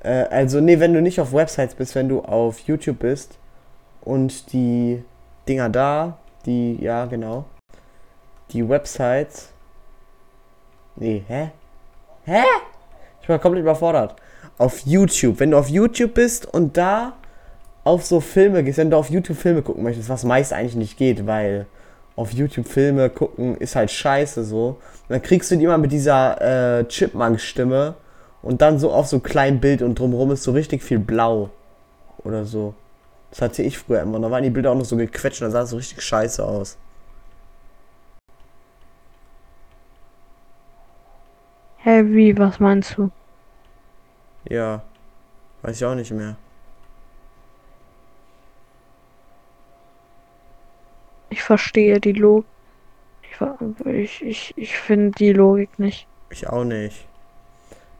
Äh, 0.00 0.24
also, 0.30 0.60
nee, 0.60 0.78
wenn 0.80 0.92
du 0.92 1.00
nicht 1.00 1.20
auf 1.20 1.32
Websites 1.32 1.74
bist, 1.74 1.94
wenn 1.94 2.08
du 2.08 2.20
auf 2.20 2.60
YouTube 2.60 2.98
bist 2.98 3.38
und 4.02 4.52
die 4.52 5.02
Dinger 5.48 5.68
da, 5.68 6.18
die, 6.44 6.76
ja, 6.82 7.06
genau. 7.06 7.44
Die 8.50 8.68
Websites. 8.68 9.52
Nee, 10.96 11.24
hä? 11.26 11.50
Hä? 12.24 12.42
Ich 13.20 13.28
war 13.28 13.38
komplett 13.38 13.62
überfordert. 13.62 14.16
Auf 14.58 14.80
YouTube, 14.86 15.40
wenn 15.40 15.50
du 15.50 15.58
auf 15.58 15.68
YouTube 15.68 16.14
bist 16.14 16.46
und 16.46 16.76
da 16.76 17.14
auf 17.84 18.04
so 18.04 18.20
Filme 18.20 18.64
gehst, 18.64 18.78
wenn 18.78 18.90
du 18.90 18.96
auf 18.96 19.10
YouTube 19.10 19.36
Filme 19.36 19.62
gucken 19.62 19.84
möchtest, 19.84 20.08
was 20.08 20.24
meist 20.24 20.52
eigentlich 20.52 20.76
nicht 20.76 20.96
geht, 20.96 21.26
weil 21.26 21.66
auf 22.16 22.32
YouTube 22.32 22.66
Filme 22.66 23.10
gucken 23.10 23.56
ist 23.58 23.76
halt 23.76 23.90
scheiße 23.90 24.44
so. 24.44 24.78
dann 25.08 25.22
kriegst 25.22 25.50
du 25.50 25.56
die 25.56 25.64
immer 25.64 25.78
mit 25.78 25.92
dieser 25.92 26.80
äh, 26.80 26.84
Chipmunk-Stimme 26.84 27.94
und 28.42 28.62
dann 28.62 28.78
so 28.78 28.90
auf 28.90 29.06
so 29.06 29.20
klein 29.20 29.60
Bild 29.60 29.82
und 29.82 29.98
drumherum 29.98 30.30
ist 30.32 30.42
so 30.42 30.52
richtig 30.52 30.82
viel 30.82 30.98
blau. 30.98 31.50
Oder 32.24 32.44
so. 32.44 32.74
Das 33.30 33.42
hatte 33.42 33.62
ich 33.62 33.78
früher 33.78 34.00
immer. 34.00 34.18
Da 34.18 34.30
waren 34.30 34.42
die 34.42 34.50
Bilder 34.50 34.72
auch 34.72 34.76
noch 34.76 34.84
so 34.84 34.96
gequetscht 34.96 35.42
und 35.42 35.48
da 35.48 35.52
sah 35.52 35.62
es 35.62 35.70
so 35.70 35.76
richtig 35.76 36.02
scheiße 36.02 36.44
aus. 36.44 36.78
Wie, 41.84 42.36
was 42.36 42.58
meinst 42.58 42.98
du? 42.98 43.10
Ja. 44.48 44.82
Weiß 45.62 45.76
ich 45.76 45.84
auch 45.84 45.94
nicht 45.94 46.12
mehr. 46.12 46.36
Ich 51.30 51.42
verstehe 51.42 52.00
die 52.00 52.12
Logik. 52.12 52.46
Ich, 53.84 54.22
ich, 54.22 54.54
ich 54.56 54.78
finde 54.78 55.10
die 55.18 55.32
Logik 55.32 55.78
nicht. 55.78 56.06
Ich 56.30 56.48
auch 56.48 56.64
nicht. 56.64 57.06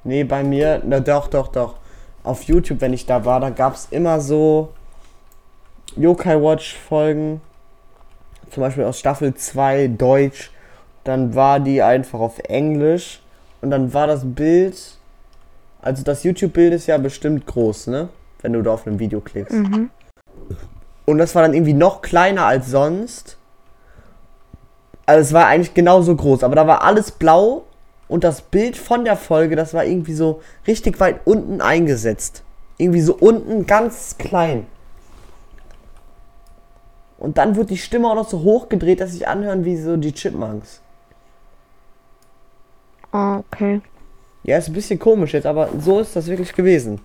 Nee, 0.05 0.25
bei 0.25 0.45
mir, 0.45 0.81
na 0.85 1.01
doch, 1.01 1.29
doch, 1.29 1.49
doch. 1.49 1.75
Auf 2.23 2.45
YouTube, 2.45 2.81
wenn 2.81 2.93
ich 2.93 3.07
da 3.07 3.25
war, 3.25 3.41
da 3.41 3.51
gab 3.51 3.75
es 3.75 3.89
immer 3.91 4.21
so 4.21 4.73
Yokai 5.97 6.41
Watch 6.41 6.77
Folgen. 6.77 7.41
Zum 8.51 8.63
Beispiel 8.63 8.85
aus 8.85 8.99
Staffel 8.99 9.35
2 9.35 9.89
Deutsch. 9.89 10.51
Dann 11.05 11.35
war 11.35 11.61
die 11.61 11.83
einfach 11.83 12.21
auf 12.21 12.39
Englisch. 12.39 13.21
Und 13.61 13.71
dann 13.71 13.93
war 13.93 14.07
das 14.07 14.23
Bild. 14.25 14.97
Also 15.87 16.03
das 16.03 16.25
YouTube-Bild 16.25 16.73
ist 16.75 16.89
ja 16.89 16.99
bestimmt 16.99 17.47
groß, 17.47 17.87
ne? 17.87 18.09
Wenn 18.43 18.55
du 18.55 18.61
da 18.61 18.73
auf 18.73 18.89
einem 18.89 18.99
Video 18.99 19.21
klickst. 19.21 19.55
Mhm. 19.55 19.91
Und 21.05 21.19
das 21.19 21.33
war 21.37 21.43
dann 21.43 21.55
irgendwie 21.55 21.75
noch 21.75 22.03
kleiner 22.03 22.45
als 22.45 22.67
sonst. 22.67 23.39
Also 25.07 25.21
es 25.21 25.33
war 25.33 25.47
eigentlich 25.47 25.75
genauso 25.75 26.17
groß, 26.17 26.43
aber 26.43 26.57
da 26.57 26.67
war 26.67 26.83
alles 26.83 27.13
blau 27.13 27.67
und 28.09 28.25
das 28.25 28.43
Bild 28.43 28.77
von 28.77 29.05
der 29.05 29.17
Folge, 29.17 29.55
das 29.55 29.75
war 29.75 29.85
irgendwie 29.85 30.15
so 30.15 30.43
richtig 30.67 30.99
weit 30.99 31.21
unten 31.25 31.61
eingesetzt. 31.61 32.43
Irgendwie 32.79 33.01
so 33.01 33.15
unten 33.15 33.65
ganz 33.67 34.19
klein. 34.19 34.67
Und 37.17 37.39
dann 37.39 37.55
wird 37.55 37.71
die 37.71 37.79
Stimme 37.79 38.11
auch 38.11 38.17
noch 38.17 38.29
so 38.29 38.41
hochgedreht, 38.41 39.01
dass 39.01 39.13
sich 39.13 39.29
anhören 39.29 39.65
wie 39.65 39.77
so 39.77 39.97
die 39.97 40.13
Chipmunks. 40.13 40.81
Ah, 43.13 43.39
okay. 43.39 43.81
Ja, 44.47 44.57
ist 44.59 44.69
ein 44.69 44.75
bisschen 44.75 44.99
komisch 45.01 45.33
jetzt, 45.35 45.45
aber 45.45 45.69
so 45.79 45.99
ist 45.99 46.15
das 46.15 46.29
wirklich 46.29 46.55
gewesen. 46.55 47.01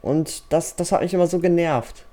Und 0.00 0.50
das, 0.50 0.76
das 0.76 0.92
hat 0.92 1.02
mich 1.02 1.12
immer 1.12 1.26
so 1.26 1.38
genervt. 1.38 2.04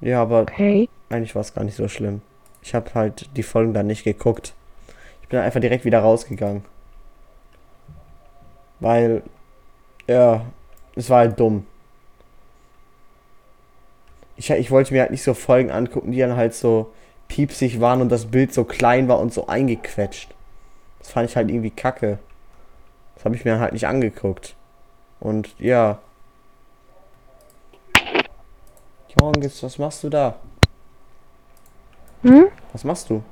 Ja, 0.00 0.22
aber 0.22 0.42
Okay. 0.42 0.88
eigentlich 1.08 1.34
war 1.34 1.40
es 1.40 1.52
gar 1.54 1.64
nicht 1.64 1.76
so 1.76 1.88
schlimm. 1.88 2.20
Ich 2.62 2.74
habe 2.74 2.94
halt 2.94 3.28
die 3.36 3.42
Folgen 3.42 3.74
dann 3.74 3.88
nicht 3.88 4.04
geguckt. 4.04 4.54
Ich 5.22 5.28
bin 5.28 5.40
einfach 5.40 5.60
direkt 5.60 5.84
wieder 5.84 5.98
rausgegangen. 6.00 6.64
Weil, 8.78 9.22
ja, 10.06 10.44
es 10.94 11.10
war 11.10 11.18
halt 11.18 11.40
dumm. 11.40 11.66
Ich, 14.36 14.50
ich 14.50 14.70
wollte 14.70 14.92
mir 14.94 15.02
halt 15.02 15.10
nicht 15.10 15.22
so 15.22 15.34
Folgen 15.34 15.70
angucken, 15.70 16.12
die 16.12 16.18
dann 16.18 16.36
halt 16.36 16.54
so 16.54 16.92
piepsig 17.28 17.80
waren 17.80 18.00
und 18.00 18.10
das 18.10 18.26
Bild 18.26 18.52
so 18.52 18.64
klein 18.64 19.08
war 19.08 19.18
und 19.18 19.32
so 19.32 19.46
eingequetscht. 19.46 20.34
Das 20.98 21.10
fand 21.10 21.28
ich 21.28 21.36
halt 21.36 21.50
irgendwie 21.50 21.70
kacke. 21.70 22.18
Das 23.14 23.24
habe 23.24 23.36
ich 23.36 23.44
mir 23.44 23.58
halt 23.58 23.72
nicht 23.72 23.86
angeguckt. 23.86 24.54
Und 25.20 25.54
ja. 25.58 25.98
Jorgis, 29.20 29.62
was 29.62 29.78
machst 29.78 30.02
du 30.04 30.08
da? 30.08 30.36
Hm? 32.22 32.46
Was 32.72 32.84
machst 32.84 33.10
du? 33.10 33.22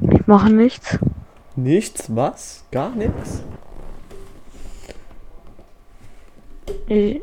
Ich 0.00 0.26
mache 0.26 0.50
nichts. 0.50 0.98
Nichts? 1.56 2.14
Was? 2.14 2.64
Gar 2.70 2.90
nichts? 2.90 3.42
Ich, 6.86 7.22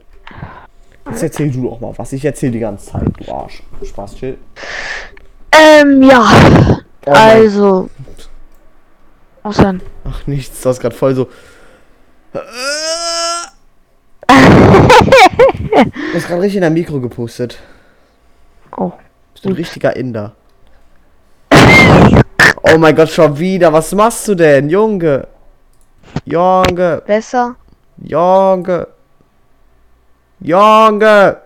Jetzt 1.10 1.24
erzähl 1.24 1.52
du 1.52 1.64
doch 1.64 1.80
mal 1.80 1.94
was. 1.98 2.14
Ich 2.14 2.26
erzähl 2.26 2.52
die 2.52 2.60
ganze 2.60 2.92
Zeit, 2.92 3.08
du 3.18 3.32
Arsch. 3.32 3.64
Spaß, 3.84 4.16
chill. 4.16 4.38
Ähm, 5.52 6.04
ja. 6.04 6.80
Oh 7.06 7.12
also. 7.12 7.90
Was 9.44 9.58
denn? 9.58 9.82
Ach, 10.04 10.28
nichts. 10.28 10.62
Du 10.64 10.70
hast 10.70 10.80
gerade 10.80 10.96
voll 10.96 11.16
so. 11.16 11.30
Du 12.34 12.40
hast 16.14 16.28
gerade 16.28 16.42
richtig 16.42 16.58
in 16.58 16.62
dein 16.62 16.74
Mikro 16.74 17.00
gepustet. 17.00 17.60
Oh. 18.76 18.92
Bist 19.34 19.46
du 19.46 19.50
ein 19.50 19.56
richtiger 19.56 19.96
Inder. 19.96 20.34
Oh 22.64 22.78
mein 22.78 22.96
Gott, 22.96 23.10
schon 23.10 23.38
wieder. 23.40 23.72
Was 23.72 23.94
machst 23.94 24.28
du 24.28 24.36
denn, 24.36 24.70
Junge? 24.70 25.28
Junge. 26.26 27.02
Besser? 27.06 27.56
Junge. 27.98 28.88
Junge. 30.40 31.38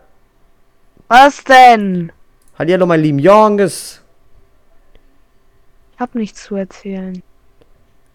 Was 1.08 1.44
denn? 1.44 2.12
Hallihallo, 2.58 2.86
mein 2.86 3.02
lieben 3.02 3.20
Junges. 3.20 4.02
Ich 5.94 6.00
hab 6.00 6.16
nichts 6.16 6.44
zu 6.44 6.56
erzählen. 6.56 7.22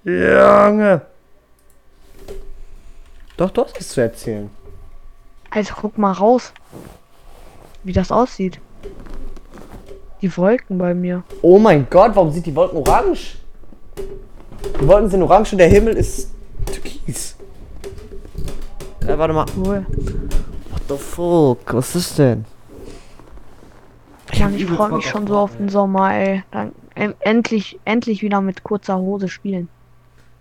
Junge. 0.04 1.02
Doch, 3.36 3.50
du 3.50 3.64
hast 3.64 3.76
was 3.78 3.88
zu 3.88 4.00
erzählen. 4.00 4.50
Also 5.50 5.74
guck 5.80 5.98
mal 5.98 6.12
raus. 6.12 6.52
Wie 7.82 7.92
das 7.92 8.10
aussieht. 8.12 8.60
Die 10.20 10.36
Wolken 10.36 10.78
bei 10.78 10.94
mir. 10.94 11.22
Oh 11.42 11.58
mein 11.58 11.86
Gott, 11.88 12.14
warum 12.14 12.30
sind 12.30 12.46
die 12.46 12.54
Wolken 12.54 12.78
orange? 12.78 13.38
Die 14.80 14.86
Wolken 14.86 15.10
sind 15.10 15.22
orange 15.22 15.52
und 15.52 15.58
der 15.58 15.68
Himmel 15.68 15.96
ist 15.96 16.30
türkis. 16.66 17.36
Ja, 19.06 19.18
warte 19.18 19.34
mal. 19.34 19.46
Cool. 19.56 19.86
What 20.70 20.82
the 20.88 20.96
fuck? 20.96 21.74
Was 21.74 21.94
ist 21.94 22.18
denn? 22.18 22.44
Mann, 24.38 24.54
ich 24.54 24.66
freue 24.66 24.92
mich 24.92 25.06
schon 25.06 25.26
so 25.26 25.36
auf 25.36 25.56
den 25.56 25.68
Sommer, 25.68 26.14
ey. 26.14 26.42
Dann 26.50 26.72
en 26.94 27.14
endlich, 27.20 27.78
endlich 27.84 28.22
wieder 28.22 28.40
mit 28.40 28.64
kurzer 28.64 28.96
Hose 28.98 29.28
spielen. 29.28 29.68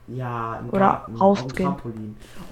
Ja, 0.07 0.59
im 0.61 0.69
Oder 0.69 0.79
Garten, 0.79 1.15
rausgehen. 1.15 1.75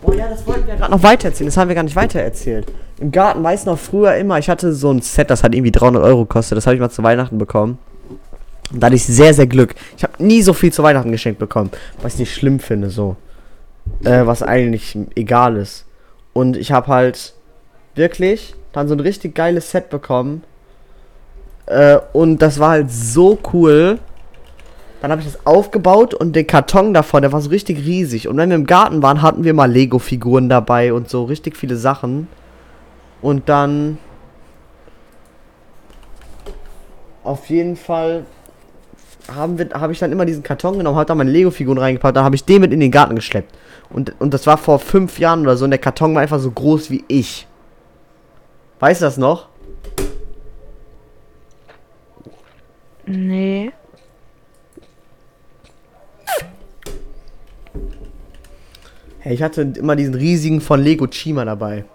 Oh 0.01 0.11
ja, 0.11 0.27
das 0.27 0.45
wollten 0.47 0.67
wir 0.67 0.75
gerade 0.75 0.91
noch 0.91 1.03
weitererzählen. 1.03 1.47
Das 1.47 1.57
haben 1.57 1.67
wir 1.67 1.75
gar 1.75 1.83
nicht 1.83 1.95
weitererzählt. 1.95 2.71
Im 2.99 3.11
Garten, 3.11 3.43
weiß 3.43 3.65
noch 3.65 3.77
früher 3.77 4.15
immer, 4.15 4.39
ich 4.39 4.49
hatte 4.49 4.73
so 4.73 4.91
ein 4.91 5.01
Set, 5.01 5.29
das 5.29 5.43
hat 5.43 5.53
irgendwie 5.53 5.71
300 5.71 6.03
Euro 6.03 6.25
gekostet. 6.25 6.57
Das 6.57 6.65
habe 6.65 6.75
ich 6.75 6.81
mal 6.81 6.89
zu 6.89 7.03
Weihnachten 7.03 7.37
bekommen. 7.37 7.77
Und 8.71 8.79
da 8.81 8.87
hatte 8.87 8.95
ich 8.95 9.05
sehr, 9.05 9.33
sehr 9.35 9.45
Glück. 9.45 9.75
Ich 9.97 10.03
habe 10.03 10.23
nie 10.23 10.41
so 10.41 10.53
viel 10.53 10.73
zu 10.73 10.81
Weihnachten 10.81 11.11
geschenkt 11.11 11.39
bekommen. 11.39 11.69
Was 12.01 12.13
ich 12.13 12.21
nicht 12.21 12.33
schlimm 12.33 12.59
finde, 12.59 12.89
so. 12.89 13.15
Äh, 14.03 14.25
was 14.25 14.41
eigentlich 14.41 14.97
egal 15.15 15.57
ist. 15.57 15.85
Und 16.33 16.57
ich 16.57 16.71
habe 16.71 16.87
halt 16.87 17.33
wirklich 17.93 18.55
dann 18.71 18.87
so 18.87 18.95
ein 18.95 18.99
richtig 18.99 19.35
geiles 19.35 19.69
Set 19.69 19.89
bekommen. 19.89 20.43
Äh, 21.65 21.99
und 22.11 22.41
das 22.41 22.59
war 22.59 22.71
halt 22.71 22.91
so 22.91 23.37
cool. 23.53 23.99
Dann 25.01 25.11
habe 25.11 25.21
ich 25.21 25.27
das 25.27 25.45
aufgebaut 25.45 26.13
und 26.13 26.33
den 26.33 26.47
Karton 26.47 26.93
davon, 26.93 27.21
der 27.21 27.33
war 27.33 27.41
so 27.41 27.49
richtig 27.49 27.85
riesig. 27.85 28.27
Und 28.27 28.37
wenn 28.37 28.49
wir 28.49 28.55
im 28.55 28.65
Garten 28.65 29.01
waren, 29.03 29.21
hatten 29.21 29.43
wir 29.43 29.53
mal 29.53 29.69
Lego-Figuren 29.69 30.47
dabei 30.47 30.93
und 30.93 31.09
so 31.09 31.25
richtig 31.25 31.57
viele 31.57 31.75
Sachen. 31.75 32.27
Und 33.21 33.49
dann 33.49 33.97
auf 37.23 37.49
jeden 37.49 37.75
Fall 37.75 38.25
habe 39.33 39.91
ich 39.91 39.99
dann 39.99 40.11
immer 40.11 40.25
diesen 40.25 40.43
Karton 40.43 40.77
genommen, 40.77 40.97
habe 40.97 41.05
da 41.05 41.15
meine 41.15 41.31
Lego-Figuren 41.31 41.77
reingepackt, 41.77 42.17
dann 42.17 42.25
habe 42.25 42.35
ich 42.35 42.43
den 42.43 42.61
mit 42.61 42.73
in 42.73 42.79
den 42.79 42.91
Garten 42.91 43.15
geschleppt. 43.15 43.53
Und, 43.89 44.13
und 44.19 44.33
das 44.33 44.45
war 44.47 44.57
vor 44.57 44.79
fünf 44.79 45.19
Jahren 45.19 45.41
oder 45.41 45.55
so 45.55 45.65
und 45.65 45.71
der 45.71 45.79
Karton 45.79 46.13
war 46.13 46.21
einfach 46.21 46.39
so 46.39 46.51
groß 46.51 46.89
wie 46.89 47.03
ich. 47.07 47.47
Weißt 48.79 49.01
du 49.01 49.05
das 49.05 49.17
noch? 49.17 49.47
Nee. 53.05 53.71
Hey, 59.19 59.33
ich 59.35 59.41
hatte 59.43 59.61
immer 59.61 59.95
diesen 59.95 60.15
riesigen 60.15 60.59
von 60.59 60.81
Lego 60.81 61.07
Chima 61.07 61.45
dabei. 61.45 61.85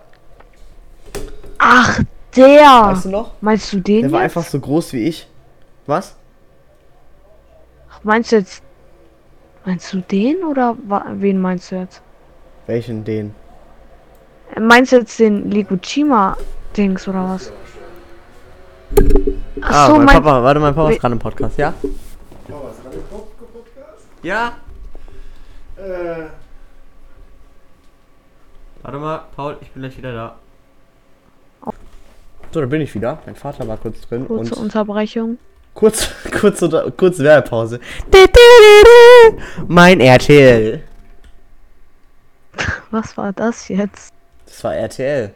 Ach, 1.59 2.01
der! 2.37 2.63
Weißt 2.85 3.05
du 3.05 3.11
noch? 3.11 3.33
Meinst 3.41 3.73
du 3.73 3.81
den 3.81 4.03
Der 4.03 4.13
war 4.13 4.23
jetzt? 4.23 4.37
einfach 4.37 4.51
so 4.51 4.59
groß 4.59 4.93
wie 4.95 5.05
ich. 5.05 5.29
Was? 5.87 6.15
Meinst 8.03 8.33
du 8.33 8.37
jetzt... 8.37 8.63
Meinst 9.65 9.93
du 9.93 9.99
den 10.01 10.43
oder 10.45 10.77
wen 11.15 11.39
meinst 11.41 11.71
du 11.73 11.77
jetzt? 11.77 12.01
Welchen 12.67 13.05
den? 13.05 13.35
Äh, 14.55 14.61
Meinst 14.61 14.93
du 14.93 14.97
jetzt 14.97 15.19
den 15.19 15.51
Liguchima-Dings 15.51 17.07
oder 17.09 17.25
was? 17.29 17.53
Ach 19.63 19.71
Ah, 19.71 19.87
so, 19.87 19.97
mein, 19.97 20.05
mein... 20.07 20.15
Papa, 20.23 20.43
warte, 20.43 20.61
mein 20.61 20.75
Papa 20.75 20.91
ist 20.91 21.01
gerade 21.01 21.13
im 21.13 21.19
Podcast, 21.19 21.59
ja? 21.59 21.75
Ja? 24.23 24.57
Äh, 25.77 26.27
Warte 28.83 28.99
mal, 28.99 29.23
Paul, 29.37 29.57
ich 29.61 29.71
bin 29.71 29.83
gleich 29.83 29.97
wieder 29.99 30.13
da. 30.13 30.39
So, 32.53 32.61
da 32.61 32.67
bin 32.67 32.81
ich 32.81 32.95
wieder. 32.95 33.19
Mein 33.27 33.37
Vater 33.37 33.69
war 33.69 33.77
kurz 33.77 34.01
drin 34.03 34.27
Kurze 34.27 34.55
und 34.55 34.63
Unterbrechung. 34.63 35.39
kurz, 35.75 36.11
kurz, 36.41 36.63
unter, 36.63 36.91
kurz 36.93 37.19
Werbepause. 37.19 37.81
Mein 39.67 40.01
RTL. 40.01 40.83
Was 42.91 43.17
war 43.17 43.33
das 43.35 43.69
jetzt? 43.69 44.13
Das 44.47 44.65
war 44.65 44.75
RTL. 44.75 45.35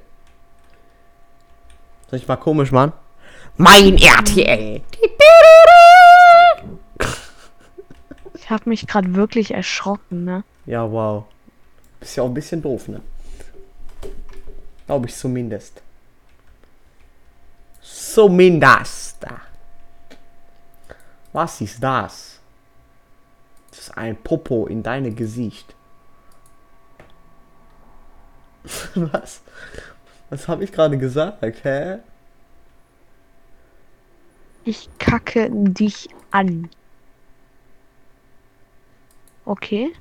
Soll 2.08 2.18
ich 2.18 2.26
mal 2.26 2.36
komisch 2.36 2.72
machen? 2.72 2.92
Mein 3.62 3.96
RTL. 3.96 4.80
Ich 8.34 8.50
habe 8.50 8.68
mich 8.68 8.88
gerade 8.88 9.14
wirklich 9.14 9.54
erschrocken, 9.54 10.24
ne? 10.24 10.42
Ja, 10.66 10.90
wow. 10.90 11.26
Bist 12.00 12.16
ja 12.16 12.24
auch 12.24 12.26
ein 12.26 12.34
bisschen 12.34 12.60
doof, 12.60 12.88
ne? 12.88 13.00
Glaube 14.86 15.06
ich 15.06 15.14
zumindest. 15.14 15.80
Zumindest. 17.80 19.18
Was 21.32 21.60
ist 21.60 21.80
das? 21.80 22.40
Das 23.70 23.78
ist 23.78 23.96
ein 23.96 24.16
Popo 24.16 24.66
in 24.66 24.82
deinem 24.82 25.14
Gesicht. 25.14 25.72
Was? 28.96 29.40
Was 30.30 30.48
habe 30.48 30.64
ich 30.64 30.72
gerade 30.72 30.98
gesagt, 30.98 31.44
hä? 31.62 32.00
Ich 34.64 34.88
kacke 34.98 35.50
dich 35.50 36.08
an. 36.30 36.68
Okay. 39.44 39.92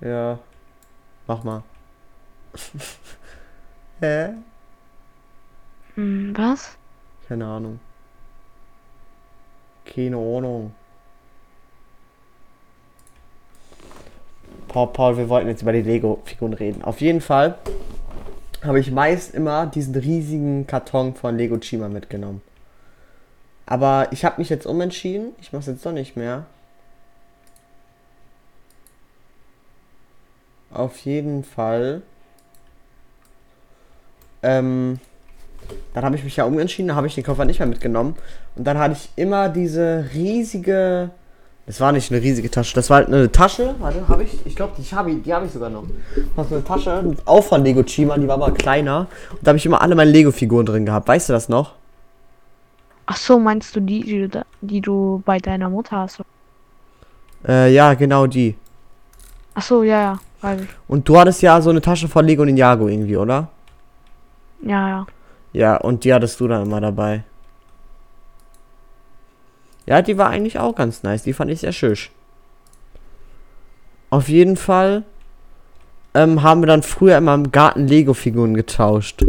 Ja. 0.00 0.38
Mach 1.26 1.42
mal. 1.44 1.62
hä? 4.00 4.34
Hm, 5.94 6.36
was? 6.36 6.76
Keine 7.28 7.46
Ahnung. 7.46 7.80
Keine 9.84 10.16
Ahnung. 10.16 10.74
Paul, 14.68 14.88
Paul, 14.88 15.16
wir 15.16 15.28
wollten 15.28 15.48
jetzt 15.48 15.62
über 15.62 15.72
die 15.72 15.82
Lego-Figuren 15.82 16.52
reden. 16.52 16.82
Auf 16.82 17.00
jeden 17.00 17.20
Fall 17.20 17.58
habe 18.62 18.78
ich 18.78 18.90
meist 18.90 19.34
immer 19.34 19.66
diesen 19.66 19.94
riesigen 19.94 20.66
Karton 20.66 21.14
von 21.14 21.36
Lego 21.36 21.58
Chima 21.58 21.88
mitgenommen. 21.88 22.42
Aber 23.70 24.08
ich 24.10 24.24
habe 24.24 24.34
mich 24.38 24.48
jetzt 24.48 24.66
umentschieden. 24.66 25.28
Ich 25.40 25.52
mache 25.52 25.60
es 25.60 25.66
jetzt 25.66 25.86
doch 25.86 25.92
nicht 25.92 26.16
mehr. 26.16 26.44
Auf 30.72 30.98
jeden 30.98 31.44
Fall. 31.44 32.02
Ähm, 34.42 34.98
dann 35.94 36.04
habe 36.04 36.16
ich 36.16 36.24
mich 36.24 36.36
ja 36.36 36.46
umentschieden, 36.46 36.88
dann 36.88 36.96
habe 36.96 37.06
ich 37.06 37.14
den 37.14 37.22
Koffer 37.22 37.44
nicht 37.44 37.60
mehr 37.60 37.68
mitgenommen. 37.68 38.16
Und 38.56 38.64
dann 38.64 38.76
hatte 38.76 38.94
ich 38.94 39.08
immer 39.14 39.48
diese 39.48 40.04
riesige. 40.14 41.10
Das 41.66 41.80
war 41.80 41.92
nicht 41.92 42.10
eine 42.10 42.20
riesige 42.20 42.50
Tasche, 42.50 42.74
das 42.74 42.90
war 42.90 42.96
halt 42.96 43.08
eine 43.08 43.30
Tasche. 43.30 43.76
Warte, 43.78 44.08
habe 44.08 44.24
ich? 44.24 44.44
Ich 44.46 44.56
glaube, 44.56 44.72
die 44.76 44.82
habe 44.96 45.12
ich, 45.12 45.32
hab 45.32 45.44
ich 45.44 45.52
sogar 45.52 45.70
noch. 45.70 45.84
Das 46.34 46.50
war 46.50 46.56
eine 46.56 46.64
Tasche, 46.64 47.16
auch 47.24 47.44
von 47.44 47.62
Lego 47.62 47.84
Chima, 47.84 48.18
die 48.18 48.26
war 48.26 48.34
aber 48.34 48.50
kleiner. 48.50 49.06
Und 49.30 49.38
da 49.42 49.50
habe 49.50 49.58
ich 49.58 49.66
immer 49.66 49.80
alle 49.80 49.94
meine 49.94 50.10
Lego-Figuren 50.10 50.66
drin 50.66 50.86
gehabt. 50.86 51.06
Weißt 51.06 51.28
du 51.28 51.32
das 51.32 51.48
noch? 51.48 51.79
Ach 53.12 53.16
so, 53.16 53.40
meinst 53.40 53.74
du 53.74 53.80
die, 53.80 54.04
die 54.04 54.28
du, 54.28 54.46
die 54.60 54.80
du 54.80 55.20
bei 55.26 55.38
deiner 55.38 55.68
Mutter 55.68 55.96
hast? 55.96 56.22
Äh, 57.44 57.74
ja, 57.74 57.94
genau 57.94 58.28
die. 58.28 58.54
Ach 59.52 59.62
so, 59.62 59.82
ja, 59.82 60.00
ja, 60.00 60.20
weiß 60.40 60.60
ich. 60.60 60.68
Und 60.86 61.08
du 61.08 61.18
hattest 61.18 61.42
ja 61.42 61.60
so 61.60 61.70
eine 61.70 61.80
Tasche 61.80 62.06
von 62.06 62.24
Lego 62.24 62.44
Ninjago 62.44 62.86
irgendwie, 62.86 63.16
oder? 63.16 63.48
Ja, 64.62 64.88
ja. 64.88 65.06
Ja, 65.52 65.76
und 65.78 66.04
die 66.04 66.14
hattest 66.14 66.38
du 66.38 66.46
dann 66.46 66.62
immer 66.62 66.80
dabei. 66.80 67.24
Ja, 69.86 70.02
die 70.02 70.16
war 70.16 70.30
eigentlich 70.30 70.60
auch 70.60 70.76
ganz 70.76 71.02
nice. 71.02 71.24
Die 71.24 71.32
fand 71.32 71.50
ich 71.50 71.58
sehr 71.58 71.72
schön. 71.72 71.96
Auf 74.10 74.28
jeden 74.28 74.56
Fall 74.56 75.02
ähm, 76.14 76.44
haben 76.44 76.62
wir 76.62 76.68
dann 76.68 76.84
früher 76.84 77.18
immer 77.18 77.34
im 77.34 77.50
Garten 77.50 77.88
Lego-Figuren 77.88 78.54
getauscht. 78.54 79.24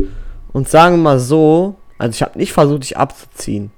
Und 0.54 0.70
sagen 0.70 0.98
wir 0.98 1.04
mal 1.04 1.20
so, 1.20 1.78
also 2.02 2.16
ich 2.16 2.22
habe 2.24 2.38
nicht 2.39 2.52
versucht, 2.52 2.82
dich 2.84 2.97
abzuziehen. 2.97 3.72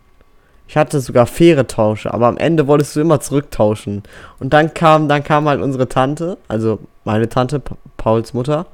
Ich 0.67 0.77
hatte 0.77 1.01
sogar 1.01 1.25
faire 1.27 1.67
Tausche, 1.67 2.13
aber 2.13 2.27
am 2.27 2.37
Ende 2.37 2.67
wolltest 2.67 2.95
du 2.95 3.01
immer 3.01 3.19
zurücktauschen. 3.19 4.01
Und 4.39 4.53
dann 4.53 4.73
kam, 4.73 5.09
dann 5.09 5.23
kam 5.23 5.47
halt 5.47 5.61
unsere 5.61 5.89
Tante, 5.89 6.37
also 6.47 6.79
meine 7.03 7.27
Tante, 7.27 7.59
Pa- 7.59 7.75
Pauls 7.97 8.33
Mutter. 8.33 8.65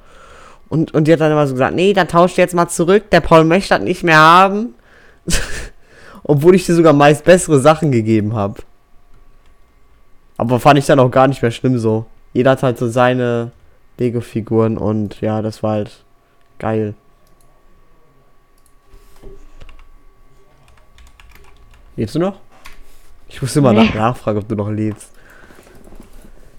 Und, 0.70 0.94
und 0.94 1.08
die 1.08 1.14
hat 1.14 1.20
dann 1.20 1.32
immer 1.32 1.48
so 1.48 1.54
gesagt, 1.54 1.76
nee, 1.76 1.94
dann 1.94 2.08
tauscht 2.08 2.38
jetzt 2.38 2.54
mal 2.54 2.68
zurück, 2.70 3.10
der 3.10 3.22
Paul 3.22 3.44
möchte 3.44 3.74
das 3.74 3.84
nicht 3.84 4.04
mehr 4.04 4.20
haben. 4.20 4.76
Obwohl 6.24 6.54
ich 6.54 6.68
dir 6.68 6.76
sogar 6.76 6.94
meist 6.94 7.24
bessere 7.24 7.60
Sachen 7.60 7.92
gegeben 7.92 8.36
habe. 8.36 8.62
Aber 10.38 10.60
fand 10.60 10.78
ich 10.78 10.86
dann 10.86 11.00
auch 11.00 11.10
gar 11.10 11.28
nicht 11.28 11.42
mehr 11.42 11.52
schlimm 11.52 11.80
so. 11.80 12.06
Jeder 12.34 12.52
hat 12.52 12.62
halt 12.62 12.78
so 12.78 12.88
seine 12.88 13.52
Lego-Figuren 13.98 14.78
und 14.78 15.20
ja, 15.22 15.42
das 15.42 15.64
war 15.64 15.72
halt 15.72 16.04
geil. 16.60 16.94
Lebst 22.00 22.16
du 22.16 22.20
noch? 22.20 22.36
Ich 23.28 23.42
muss 23.42 23.54
immer 23.58 23.74
Nee. 23.74 23.84
nach 23.86 23.94
nachfragen, 23.94 24.40
ob 24.40 24.48
du 24.48 24.56
noch 24.56 24.70
lebst. 24.70 25.12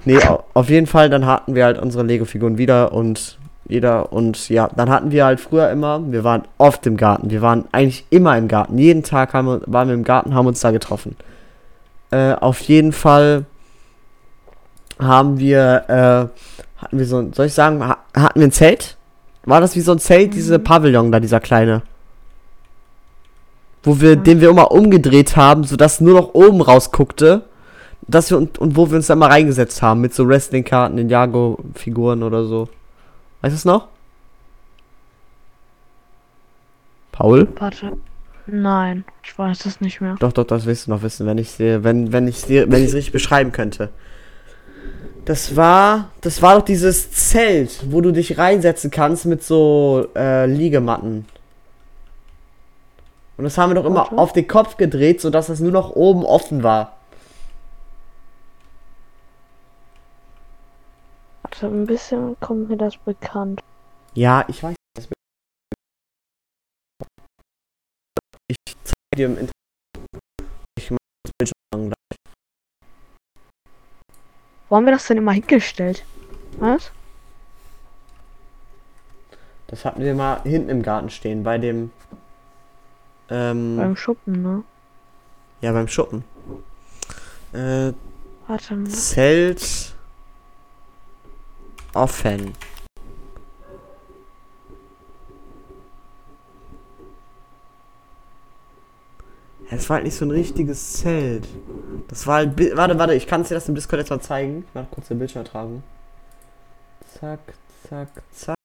Nee, 0.04 0.18
au- 0.24 0.44
auf 0.54 0.68
jeden 0.68 0.86
Fall, 0.86 1.08
dann 1.08 1.24
hatten 1.24 1.54
wir 1.54 1.64
halt 1.64 1.78
unsere 1.78 2.04
Lego-Figuren 2.04 2.58
wieder 2.58 2.92
und 2.92 3.38
jeder 3.66 4.12
und 4.12 4.48
ja, 4.50 4.68
dann 4.76 4.90
hatten 4.90 5.10
wir 5.12 5.24
halt 5.24 5.40
früher 5.40 5.70
immer, 5.70 6.00
wir 6.12 6.24
waren 6.24 6.42
oft 6.58 6.86
im 6.86 6.96
Garten, 6.98 7.30
wir 7.30 7.40
waren 7.40 7.64
eigentlich 7.72 8.04
immer 8.10 8.36
im 8.36 8.48
Garten, 8.48 8.76
jeden 8.78 9.02
Tag 9.02 9.32
haben 9.32 9.46
wir, 9.46 9.60
waren 9.66 9.88
wir 9.88 9.94
im 9.94 10.04
Garten, 10.04 10.34
haben 10.34 10.46
uns 10.46 10.60
da 10.60 10.72
getroffen. 10.72 11.16
Äh, 12.10 12.34
auf 12.34 12.60
jeden 12.60 12.92
Fall 12.92 13.44
haben 14.98 15.38
wir, 15.38 15.84
äh, 15.88 16.82
hatten 16.82 16.98
wir 16.98 17.06
so 17.06 17.18
ein, 17.18 17.32
soll 17.32 17.46
ich 17.46 17.54
sagen, 17.54 17.82
ha 17.86 17.96
hatten 18.14 18.40
wir 18.40 18.48
ein 18.48 18.52
Zelt? 18.52 18.96
War 19.44 19.60
das 19.62 19.74
wie 19.76 19.80
so 19.80 19.92
ein 19.92 19.98
Zelt, 19.98 20.34
diese 20.34 20.58
Pavillon 20.58 21.10
da, 21.12 21.18
dieser 21.20 21.40
kleine? 21.40 21.82
Wo 23.82 24.00
wir, 24.00 24.10
Ja. 24.10 24.16
den 24.16 24.40
wir 24.40 24.50
immer 24.50 24.70
umgedreht 24.72 25.36
haben, 25.36 25.64
sodass 25.64 26.00
nur 26.00 26.14
noch 26.20 26.34
oben 26.34 26.60
rausguckte. 26.60 27.42
Dass 28.06 28.30
wir 28.30 28.38
und, 28.38 28.58
und 28.58 28.76
wo 28.76 28.90
wir 28.90 28.96
uns 28.96 29.06
dann 29.06 29.18
mal 29.20 29.28
reingesetzt 29.30 29.82
haben 29.82 30.00
mit 30.00 30.12
so 30.14 30.26
Wrestling-Karten, 30.26 30.96
Ninjago-Figuren 30.96 32.22
oder 32.22 32.44
so. 32.44 32.68
Weißt 33.40 33.52
du 33.52 33.56
es 33.56 33.64
noch? 33.64 33.86
Paul? 37.12 37.48
Warte. 37.58 37.92
Nein, 38.46 39.04
ich 39.22 39.38
weiß 39.38 39.66
es 39.66 39.80
nicht 39.80 40.00
mehr. 40.00 40.16
Doch, 40.18 40.32
doch, 40.32 40.44
das 40.44 40.66
wirst 40.66 40.86
du 40.86 40.90
noch 40.90 41.02
wissen, 41.02 41.26
wenn 41.26 41.38
ich 41.38 41.50
sehe, 41.50 41.84
wenn, 41.84 42.12
wenn 42.12 42.26
ich 42.26 42.44
dir, 42.44 42.70
wenn 42.70 42.82
ich 42.82 42.88
es 42.88 42.94
richtig 42.94 43.12
beschreiben 43.12 43.52
könnte. 43.52 43.90
Das 45.24 45.54
war, 45.54 46.10
das 46.22 46.42
war 46.42 46.56
doch 46.56 46.64
dieses 46.64 47.12
Zelt, 47.12 47.84
wo 47.90 48.00
du 48.00 48.10
dich 48.10 48.38
reinsetzen 48.38 48.90
kannst 48.90 49.26
mit 49.26 49.44
so 49.44 50.08
äh, 50.16 50.46
Liegematten. 50.46 51.26
Und 53.40 53.44
das 53.44 53.56
haben 53.56 53.70
wir 53.70 53.74
doch 53.76 53.86
immer 53.86 54.00
Warte. 54.00 54.18
auf 54.18 54.34
den 54.34 54.46
Kopf 54.46 54.76
gedreht, 54.76 55.22
sodass 55.22 55.46
das 55.46 55.60
nur 55.60 55.72
noch 55.72 55.92
oben 55.96 56.26
offen 56.26 56.62
war. 56.62 56.98
Warte, 61.44 61.68
ein 61.68 61.86
bisschen 61.86 62.38
kommt 62.40 62.68
mir 62.68 62.76
das 62.76 62.98
bekannt. 62.98 63.62
Ja, 64.12 64.44
ich 64.48 64.62
weiß. 64.62 64.76
Das 64.94 65.08
ich 68.46 68.56
zeige 68.84 69.16
dir 69.16 69.24
im 69.24 69.32
Internet. 69.32 69.52
Ich 70.78 70.90
mach 70.90 70.98
das 71.24 71.32
Bild 71.38 71.52
schon 71.72 71.86
gleich. 71.86 72.18
Wo 74.68 74.76
haben 74.76 74.84
wir 74.84 74.92
das 74.92 75.06
denn 75.06 75.16
immer 75.16 75.32
hingestellt? 75.32 76.04
Was? 76.58 76.92
Das 79.68 79.86
hatten 79.86 80.02
wir 80.02 80.14
mal 80.14 80.42
hinten 80.42 80.68
im 80.68 80.82
Garten 80.82 81.08
stehen, 81.08 81.42
bei 81.42 81.56
dem. 81.56 81.90
Ähm, 83.30 83.76
Beim 83.76 83.96
Schuppen, 83.96 84.42
ne? 84.42 84.64
ja, 85.60 85.72
beim 85.72 85.88
Schuppen. 85.88 86.24
Äh, 87.52 87.92
Warte 88.46 88.76
mal. 88.76 88.88
Zelt. 88.90 89.94
Offen. 91.94 92.52
Es 99.70 99.88
war 99.88 99.96
halt 99.96 100.04
nicht 100.04 100.16
so 100.16 100.24
ein 100.24 100.30
richtiges 100.32 100.94
Zelt. 100.94 101.46
Das 102.08 102.26
war 102.26 102.36
halt. 102.36 102.76
Warte, 102.76 102.98
warte, 102.98 103.14
ich 103.14 103.26
kann 103.26 103.44
dir 103.44 103.54
das 103.54 103.68
im 103.68 103.74
Discord 103.76 104.00
jetzt 104.00 104.10
mal 104.10 104.20
zeigen. 104.20 104.64
Ich 104.66 104.74
mach 104.74 104.90
kurz 104.90 105.08
den 105.08 105.18
Bildschirm 105.18 105.44
tragen. 105.44 105.84
Zack, 107.20 107.40
zack, 107.88 108.08
zack. 108.32 108.56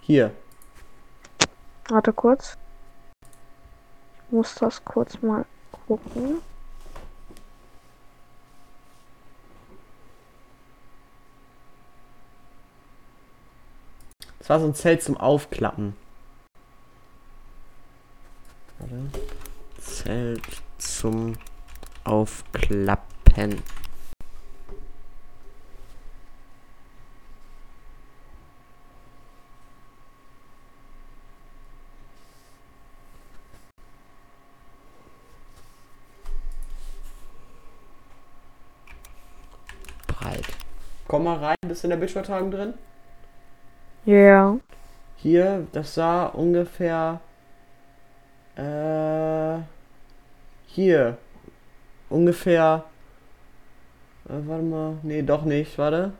Hier. 0.00 0.32
Warte 1.88 2.12
kurz. 2.12 2.56
Muss 4.32 4.54
das 4.54 4.82
kurz 4.82 5.20
mal 5.20 5.44
gucken. 5.86 6.40
Das 14.38 14.48
war 14.48 14.58
so 14.60 14.66
ein 14.66 14.74
Zelt 14.74 15.02
zum 15.02 15.18
Aufklappen. 15.18 15.94
Warte. 18.78 19.10
Zelt 19.78 20.62
zum 20.78 21.36
Aufklappen. 22.04 23.62
Breit. 40.06 40.46
Komm 41.08 41.11
mal 41.22 41.38
rein, 41.38 41.56
bist 41.66 41.82
du 41.82 41.86
in 41.86 41.90
der 41.90 41.96
Bildschirmtagen 41.96 42.50
drin? 42.50 42.74
Ja. 44.04 44.56
Hier, 45.16 45.66
das 45.72 45.94
sah 45.94 46.26
ungefähr. 46.26 47.20
Äh. 48.56 49.62
Hier. 50.66 51.18
Ungefähr. 52.08 52.84
Äh, 54.28 54.32
warte 54.46 54.64
mal. 54.64 54.98
Nee, 55.02 55.22
doch 55.22 55.44
nicht. 55.44 55.78
Warte. 55.78 56.12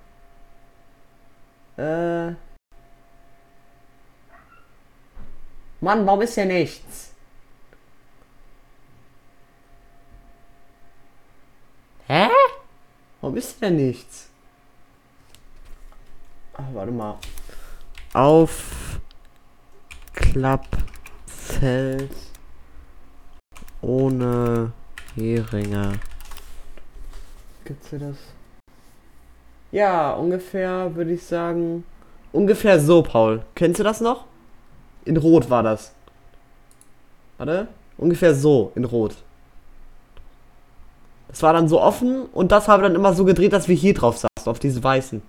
Äh. 1.77 2.35
Mann, 5.81 6.07
warum 6.07 6.23
ist 6.23 6.35
hier 6.35 6.45
nichts? 6.45 7.13
Hä? 12.07 12.29
Warum 13.21 13.37
ist 13.37 13.59
hier 13.59 13.71
nichts? 13.71 14.32
Ach, 16.55 16.65
warte 16.75 16.93
mal. 16.93 17.17
Auf 18.13 19.01
Klappfeld 20.13 22.11
ohne 23.81 24.73
Heringe. 25.15 25.93
Gibt's 27.65 27.89
hier 27.91 27.99
das? 27.99 28.17
Ja, 29.71 30.13
ungefähr 30.13 30.95
würde 30.95 31.13
ich 31.13 31.25
sagen. 31.25 31.85
Ungefähr 32.33 32.79
so, 32.81 33.03
Paul. 33.03 33.43
Kennst 33.55 33.81
du 33.81 33.85
das 33.85 34.01
noch? 34.01 34.27
In 35.05 35.17
Rot 35.17 35.49
war 35.49 35.63
das. 35.63 35.95
Warte. 37.39 37.69
Ungefähr 37.97 38.35
so, 38.35 38.73
in 38.75 38.85
Rot. 38.85 39.17
Das 41.29 41.43
war 41.43 41.55
dann 41.55 41.69
so 41.69 41.81
offen 41.81 42.27
und 42.27 42.53
das 42.53 42.69
haben 42.69 42.83
wir 42.83 42.89
dann 42.89 42.97
immer 42.97 43.15
so 43.15 43.25
gedreht, 43.25 43.55
dass 43.55 43.69
wir 43.69 43.75
hier 43.75 43.95
drauf 43.95 44.19
saßen, 44.19 44.51
auf 44.51 44.59
diese 44.59 44.85
weißen. 44.85 45.23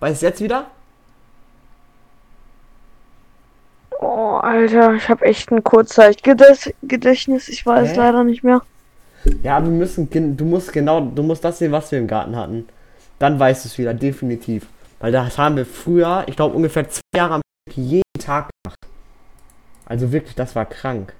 Weißt 0.00 0.22
du 0.22 0.26
jetzt 0.26 0.40
wieder? 0.40 0.66
Oh, 4.00 4.38
Alter, 4.42 4.94
ich 4.94 5.08
habe 5.08 5.24
echt 5.26 5.52
ein 5.52 5.62
Kurzzeitgedächtnis. 5.62 7.48
Ich 7.48 7.66
weiß 7.66 7.90
Hä? 7.90 7.96
leider 7.96 8.24
nicht 8.24 8.42
mehr. 8.42 8.62
Ja, 9.42 9.62
wir 9.62 9.70
müssen, 9.70 10.08
du 10.36 10.44
musst 10.46 10.72
genau, 10.72 11.00
du 11.02 11.22
musst 11.22 11.44
das 11.44 11.58
sehen, 11.58 11.72
was 11.72 11.92
wir 11.92 11.98
im 11.98 12.06
Garten 12.06 12.34
hatten. 12.34 12.66
Dann 13.18 13.38
weißt 13.38 13.64
du 13.64 13.68
es 13.68 13.76
wieder, 13.76 13.92
definitiv. 13.92 14.66
Weil 14.98 15.12
das 15.12 15.36
haben 15.36 15.56
wir 15.56 15.66
früher, 15.66 16.24
ich 16.26 16.36
glaube 16.36 16.56
ungefähr 16.56 16.88
zwei 16.88 17.02
Jahre 17.14 17.34
am 17.34 17.42
jeden 17.74 18.02
Tag 18.18 18.48
gemacht. 18.64 18.78
Also 19.84 20.12
wirklich, 20.12 20.34
das 20.34 20.56
war 20.56 20.64
krank. 20.64 21.14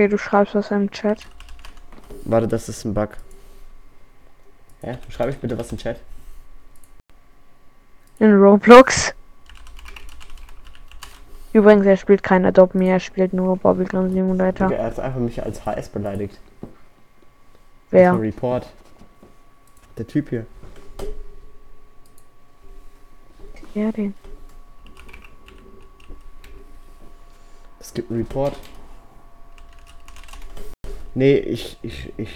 Okay, 0.00 0.08
du 0.08 0.16
schreibst 0.16 0.54
was 0.54 0.70
im 0.70 0.90
Chat. 0.90 1.26
Warte, 2.24 2.48
das 2.48 2.70
ist 2.70 2.86
ein 2.86 2.94
Bug. 2.94 3.10
Ja, 4.80 4.96
schreibe 5.10 5.30
ich 5.30 5.36
bitte 5.36 5.58
was 5.58 5.72
im 5.72 5.76
Chat. 5.76 6.00
In 8.18 8.32
Roblox. 8.32 9.12
Übrigens, 11.52 11.84
er 11.84 11.98
spielt 11.98 12.22
kein 12.22 12.46
Adopt 12.46 12.74
mehr, 12.74 12.94
er 12.94 13.00
spielt 13.00 13.34
nur 13.34 13.58
Bubblegum 13.58 14.10
Simulator. 14.10 14.68
Digga, 14.68 14.80
Er 14.80 14.86
hat 14.86 14.98
einfach 14.98 15.20
mich 15.20 15.42
als 15.42 15.66
HS 15.66 15.90
beleidigt. 15.90 16.40
Wer? 17.90 18.18
Report. 18.18 18.66
Der 19.98 20.06
Typ 20.06 20.30
hier. 20.30 20.46
Ja, 23.74 23.92
den. 23.92 24.14
Es 27.78 27.92
gibt 27.92 28.10
einen 28.10 28.20
Report. 28.20 28.56
Nee, 31.14 31.36
ich, 31.36 31.76
ich, 31.82 32.12
ich, 32.16 32.30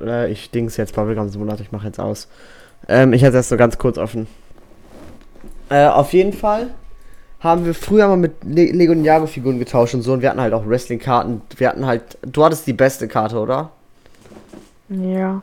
äh, 0.00 0.30
ich 0.30 0.50
dings 0.50 0.76
jetzt 0.76 0.94
Bubblegum 0.94 1.28
Simulator, 1.28 1.60
ich 1.62 1.72
mache 1.72 1.86
jetzt 1.86 2.00
aus. 2.00 2.28
Ähm, 2.88 3.12
ich 3.12 3.22
hatte 3.24 3.34
das 3.34 3.48
so 3.48 3.56
ganz 3.56 3.78
kurz 3.78 3.98
offen. 3.98 4.26
Äh, 5.70 5.86
auf 5.86 6.12
jeden 6.12 6.32
Fall 6.32 6.70
haben 7.40 7.64
wir 7.64 7.74
früher 7.74 8.08
mal 8.08 8.16
mit 8.16 8.32
Le 8.44 8.72
Lego 8.72 8.94
Ninjago 8.94 9.26
Figuren 9.26 9.58
getauscht 9.58 9.94
und 9.94 10.02
so 10.02 10.12
und 10.12 10.22
wir 10.22 10.30
hatten 10.30 10.40
halt 10.40 10.52
auch 10.54 10.66
Wrestling 10.66 10.98
Karten. 10.98 11.42
Wir 11.56 11.68
hatten 11.68 11.86
halt, 11.86 12.18
du 12.22 12.44
hattest 12.44 12.66
die 12.66 12.72
beste 12.72 13.08
Karte, 13.08 13.38
oder? 13.38 13.70
Ja. 14.88 15.42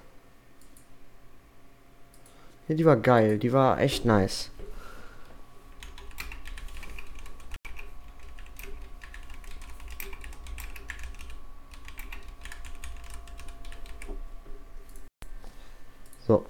Ja, 2.68 2.76
die 2.76 2.86
war 2.86 2.96
geil, 2.96 3.38
die 3.38 3.52
war 3.52 3.80
echt 3.80 4.06
nice. 4.06 4.50
So. 16.26 16.46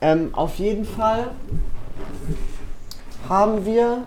Ähm, 0.00 0.30
auf 0.32 0.56
jeden 0.56 0.84
Fall 0.84 1.30
haben 3.28 3.64
wir 3.64 4.06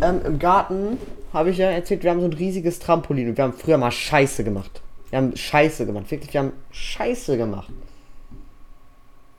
ähm, 0.00 0.20
im 0.24 0.38
Garten, 0.38 0.98
habe 1.32 1.50
ich 1.50 1.58
ja 1.58 1.70
erzählt, 1.70 2.02
wir 2.02 2.10
haben 2.10 2.20
so 2.20 2.26
ein 2.26 2.32
riesiges 2.32 2.78
Trampolin 2.78 3.28
und 3.28 3.36
wir 3.36 3.44
haben 3.44 3.52
früher 3.52 3.78
mal 3.78 3.90
Scheiße 3.90 4.44
gemacht. 4.44 4.80
Wir 5.10 5.18
haben 5.18 5.36
Scheiße 5.36 5.86
gemacht, 5.86 6.10
wirklich, 6.10 6.32
wir 6.32 6.40
haben 6.40 6.52
Scheiße 6.70 7.36
gemacht. 7.36 7.68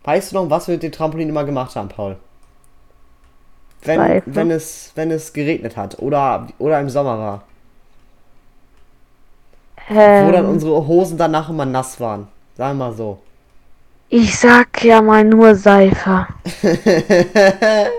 Weißt 0.04 0.32
du 0.32 0.36
noch, 0.36 0.50
was 0.50 0.68
wir 0.68 0.74
mit 0.74 0.84
dem 0.84 0.92
Trampolin 0.92 1.30
immer 1.30 1.46
gemacht 1.46 1.76
haben, 1.76 1.90
Paul? 1.90 2.18
Wenn, 3.84 4.22
wenn, 4.26 4.52
es, 4.52 4.92
wenn 4.96 5.10
es 5.10 5.34
geregnet 5.34 5.76
hat 5.78 6.00
oder, 6.00 6.48
oder 6.60 6.80
im 6.80 6.90
Sommer 6.90 7.18
war. 7.18 7.44
Wo 9.90 10.32
dann 10.32 10.46
Ähm, 10.46 10.50
unsere 10.52 10.88
Hosen 10.88 11.18
danach 11.18 11.50
immer 11.50 11.66
nass 11.66 12.00
waren. 12.00 12.28
Sagen 12.56 12.78
wir 12.78 12.86
mal 12.86 12.94
so. 12.94 13.20
Ich 14.12 14.38
sag 14.38 14.84
ja 14.84 15.02
mal 15.02 15.24
nur 15.24 15.56
Seife. 15.56 16.28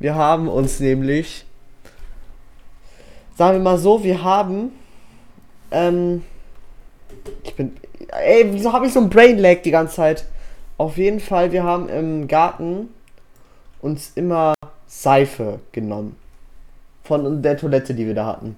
Wir 0.00 0.14
haben 0.16 0.48
uns 0.48 0.80
nämlich, 0.80 1.46
sagen 3.36 3.58
wir 3.58 3.62
mal 3.62 3.78
so, 3.78 4.02
wir 4.04 4.22
haben, 4.22 4.72
ähm, 5.70 6.24
ich 7.42 7.54
bin, 7.54 7.76
ey, 8.08 8.46
wieso 8.50 8.72
habe 8.72 8.86
ich 8.86 8.92
so 8.92 9.00
ein 9.00 9.08
Brain 9.08 9.38
Lag 9.38 9.62
die 9.62 9.70
ganze 9.70 9.94
Zeit? 9.94 10.26
Auf 10.76 10.98
jeden 10.98 11.20
Fall, 11.20 11.52
wir 11.52 11.62
haben 11.62 11.88
im 11.88 12.28
Garten 12.28 12.88
uns 13.80 14.12
immer 14.16 14.54
Seife 14.86 15.60
genommen. 15.72 16.16
Von 17.04 17.40
der 17.40 17.56
Toilette, 17.56 17.94
die 17.94 18.06
wir 18.06 18.14
da 18.14 18.26
hatten. 18.26 18.56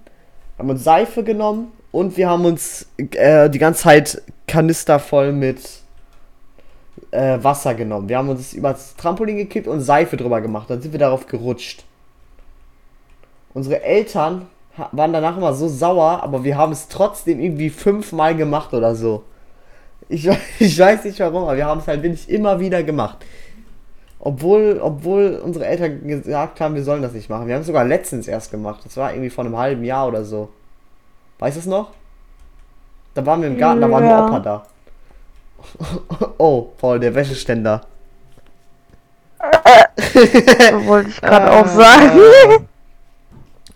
Wir 0.57 0.63
haben 0.63 0.71
uns 0.71 0.83
Seife 0.83 1.23
genommen 1.23 1.71
und 1.97 2.19
wir 2.19 2.29
haben 2.29 2.45
uns 2.45 2.87
äh, 2.99 3.49
die 3.49 3.59
ganze 3.59 3.85
Zeit 3.85 4.23
Kanister 4.47 4.99
voll 4.99 5.33
mit 5.33 5.63
äh, 7.11 7.39
Wasser 7.41 7.75
genommen. 7.75 8.11
Wir 8.11 8.19
haben 8.19 8.29
uns 8.29 8.53
über 8.53 8.73
das 8.73 8.97
Trampolin 8.97 9.39
gekippt 9.39 9.67
und 9.67 9.81
Seife 9.81 10.19
drüber 10.19 10.43
gemacht. 10.43 10.69
Dann 10.69 10.83
sind 10.83 10.93
wir 10.93 10.99
darauf 10.99 11.27
gerutscht. 11.27 11.85
Unsere 13.55 13.83
Eltern 13.83 14.47
waren 14.93 15.15
danach 15.15 15.39
immer 15.39 15.55
so 15.55 15.69
sauer, 15.69 16.23
aber 16.23 16.45
wir 16.45 16.59
haben 16.59 16.73
es 16.73 16.89
trotzdem 16.89 17.41
irgendwie 17.41 17.71
fünfmal 17.71 18.37
gemacht 18.37 18.75
oder 18.75 18.95
so. 18.95 19.25
Ich, 20.11 20.29
ich 20.59 20.79
weiß 20.79 21.03
nicht 21.05 21.19
warum, 21.21 21.45
aber 21.45 21.57
wir 21.57 21.65
haben 21.65 21.81
es 21.81 21.89
halt 21.89 22.03
wirklich 22.03 22.29
immer 22.29 22.61
wieder 22.61 22.83
gemacht. 22.83 23.25
Obwohl, 24.21 24.81
obwohl 24.83 25.41
unsere 25.43 25.65
Eltern 25.65 26.07
gesagt 26.07 26.61
haben, 26.61 26.75
wir 26.75 26.85
sollen 26.85 27.01
das 27.01 27.15
nicht 27.15 27.31
machen. 27.31 27.47
Wir 27.47 27.55
haben 27.55 27.63
es 27.63 27.67
sogar 27.67 27.87
letztens 27.87 28.29
erst 28.29 28.51
gemacht. 28.51 28.83
Das 28.85 28.99
war 28.99 29.15
irgendwie 29.15 29.31
vor 29.31 29.47
einem 29.47 29.57
halben 29.57 29.83
Jahr 29.83 30.07
oder 30.09 30.23
so. 30.23 30.51
Weißt 31.39 31.57
du 31.57 31.61
es 31.61 31.67
noch? 31.67 31.91
Da 33.15 33.25
waren 33.25 33.41
wir 33.41 33.49
im 33.49 33.59
Garten, 33.59 33.81
da 33.81 33.91
war 33.91 34.01
nur 34.01 34.11
Ja. 34.11 34.27
Opa 34.27 34.41
da. 34.41 34.67
Oh, 36.39 36.69
Paul, 36.79 37.01
der 37.01 37.15
Wäscheständer. 37.15 37.81
Wollte 40.87 41.09
ich 41.11 41.21
gerade 41.21 41.51
auch 41.53 41.67
sagen. 41.67 42.19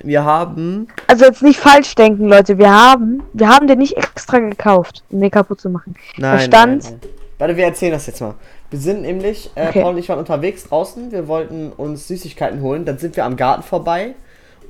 Wir 0.02 0.24
haben. 0.24 0.88
Also 1.06 1.26
jetzt 1.26 1.42
nicht 1.42 1.58
falsch 1.60 1.94
denken, 1.94 2.26
Leute. 2.28 2.56
Wir 2.58 2.70
haben, 2.72 3.22
wir 3.34 3.48
haben 3.48 3.66
den 3.66 3.78
nicht 3.78 3.96
extra 3.96 4.38
gekauft, 4.38 5.02
um 5.10 5.20
den 5.20 5.30
kaputt 5.30 5.60
zu 5.60 5.68
machen. 5.68 5.94
Nein, 6.16 6.40
stand- 6.40 6.84
nein, 6.84 6.98
nein. 7.02 7.10
Warte, 7.38 7.56
wir 7.56 7.64
erzählen 7.64 7.92
das 7.92 8.06
jetzt 8.06 8.20
mal. 8.20 8.34
Wir 8.70 8.78
sind 8.78 9.02
nämlich, 9.02 9.50
äh, 9.56 9.68
Okay. 9.68 9.82
Paul 9.82 9.92
und 9.94 9.98
ich 9.98 10.08
waren 10.08 10.18
unterwegs 10.18 10.64
draußen. 10.68 11.10
Wir 11.12 11.26
wollten 11.28 11.72
uns 11.72 12.06
Süßigkeiten 12.08 12.60
holen. 12.62 12.84
Dann 12.84 12.98
sind 12.98 13.16
wir 13.16 13.24
am 13.24 13.36
Garten 13.36 13.62
vorbei. 13.62 14.14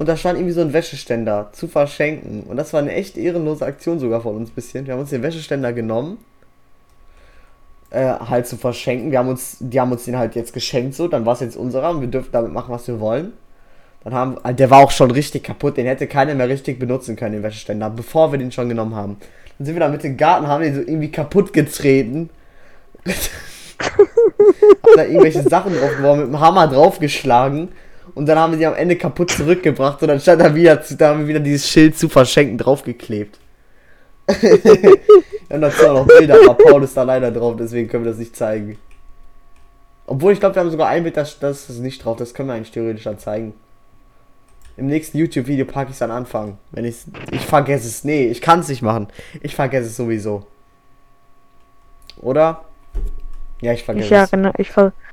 Und 0.01 0.09
da 0.09 0.17
stand 0.17 0.39
irgendwie 0.39 0.55
so 0.55 0.63
ein 0.63 0.73
Wäscheständer 0.73 1.51
zu 1.53 1.69
verschenken. 1.69 2.45
Und 2.45 2.57
das 2.57 2.73
war 2.73 2.81
eine 2.81 2.91
echt 2.95 3.19
ehrenlose 3.19 3.67
Aktion 3.67 3.99
sogar 3.99 4.23
von 4.23 4.35
uns 4.35 4.49
ein 4.49 4.55
bisschen. 4.55 4.87
Wir 4.87 4.95
haben 4.95 5.01
uns 5.01 5.11
den 5.11 5.23
Wäscheständer 5.23 5.75
genommen. 5.75 6.17
Äh, 7.91 8.07
halt 8.07 8.47
zu 8.47 8.57
verschenken. 8.57 9.11
Wir 9.11 9.19
haben 9.19 9.29
uns, 9.29 9.59
die 9.61 9.79
haben 9.79 9.93
uns 9.93 10.07
den 10.07 10.17
halt 10.17 10.35
jetzt 10.37 10.55
geschenkt 10.55 10.95
so. 10.95 11.07
Dann 11.07 11.27
war 11.27 11.35
es 11.35 11.41
jetzt 11.41 11.55
unserer 11.55 11.91
und 11.91 12.01
wir 12.01 12.09
dürfen 12.09 12.31
damit 12.33 12.51
machen, 12.51 12.73
was 12.73 12.89
wir 12.89 12.99
wollen. 12.99 13.35
Dann 14.03 14.15
haben, 14.15 14.39
äh, 14.43 14.55
der 14.55 14.71
war 14.71 14.79
auch 14.79 14.91
schon 14.91 15.11
richtig 15.11 15.43
kaputt. 15.43 15.77
Den 15.77 15.85
hätte 15.85 16.07
keiner 16.07 16.35
mehr 16.35 16.49
richtig 16.49 16.79
benutzen 16.79 17.15
können, 17.15 17.35
den 17.35 17.43
Wäscheständer, 17.43 17.91
bevor 17.91 18.33
wir 18.33 18.39
den 18.39 18.53
schon 18.53 18.71
genommen 18.71 18.95
haben. 18.95 19.19
Dann 19.59 19.67
sind 19.67 19.75
wir 19.75 19.81
da 19.81 19.89
mit 19.91 20.03
dem 20.03 20.17
Garten, 20.17 20.47
haben 20.47 20.63
den 20.63 20.77
so 20.77 20.81
irgendwie 20.81 21.13
kaputt 21.13 21.53
getreten. 21.53 22.31
haben 23.05 24.97
da 24.97 25.05
irgendwelche 25.05 25.43
Sachen 25.43 25.75
drauf 25.75 25.95
geworfen, 25.95 26.21
mit 26.21 26.29
dem 26.29 26.41
Hammer 26.41 26.69
draufgeschlagen. 26.69 27.69
Und 28.15 28.27
dann 28.27 28.39
haben 28.39 28.53
wir 28.53 28.59
die 28.59 28.67
am 28.67 28.75
Ende 28.75 28.97
kaputt 28.97 29.31
zurückgebracht 29.31 30.03
und 30.03 30.09
dann 30.09 30.21
stand 30.21 30.41
da 30.41 30.55
wieder, 30.55 30.77
da 30.77 31.09
haben 31.09 31.21
wir 31.21 31.29
wieder 31.29 31.41
dieses 31.41 31.69
Schild 31.69 31.97
zu 31.97 32.09
verschenken 32.09 32.59
draufgeklebt. 32.59 33.39
und 35.49 35.61
dazu 35.61 35.89
auch 35.89 35.95
noch 35.95 36.07
Bilder, 36.07 36.37
aber 36.45 36.55
Paul 36.55 36.85
ist 36.85 36.97
da 36.97 37.03
leider 37.03 37.31
drauf, 37.31 37.57
deswegen 37.59 37.89
können 37.89 38.05
wir 38.05 38.11
das 38.11 38.19
nicht 38.19 38.37
zeigen. 38.37 38.79
Obwohl, 40.07 40.33
ich 40.33 40.41
glaube, 40.41 40.55
wir 40.57 40.61
haben 40.61 40.71
sogar 40.71 40.89
ein 40.89 41.03
Bild, 41.03 41.17
das, 41.17 41.39
das 41.39 41.71
ist 41.71 41.79
nicht 41.79 42.05
drauf, 42.05 42.17
das 42.17 42.35
können 42.35 42.49
wir 42.49 42.55
eigentlich 42.55 42.73
theoretisch 42.73 43.05
dann 43.05 43.19
zeigen. 43.19 43.55
Im 44.77 44.87
nächsten 44.87 45.19
YouTube-Video 45.19 45.67
packe 45.67 45.91
ich 45.91 45.97
es 45.97 46.03
an 46.03 46.11
Anfang. 46.11 46.57
Wenn 46.71 46.87
ich 46.87 46.97
ich 47.31 47.45
vergesse 47.45 47.87
es. 47.87 48.03
Nee, 48.03 48.29
ich 48.29 48.41
kann 48.41 48.61
es 48.61 48.69
nicht 48.69 48.81
machen. 48.81 49.09
Ich 49.43 49.55
vergesse 49.55 49.89
es 49.89 49.97
sowieso. 49.97 50.47
Oder? 52.17 52.65
Ja, 53.61 53.73
ich 53.73 53.85
vergesse 53.85 54.07
Ich 54.07 54.13
erinnere, 54.13 54.55
ich, 54.57 54.71
ver 54.71 54.93
ich 54.97 55.10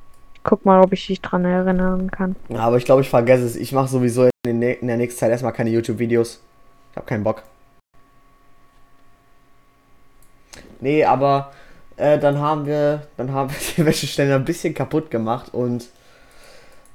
guck 0.47 0.65
mal, 0.65 0.81
ob 0.81 0.93
ich 0.93 1.05
dich 1.05 1.21
dran 1.21 1.43
erinnern 1.43 2.09
kann. 2.09 2.37
Ja, 2.47 2.59
aber 2.59 2.77
ich 2.77 2.85
glaube, 2.85 3.01
ich 3.01 3.09
vergesse 3.09 3.45
es. 3.45 3.57
Ich 3.57 3.73
mache 3.73 3.89
sowieso 3.89 4.29
in, 4.45 4.61
den, 4.61 4.87
der 4.87 4.95
nächsten 4.95 5.19
Zeit 5.19 5.29
erstmal 5.29 5.51
keine 5.51 5.69
YouTube-Videos. 5.69 6.41
Ich 6.91 6.95
habe 6.95 7.05
keinen 7.05 7.23
Bock. 7.23 7.43
Nee, 10.79 11.03
aber 11.03 11.51
äh, 11.97 12.17
dann 12.17 12.39
haben 12.39 12.65
wir, 12.65 13.07
dann 13.17 13.33
haben 13.33 13.49
wir 13.51 13.57
die 13.75 13.85
Wäscheständer 13.85 14.35
ein 14.35 14.45
bisschen 14.45 14.73
kaputt 14.73 15.11
gemacht 15.11 15.53
und 15.53 15.89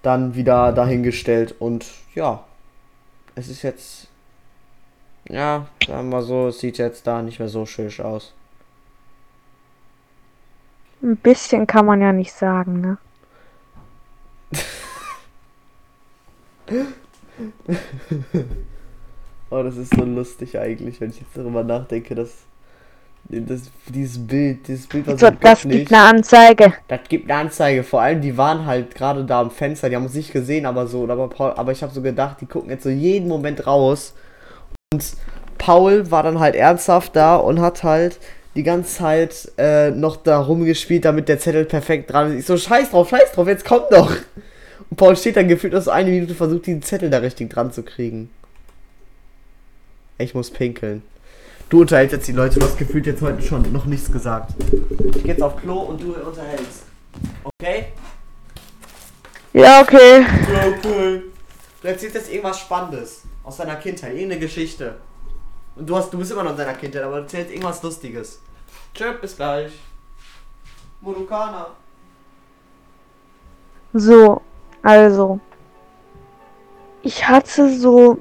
dann 0.00 0.34
wieder 0.34 0.72
dahingestellt 0.72 1.54
und 1.60 1.86
ja, 2.14 2.42
es 3.34 3.48
ist 3.48 3.62
jetzt, 3.62 4.08
ja, 5.28 5.66
sagen 5.86 6.08
wir 6.08 6.22
so, 6.22 6.48
es 6.48 6.58
sieht 6.58 6.78
jetzt 6.78 7.06
da 7.06 7.20
nicht 7.22 7.38
mehr 7.38 7.48
so 7.48 7.66
schön 7.66 7.92
aus. 8.00 8.32
Ein 11.02 11.16
bisschen 11.16 11.66
kann 11.66 11.84
man 11.84 12.00
ja 12.00 12.12
nicht 12.12 12.32
sagen, 12.32 12.80
ne? 12.80 12.98
Oh, 19.50 19.62
das 19.62 19.76
ist 19.76 19.94
so 19.94 20.04
lustig 20.04 20.58
eigentlich, 20.58 20.98
wenn 21.00 21.10
ich 21.10 21.20
jetzt 21.20 21.36
darüber 21.36 21.62
nachdenke, 21.62 22.14
dass, 22.14 22.30
dass 23.28 23.70
dieses 23.86 24.26
Bild, 24.26 24.66
dieses 24.66 24.86
Bild 24.86 25.06
war 25.06 25.18
So, 25.18 25.26
so 25.26 25.32
das 25.38 25.62
gibt 25.62 25.92
eine 25.92 26.02
Anzeige. 26.02 26.72
Das 26.88 27.00
gibt 27.06 27.30
eine 27.30 27.40
Anzeige. 27.40 27.84
Vor 27.84 28.00
allem, 28.00 28.22
die 28.22 28.38
waren 28.38 28.64
halt 28.64 28.94
gerade 28.94 29.24
da 29.24 29.42
am 29.42 29.50
Fenster. 29.50 29.90
Die 29.90 29.96
haben 29.96 30.04
uns 30.04 30.14
nicht 30.14 30.32
gesehen, 30.32 30.64
aber 30.64 30.86
so. 30.86 31.06
Aber, 31.06 31.28
Paul, 31.28 31.52
aber 31.52 31.72
ich 31.72 31.82
habe 31.82 31.92
so 31.92 32.00
gedacht, 32.00 32.38
die 32.40 32.46
gucken 32.46 32.70
jetzt 32.70 32.84
so 32.84 32.88
jeden 32.88 33.28
Moment 33.28 33.66
raus. 33.66 34.14
Und 34.94 35.04
Paul 35.58 36.10
war 36.10 36.22
dann 36.22 36.40
halt 36.40 36.54
ernsthaft 36.54 37.14
da 37.14 37.36
und 37.36 37.60
hat 37.60 37.82
halt 37.82 38.18
die 38.54 38.62
ganze 38.62 38.96
Zeit 38.96 39.52
äh, 39.58 39.90
noch 39.90 40.16
da 40.16 40.40
rumgespielt, 40.40 41.04
damit 41.04 41.28
der 41.28 41.38
Zettel 41.38 41.66
perfekt 41.66 42.10
dran 42.10 42.32
ist. 42.32 42.40
Ich 42.40 42.46
so, 42.46 42.56
scheiß 42.56 42.90
drauf, 42.90 43.10
scheiß 43.10 43.32
drauf, 43.32 43.48
jetzt 43.48 43.66
kommt 43.66 43.86
doch. 43.90 44.16
Und 44.92 44.96
Paul 44.96 45.16
steht 45.16 45.36
dann 45.36 45.48
gefühlt 45.48 45.74
aus 45.74 45.88
eine 45.88 46.10
Minute 46.10 46.34
versucht, 46.34 46.66
den 46.66 46.82
Zettel 46.82 47.08
da 47.08 47.16
richtig 47.16 47.48
dran 47.48 47.72
zu 47.72 47.82
kriegen. 47.82 48.28
Ich 50.18 50.34
muss 50.34 50.50
pinkeln. 50.50 51.02
Du 51.70 51.80
unterhältst 51.80 52.12
jetzt 52.12 52.28
die 52.28 52.32
Leute, 52.32 52.58
du 52.58 52.66
hast 52.66 52.76
gefühlt 52.76 53.06
jetzt 53.06 53.22
heute 53.22 53.40
schon 53.40 53.72
noch 53.72 53.86
nichts 53.86 54.12
gesagt. 54.12 54.52
Ich 55.16 55.22
geh 55.22 55.30
jetzt 55.30 55.42
auf 55.42 55.56
Klo 55.56 55.78
und 55.78 56.02
du 56.02 56.12
unterhältst. 56.12 56.82
Okay? 57.42 57.86
Ja, 59.54 59.80
okay. 59.80 60.26
Ja, 60.52 60.68
okay. 60.68 61.22
Du 61.80 61.88
erzählst 61.88 62.14
jetzt 62.14 62.30
irgendwas 62.30 62.60
Spannendes 62.60 63.22
aus 63.44 63.56
deiner 63.56 63.76
Kindheit, 63.76 64.12
irgendeine 64.12 64.40
Geschichte. 64.40 64.96
Und 65.74 65.88
du 65.88 65.96
hast, 65.96 66.12
du 66.12 66.18
bist 66.18 66.32
immer 66.32 66.42
noch 66.42 66.50
in 66.50 66.58
deiner 66.58 66.74
Kindheit, 66.74 67.02
aber 67.02 67.16
du 67.16 67.22
erzählst 67.22 67.50
irgendwas 67.50 67.82
Lustiges. 67.82 68.42
Tschö, 68.92 69.14
bis 69.18 69.36
gleich. 69.36 69.72
Murukana. 71.00 71.68
So, 73.94 74.42
also. 74.82 75.40
Ich 77.02 77.28
hatte 77.28 77.68
so. 77.70 78.18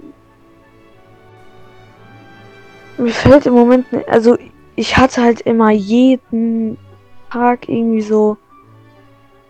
Mir 2.98 3.12
fällt 3.12 3.46
im 3.46 3.54
Moment. 3.54 3.92
ni- 3.92 4.06
Also, 4.08 4.38
ich 4.76 4.98
hatte 4.98 5.22
halt 5.24 5.42
immer 5.42 5.72
jeden 5.72 6.78
Tag 7.32 7.68
irgendwie 7.70 8.02
so. 8.02 8.38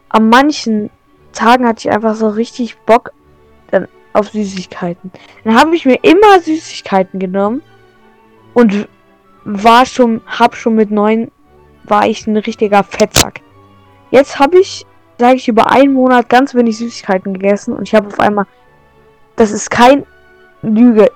An 0.09 0.29
manchen 0.29 0.89
Tagen 1.31 1.65
hatte 1.65 1.87
ich 1.87 1.93
einfach 1.93 2.15
so 2.15 2.27
richtig 2.29 2.77
Bock 2.79 3.13
dann 3.71 3.87
auf 4.13 4.29
Süßigkeiten. 4.29 5.11
Dann 5.45 5.55
habe 5.57 5.75
ich 5.75 5.85
mir 5.85 5.99
immer 6.03 6.39
Süßigkeiten 6.41 7.19
genommen 7.19 7.61
und 8.53 8.87
war 9.45 9.85
schon, 9.85 10.21
hab 10.25 10.55
schon 10.55 10.75
mit 10.75 10.91
neun, 10.91 11.31
war 11.85 12.05
ich 12.07 12.27
ein 12.27 12.35
richtiger 12.35 12.83
Fettsack. 12.83 13.41
Jetzt 14.11 14.37
habe 14.39 14.59
ich 14.59 14.85
sage 15.21 15.35
ich, 15.35 15.47
über 15.47 15.71
einen 15.71 15.93
Monat 15.93 16.29
ganz 16.29 16.53
wenig 16.53 16.77
Süßigkeiten 16.77 17.33
gegessen 17.33 17.73
und 17.73 17.87
ich 17.87 17.95
habe 17.95 18.07
auf 18.07 18.19
einmal. 18.19 18.45
Das 19.35 19.51
ist 19.51 19.71
kein 19.71 20.05
Lüge. 20.61 21.09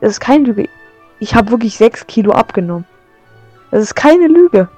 Das 0.00 0.12
ist 0.12 0.20
kein 0.20 0.44
Lüge. 0.44 0.68
Ich 1.20 1.34
habe 1.34 1.50
wirklich 1.50 1.76
6 1.76 2.06
Kilo 2.06 2.32
abgenommen. 2.32 2.84
Das 3.70 3.82
ist 3.82 3.94
keine 3.94 4.26
Lüge. 4.26 4.68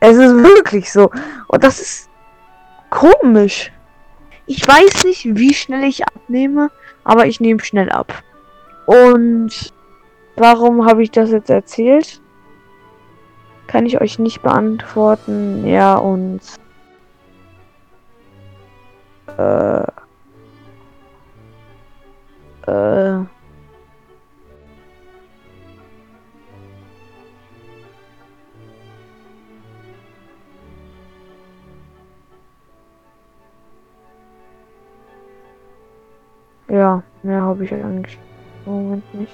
Es 0.00 0.16
ist 0.16 0.34
wirklich 0.42 0.90
so. 0.90 1.10
Und 1.48 1.62
das 1.62 1.80
ist 1.80 2.10
komisch. 2.90 3.70
Ich 4.46 4.66
weiß 4.66 5.04
nicht, 5.04 5.36
wie 5.36 5.54
schnell 5.54 5.84
ich 5.84 6.06
abnehme, 6.06 6.70
aber 7.04 7.26
ich 7.26 7.38
nehme 7.38 7.60
schnell 7.60 7.90
ab. 7.90 8.12
Und 8.86 9.72
warum 10.36 10.86
habe 10.86 11.02
ich 11.02 11.10
das 11.10 11.30
jetzt 11.30 11.50
erzählt? 11.50 12.20
Kann 13.66 13.86
ich 13.86 14.00
euch 14.00 14.18
nicht 14.18 14.42
beantworten. 14.42 15.66
Ja, 15.66 15.96
und 15.96 16.40
habe 37.72 38.02
ich 38.06 38.18
im 38.66 38.72
Moment 38.72 39.14
nicht. 39.14 39.32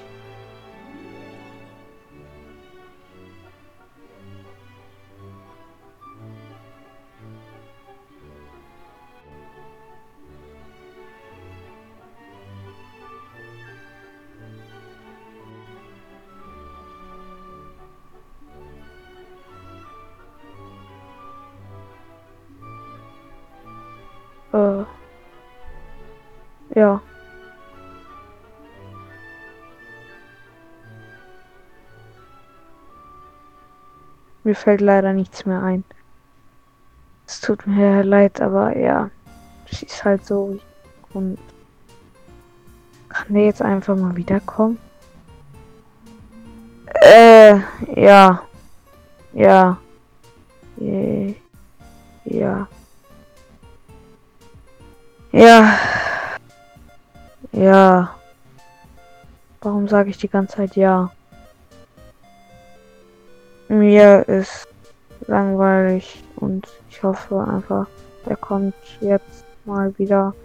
Mir 34.51 34.55
fällt 34.55 34.81
leider 34.81 35.13
nichts 35.13 35.45
mehr 35.45 35.63
ein. 35.63 35.85
Es 37.25 37.39
tut 37.39 37.65
mir 37.65 38.03
leid, 38.03 38.41
aber 38.41 38.77
ja, 38.77 39.09
es 39.71 39.81
ist 39.81 40.03
halt 40.03 40.25
so. 40.25 40.59
Und 41.13 41.37
kann 43.07 43.33
der 43.33 43.45
jetzt 43.45 43.61
einfach 43.61 43.95
mal 43.95 44.13
wiederkommen? 44.17 44.77
Äh, 47.01 47.59
ja. 47.95 48.43
Ja. 49.31 49.77
Äh, 50.81 51.33
Ja. 52.25 52.67
Ja. 55.31 55.79
Ja. 57.53 58.15
Warum 59.61 59.87
sage 59.87 60.09
ich 60.09 60.17
die 60.17 60.27
ganze 60.27 60.57
Zeit 60.57 60.75
ja? 60.75 61.09
Mir 63.81 64.29
ist 64.29 64.67
langweilig 65.25 66.23
und 66.35 66.67
ich 66.91 67.01
hoffe 67.01 67.39
einfach, 67.39 67.87
er 68.27 68.35
kommt 68.35 68.75
jetzt 68.99 69.43
mal 69.65 69.91
wieder 69.97 70.35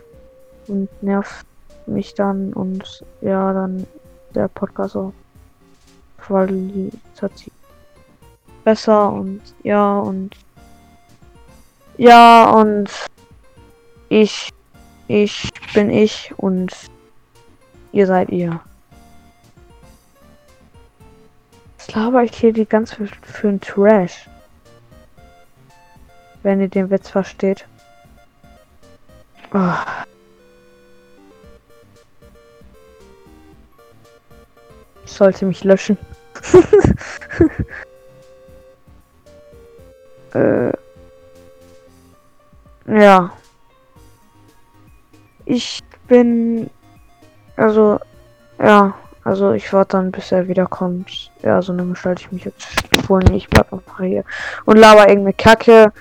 und 0.69 0.89
nervt 1.03 1.45
mich 1.85 2.15
dann 2.15 2.55
und 2.55 3.05
ja, 3.21 3.53
dann 3.53 3.87
der 4.35 4.49
Podcast 4.49 4.97
auch 4.97 5.13
qualitativ 6.17 7.53
besser 8.65 9.13
und 9.13 9.43
ja 9.63 9.99
und 9.99 10.31
ja 11.99 12.51
und 12.53 12.89
ich 14.09 14.49
ich 15.09 15.51
bin 15.75 15.91
ich 15.91 16.33
und 16.39 16.73
ihr 17.93 18.07
seid 18.07 18.31
ihr. 18.31 18.63
laber 21.97 22.23
ich 22.23 22.37
hier 22.37 22.53
die 22.53 22.67
ganze 22.67 22.95
für, 22.95 23.09
für 23.23 23.59
Trash? 23.59 24.29
Wenn 26.43 26.61
ihr 26.61 26.69
den 26.69 26.91
Witz 26.91 27.09
versteht. 27.09 27.67
Oh. 29.53 29.73
Ich 35.05 35.13
sollte 35.13 35.47
mich 35.47 35.65
löschen. 35.65 35.97
äh. 40.35 40.73
Ja. 42.87 43.33
Ich 45.47 45.83
bin. 46.07 46.71
Also. 47.57 47.99
Ja. 48.59 48.95
Also, 49.27 49.51
ich 49.51 49.73
warte 49.73 49.97
dann, 49.97 50.13
bis 50.13 50.31
er 50.31 50.47
wiederkommt. 50.47 51.33
Ja, 51.43 51.61
so 51.61 51.73
dann 51.73 51.91
gestalte 51.91 52.23
ich 52.23 52.31
mich 52.31 52.45
jetzt 52.45 53.09
wohl. 53.09 53.29
Ich 53.33 53.49
bleib 53.49 53.73
einfach 53.73 53.99
hier. 53.99 54.25
Und 54.67 54.77
laber 54.77 55.09
irgendeine 55.09 55.33
Kacke. 55.33 55.93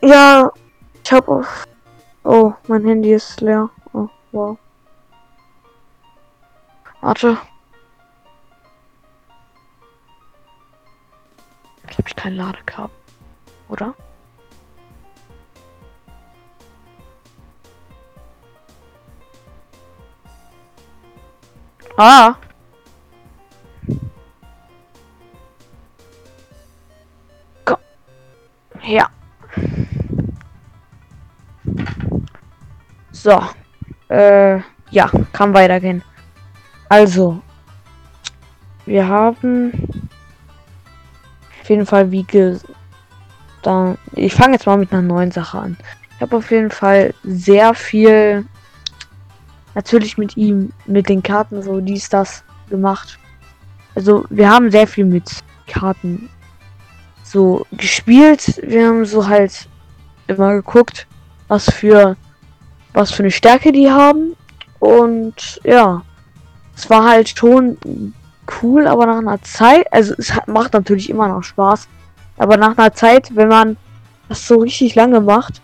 Ja, 0.00 0.50
ich 1.04 1.12
hab 1.12 1.28
auf. 1.28 1.66
Oh, 2.24 2.54
mein 2.68 2.86
Handy 2.86 3.12
ist 3.12 3.42
leer. 3.42 3.68
Oh, 3.92 4.08
wow. 4.32 4.56
Warte. 7.02 7.36
Ich 11.90 11.98
habe 11.98 12.10
kein 12.16 12.36
Ladekabel. 12.36 12.96
Oder? 13.68 13.94
Ah. 21.96 22.34
Komm. 27.64 27.78
Ja. 28.82 29.08
So. 33.12 33.42
Äh, 34.08 34.60
ja, 34.90 35.10
kann 35.32 35.54
weitergehen. 35.54 36.02
Also. 36.88 37.40
Wir 38.84 39.08
haben 39.08 39.72
auf 41.60 41.70
jeden 41.70 41.86
Fall 41.86 42.12
wie 42.12 42.22
ge 42.22 42.58
da 43.62 43.96
ich 44.12 44.32
fange 44.32 44.52
jetzt 44.52 44.66
mal 44.66 44.76
mit 44.76 44.92
einer 44.92 45.02
neuen 45.02 45.32
Sache 45.32 45.58
an. 45.58 45.76
Ich 46.14 46.20
habe 46.20 46.36
auf 46.36 46.50
jeden 46.52 46.70
Fall 46.70 47.12
sehr 47.24 47.74
viel 47.74 48.46
natürlich 49.76 50.16
mit 50.18 50.36
ihm, 50.36 50.72
mit 50.86 51.08
den 51.08 51.22
Karten, 51.22 51.62
so 51.62 51.80
dies, 51.80 52.08
das 52.08 52.42
gemacht. 52.68 53.18
Also 53.94 54.24
wir 54.30 54.50
haben 54.50 54.70
sehr 54.70 54.86
viel 54.86 55.04
mit 55.04 55.30
Karten 55.66 56.28
so 57.22 57.66
gespielt. 57.72 58.60
Wir 58.66 58.88
haben 58.88 59.04
so 59.04 59.28
halt 59.28 59.68
immer 60.26 60.54
geguckt, 60.54 61.06
was 61.46 61.70
für 61.70 62.16
was 62.94 63.12
für 63.12 63.22
eine 63.22 63.30
Stärke 63.30 63.70
die 63.70 63.90
haben. 63.90 64.34
Und 64.78 65.60
ja, 65.62 66.02
es 66.74 66.88
war 66.88 67.04
halt 67.04 67.28
schon 67.28 67.76
cool, 68.62 68.86
aber 68.86 69.04
nach 69.06 69.18
einer 69.18 69.42
Zeit, 69.42 69.92
also 69.92 70.14
es 70.16 70.32
macht 70.46 70.72
natürlich 70.72 71.10
immer 71.10 71.28
noch 71.28 71.42
Spaß. 71.42 71.86
Aber 72.38 72.56
nach 72.56 72.78
einer 72.78 72.94
Zeit, 72.94 73.34
wenn 73.36 73.48
man 73.48 73.76
das 74.28 74.46
so 74.46 74.56
richtig 74.56 74.94
lange 74.94 75.20
macht, 75.20 75.60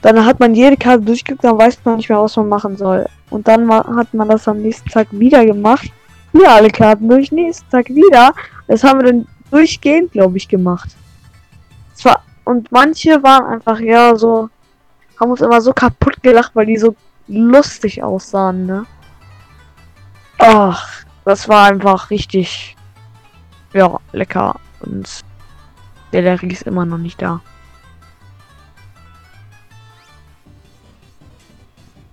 dann 0.00 0.24
hat 0.24 0.40
man 0.40 0.54
jede 0.54 0.76
Karte 0.76 1.04
durchgeguckt, 1.04 1.44
dann 1.44 1.58
weiß 1.58 1.78
man 1.84 1.96
nicht 1.96 2.08
mehr, 2.08 2.22
was 2.22 2.36
man 2.36 2.48
machen 2.48 2.76
soll. 2.78 3.06
Und 3.30 3.48
dann 3.48 3.70
hat 3.70 4.14
man 4.14 4.28
das 4.28 4.46
am 4.48 4.62
nächsten 4.62 4.88
Tag 4.88 5.08
wieder 5.10 5.44
gemacht. 5.44 5.90
Wieder 6.32 6.52
alle 6.52 6.70
Karten 6.70 7.08
durch, 7.08 7.32
nächsten 7.32 7.68
Tag 7.70 7.88
wieder. 7.88 8.32
Das 8.66 8.84
haben 8.84 9.00
wir 9.00 9.06
dann 9.12 9.26
durchgehend, 9.50 10.12
glaube 10.12 10.36
ich, 10.36 10.48
gemacht. 10.48 10.90
Zwar, 11.94 12.22
und 12.44 12.70
manche 12.70 13.22
waren 13.22 13.46
einfach, 13.46 13.80
ja, 13.80 14.14
so, 14.16 14.48
haben 15.18 15.30
uns 15.30 15.40
immer 15.40 15.60
so 15.60 15.72
kaputt 15.72 16.22
gelacht, 16.22 16.52
weil 16.54 16.66
die 16.66 16.76
so 16.76 16.94
lustig 17.26 18.02
aussahen, 18.02 18.66
ne? 18.66 18.86
Ach, 20.38 20.88
das 21.24 21.48
war 21.48 21.66
einfach 21.66 22.10
richtig, 22.10 22.76
ja, 23.72 23.98
lecker. 24.12 24.56
Und 24.80 25.24
der 26.12 26.22
Larry 26.22 26.48
ist 26.48 26.62
immer 26.62 26.84
noch 26.84 26.98
nicht 26.98 27.20
da. 27.20 27.40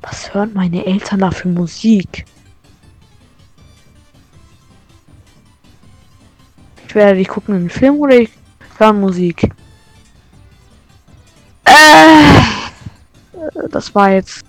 Was 0.03 0.33
hören 0.33 0.51
meine 0.53 0.85
Eltern 0.85 1.21
da 1.21 1.31
für 1.31 1.47
Musik? 1.47 2.25
Ich 6.85 6.93
werde 6.93 7.17
die 7.17 7.25
gucken 7.25 7.55
einen 7.55 7.69
Film 7.69 7.95
oder 7.95 8.17
ich 8.17 8.29
höre 8.77 8.93
Musik. 8.93 9.49
Äh, 11.63 12.41
das 13.71 13.95
war 13.95 14.11
jetzt 14.11 14.43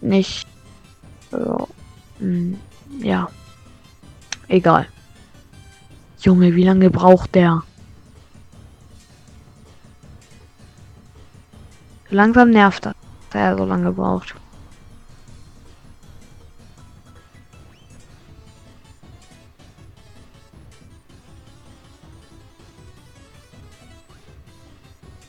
nicht. 0.00 0.46
Äh, 1.32 2.56
ja. 3.00 3.28
Egal. 4.46 4.86
Junge, 6.20 6.54
wie 6.54 6.64
lange 6.64 6.88
braucht 6.88 7.34
der? 7.34 7.62
Langsam 12.10 12.50
nervt 12.50 12.86
das 12.86 12.94
da 12.94 13.07
er 13.34 13.56
so 13.56 13.64
lange 13.64 13.92
braucht. 13.92 14.34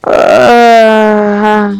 Äh, 0.05 1.73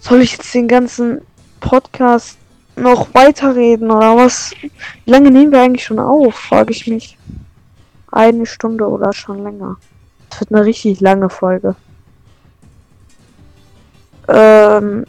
soll 0.00 0.22
ich 0.22 0.32
jetzt 0.32 0.54
den 0.54 0.68
ganzen 0.68 1.20
Podcast 1.60 2.38
noch 2.76 3.12
weiterreden 3.12 3.90
oder 3.90 4.16
was? 4.16 4.52
Wie 4.60 5.10
lange 5.10 5.30
nehmen 5.30 5.52
wir 5.52 5.60
eigentlich 5.60 5.84
schon 5.84 5.98
auf, 5.98 6.34
frage 6.34 6.72
ich 6.72 6.86
mich. 6.86 7.18
Eine 8.10 8.46
Stunde 8.46 8.88
oder 8.88 9.12
schon 9.12 9.42
länger. 9.42 9.76
Das 10.30 10.40
wird 10.40 10.52
eine 10.52 10.64
richtig 10.64 11.00
lange 11.00 11.28
Folge. 11.28 11.76
Ähm 14.28 15.04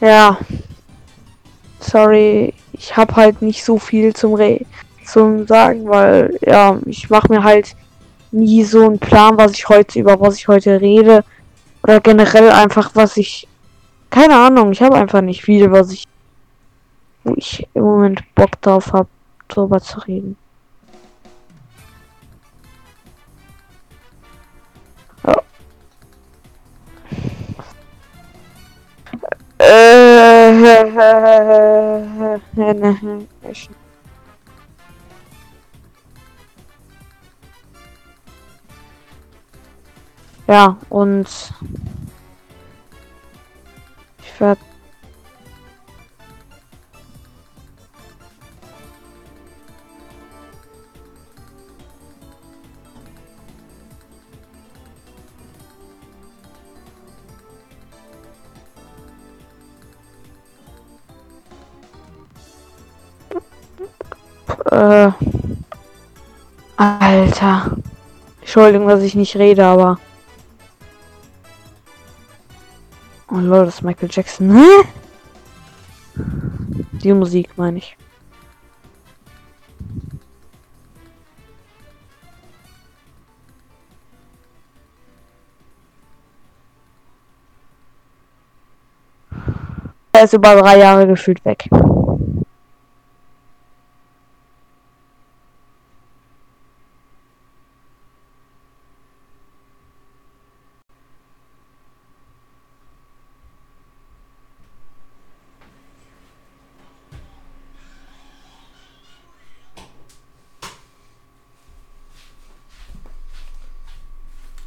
ja. 0.00 0.38
Sorry, 1.80 2.54
ich 2.72 2.96
habe 2.96 3.14
halt 3.16 3.42
nicht 3.42 3.64
so 3.64 3.78
viel 3.78 4.14
zum 4.14 4.34
Re 4.34 4.60
zum 5.04 5.46
sagen, 5.46 5.86
weil 5.88 6.38
ja, 6.42 6.78
ich 6.86 7.10
mache 7.10 7.28
mir 7.32 7.44
halt 7.44 7.76
nie 8.32 8.64
so 8.64 8.84
einen 8.86 8.98
Plan, 8.98 9.36
was 9.36 9.52
ich 9.52 9.68
heute 9.68 10.00
über 10.00 10.18
was 10.20 10.36
ich 10.36 10.48
heute 10.48 10.80
rede 10.80 11.24
oder 11.82 12.00
generell 12.00 12.50
einfach 12.50 12.90
was 12.94 13.16
ich 13.16 13.46
keine 14.10 14.36
Ahnung, 14.36 14.72
ich 14.72 14.82
habe 14.82 14.96
einfach 14.96 15.20
nicht 15.20 15.42
viel, 15.42 15.70
was 15.72 15.92
ich 15.92 16.04
wo 17.24 17.34
ich 17.36 17.66
im 17.74 17.82
Moment 17.82 18.22
Bock 18.34 18.60
drauf 18.62 18.92
habe, 18.92 19.08
drüber 19.48 19.80
zu 19.80 19.98
reden. 20.00 20.36
Ja, 40.46 40.76
und 40.90 41.26
ich 44.20 44.40
werde 44.40 44.60
Äh. 64.70 65.10
Alter. 66.76 67.76
Entschuldigung, 68.40 68.88
dass 68.88 69.02
ich 69.02 69.14
nicht 69.14 69.36
rede, 69.36 69.64
aber. 69.64 69.98
Oh 73.30 73.36
lol, 73.36 73.64
das 73.66 73.76
ist 73.76 73.82
Michael 73.82 74.08
Jackson. 74.10 74.56
Hä? 74.56 74.84
Die 77.02 77.12
Musik 77.12 77.50
meine 77.56 77.78
ich. 77.78 77.96
Er 90.12 90.24
ist 90.24 90.32
über 90.32 90.54
drei 90.54 90.78
Jahre 90.78 91.08
gefühlt 91.08 91.44
weg. 91.44 91.68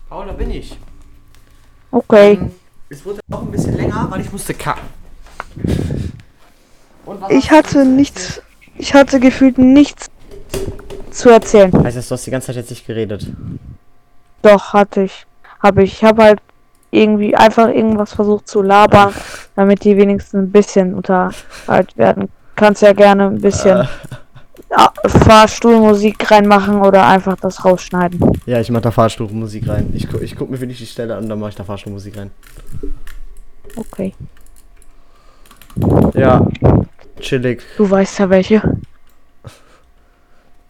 Paul, 0.10 0.26
da 0.26 0.34
bin 0.34 0.52
ich. 0.52 0.78
Okay. 2.08 2.34
Ähm, 2.34 2.51
Es 2.89 3.05
wurde 3.05 3.20
auch 3.32 3.41
ein 3.41 3.51
bisschen 3.51 3.76
länger, 3.76 4.08
weil 4.10 4.22
ich 4.22 4.32
musste 4.32 4.53
kacken. 4.53 4.84
Und 7.05 7.22
was 7.22 7.32
Ich 7.32 7.51
hatte 7.51 7.86
nichts. 7.86 8.41
Ich 8.78 8.93
hatte 8.93 9.20
gefühlt 9.20 9.58
nichts 9.58 10.08
zu 11.12 11.30
erzählen. 11.30 11.72
Heißt 11.84 11.97
das, 11.97 12.08
du 12.08 12.14
hast 12.14 12.26
die 12.28 12.32
ganze 12.32 12.47
Zeit 12.47 12.58
jetzt 12.58 12.70
nicht 12.70 12.86
geredet? 12.86 13.28
Doch, 14.41 14.74
hatte 14.74 15.03
ich. 15.03 15.26
Habe 15.62 15.84
ich. 15.84 15.93
Ich 15.93 16.03
habe 16.03 16.24
halt 16.24 16.39
irgendwie 16.91 17.36
einfach 17.36 17.68
irgendwas 17.68 18.14
versucht 18.14 18.47
zu 18.47 18.62
labern, 18.62 19.14
damit 19.55 19.84
die 19.84 19.97
wenigstens 19.97 20.39
ein 20.39 20.51
bisschen 20.51 20.93
unterhalten 20.93 21.97
werden. 21.97 22.30
Kannst 22.55 22.82
ja 22.82 22.93
gerne 22.93 23.26
ein 23.28 23.41
bisschen 23.41 23.88
Fahrstuhlmusik 25.05 26.30
reinmachen 26.32 26.82
oder 26.82 27.05
einfach 27.05 27.38
das 27.38 27.64
rausschneiden. 27.64 28.20
Ja, 28.45 28.60
ich 28.60 28.70
mach 28.70 28.82
da 28.82 28.91
Fahrstuhlmusik 28.91 29.68
rein. 29.68 29.89
Ich, 29.93 30.10
gu 30.10 30.18
ich 30.20 30.36
guck 30.36 30.49
mir 30.49 30.60
wirklich 30.60 30.80
die 30.80 30.86
Stelle 30.86 31.16
an, 31.16 31.30
dann 31.30 31.39
mach 31.39 31.49
ich 31.49 31.55
da 31.55 31.64
Fahrstuhlmusik 31.64 32.18
rein. 32.18 32.32
Okay. 33.76 34.14
Ja. 36.14 36.45
Chillig. 37.20 37.62
Du 37.78 37.89
weißt 37.89 38.20
ja 38.20 38.30
welche. 38.30 38.62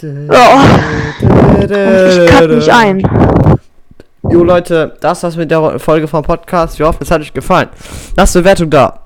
Oh. 0.03 0.05
Ich 1.59 2.29
kack 2.29 2.49
mich 2.49 2.71
ein. 2.71 3.01
Jo 4.29 4.43
Leute, 4.43 4.95
das 4.99 5.23
war's 5.23 5.37
mit 5.37 5.49
der 5.49 5.79
Folge 5.79 6.07
vom 6.07 6.21
Podcast. 6.23 6.75
Ich 6.75 6.81
hoffe, 6.81 6.99
es 7.01 7.11
hat 7.11 7.21
euch 7.21 7.33
gefallen. 7.33 7.69
Lasst 8.15 8.33
Bewertung 8.33 8.69
da. 8.69 9.01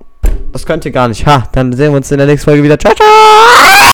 Das 0.52 0.66
könnt 0.66 0.84
ihr 0.86 0.92
gar 0.92 1.08
nicht. 1.08 1.26
Ha, 1.26 1.48
dann 1.54 1.72
sehen 1.74 1.92
wir 1.92 1.98
uns 1.98 2.12
in 2.12 2.18
der 2.18 2.28
nächsten 2.28 2.50
Folge 2.50 2.64
wieder. 2.64 2.78
Ciao, 2.78 2.94
ciao! 2.94 3.91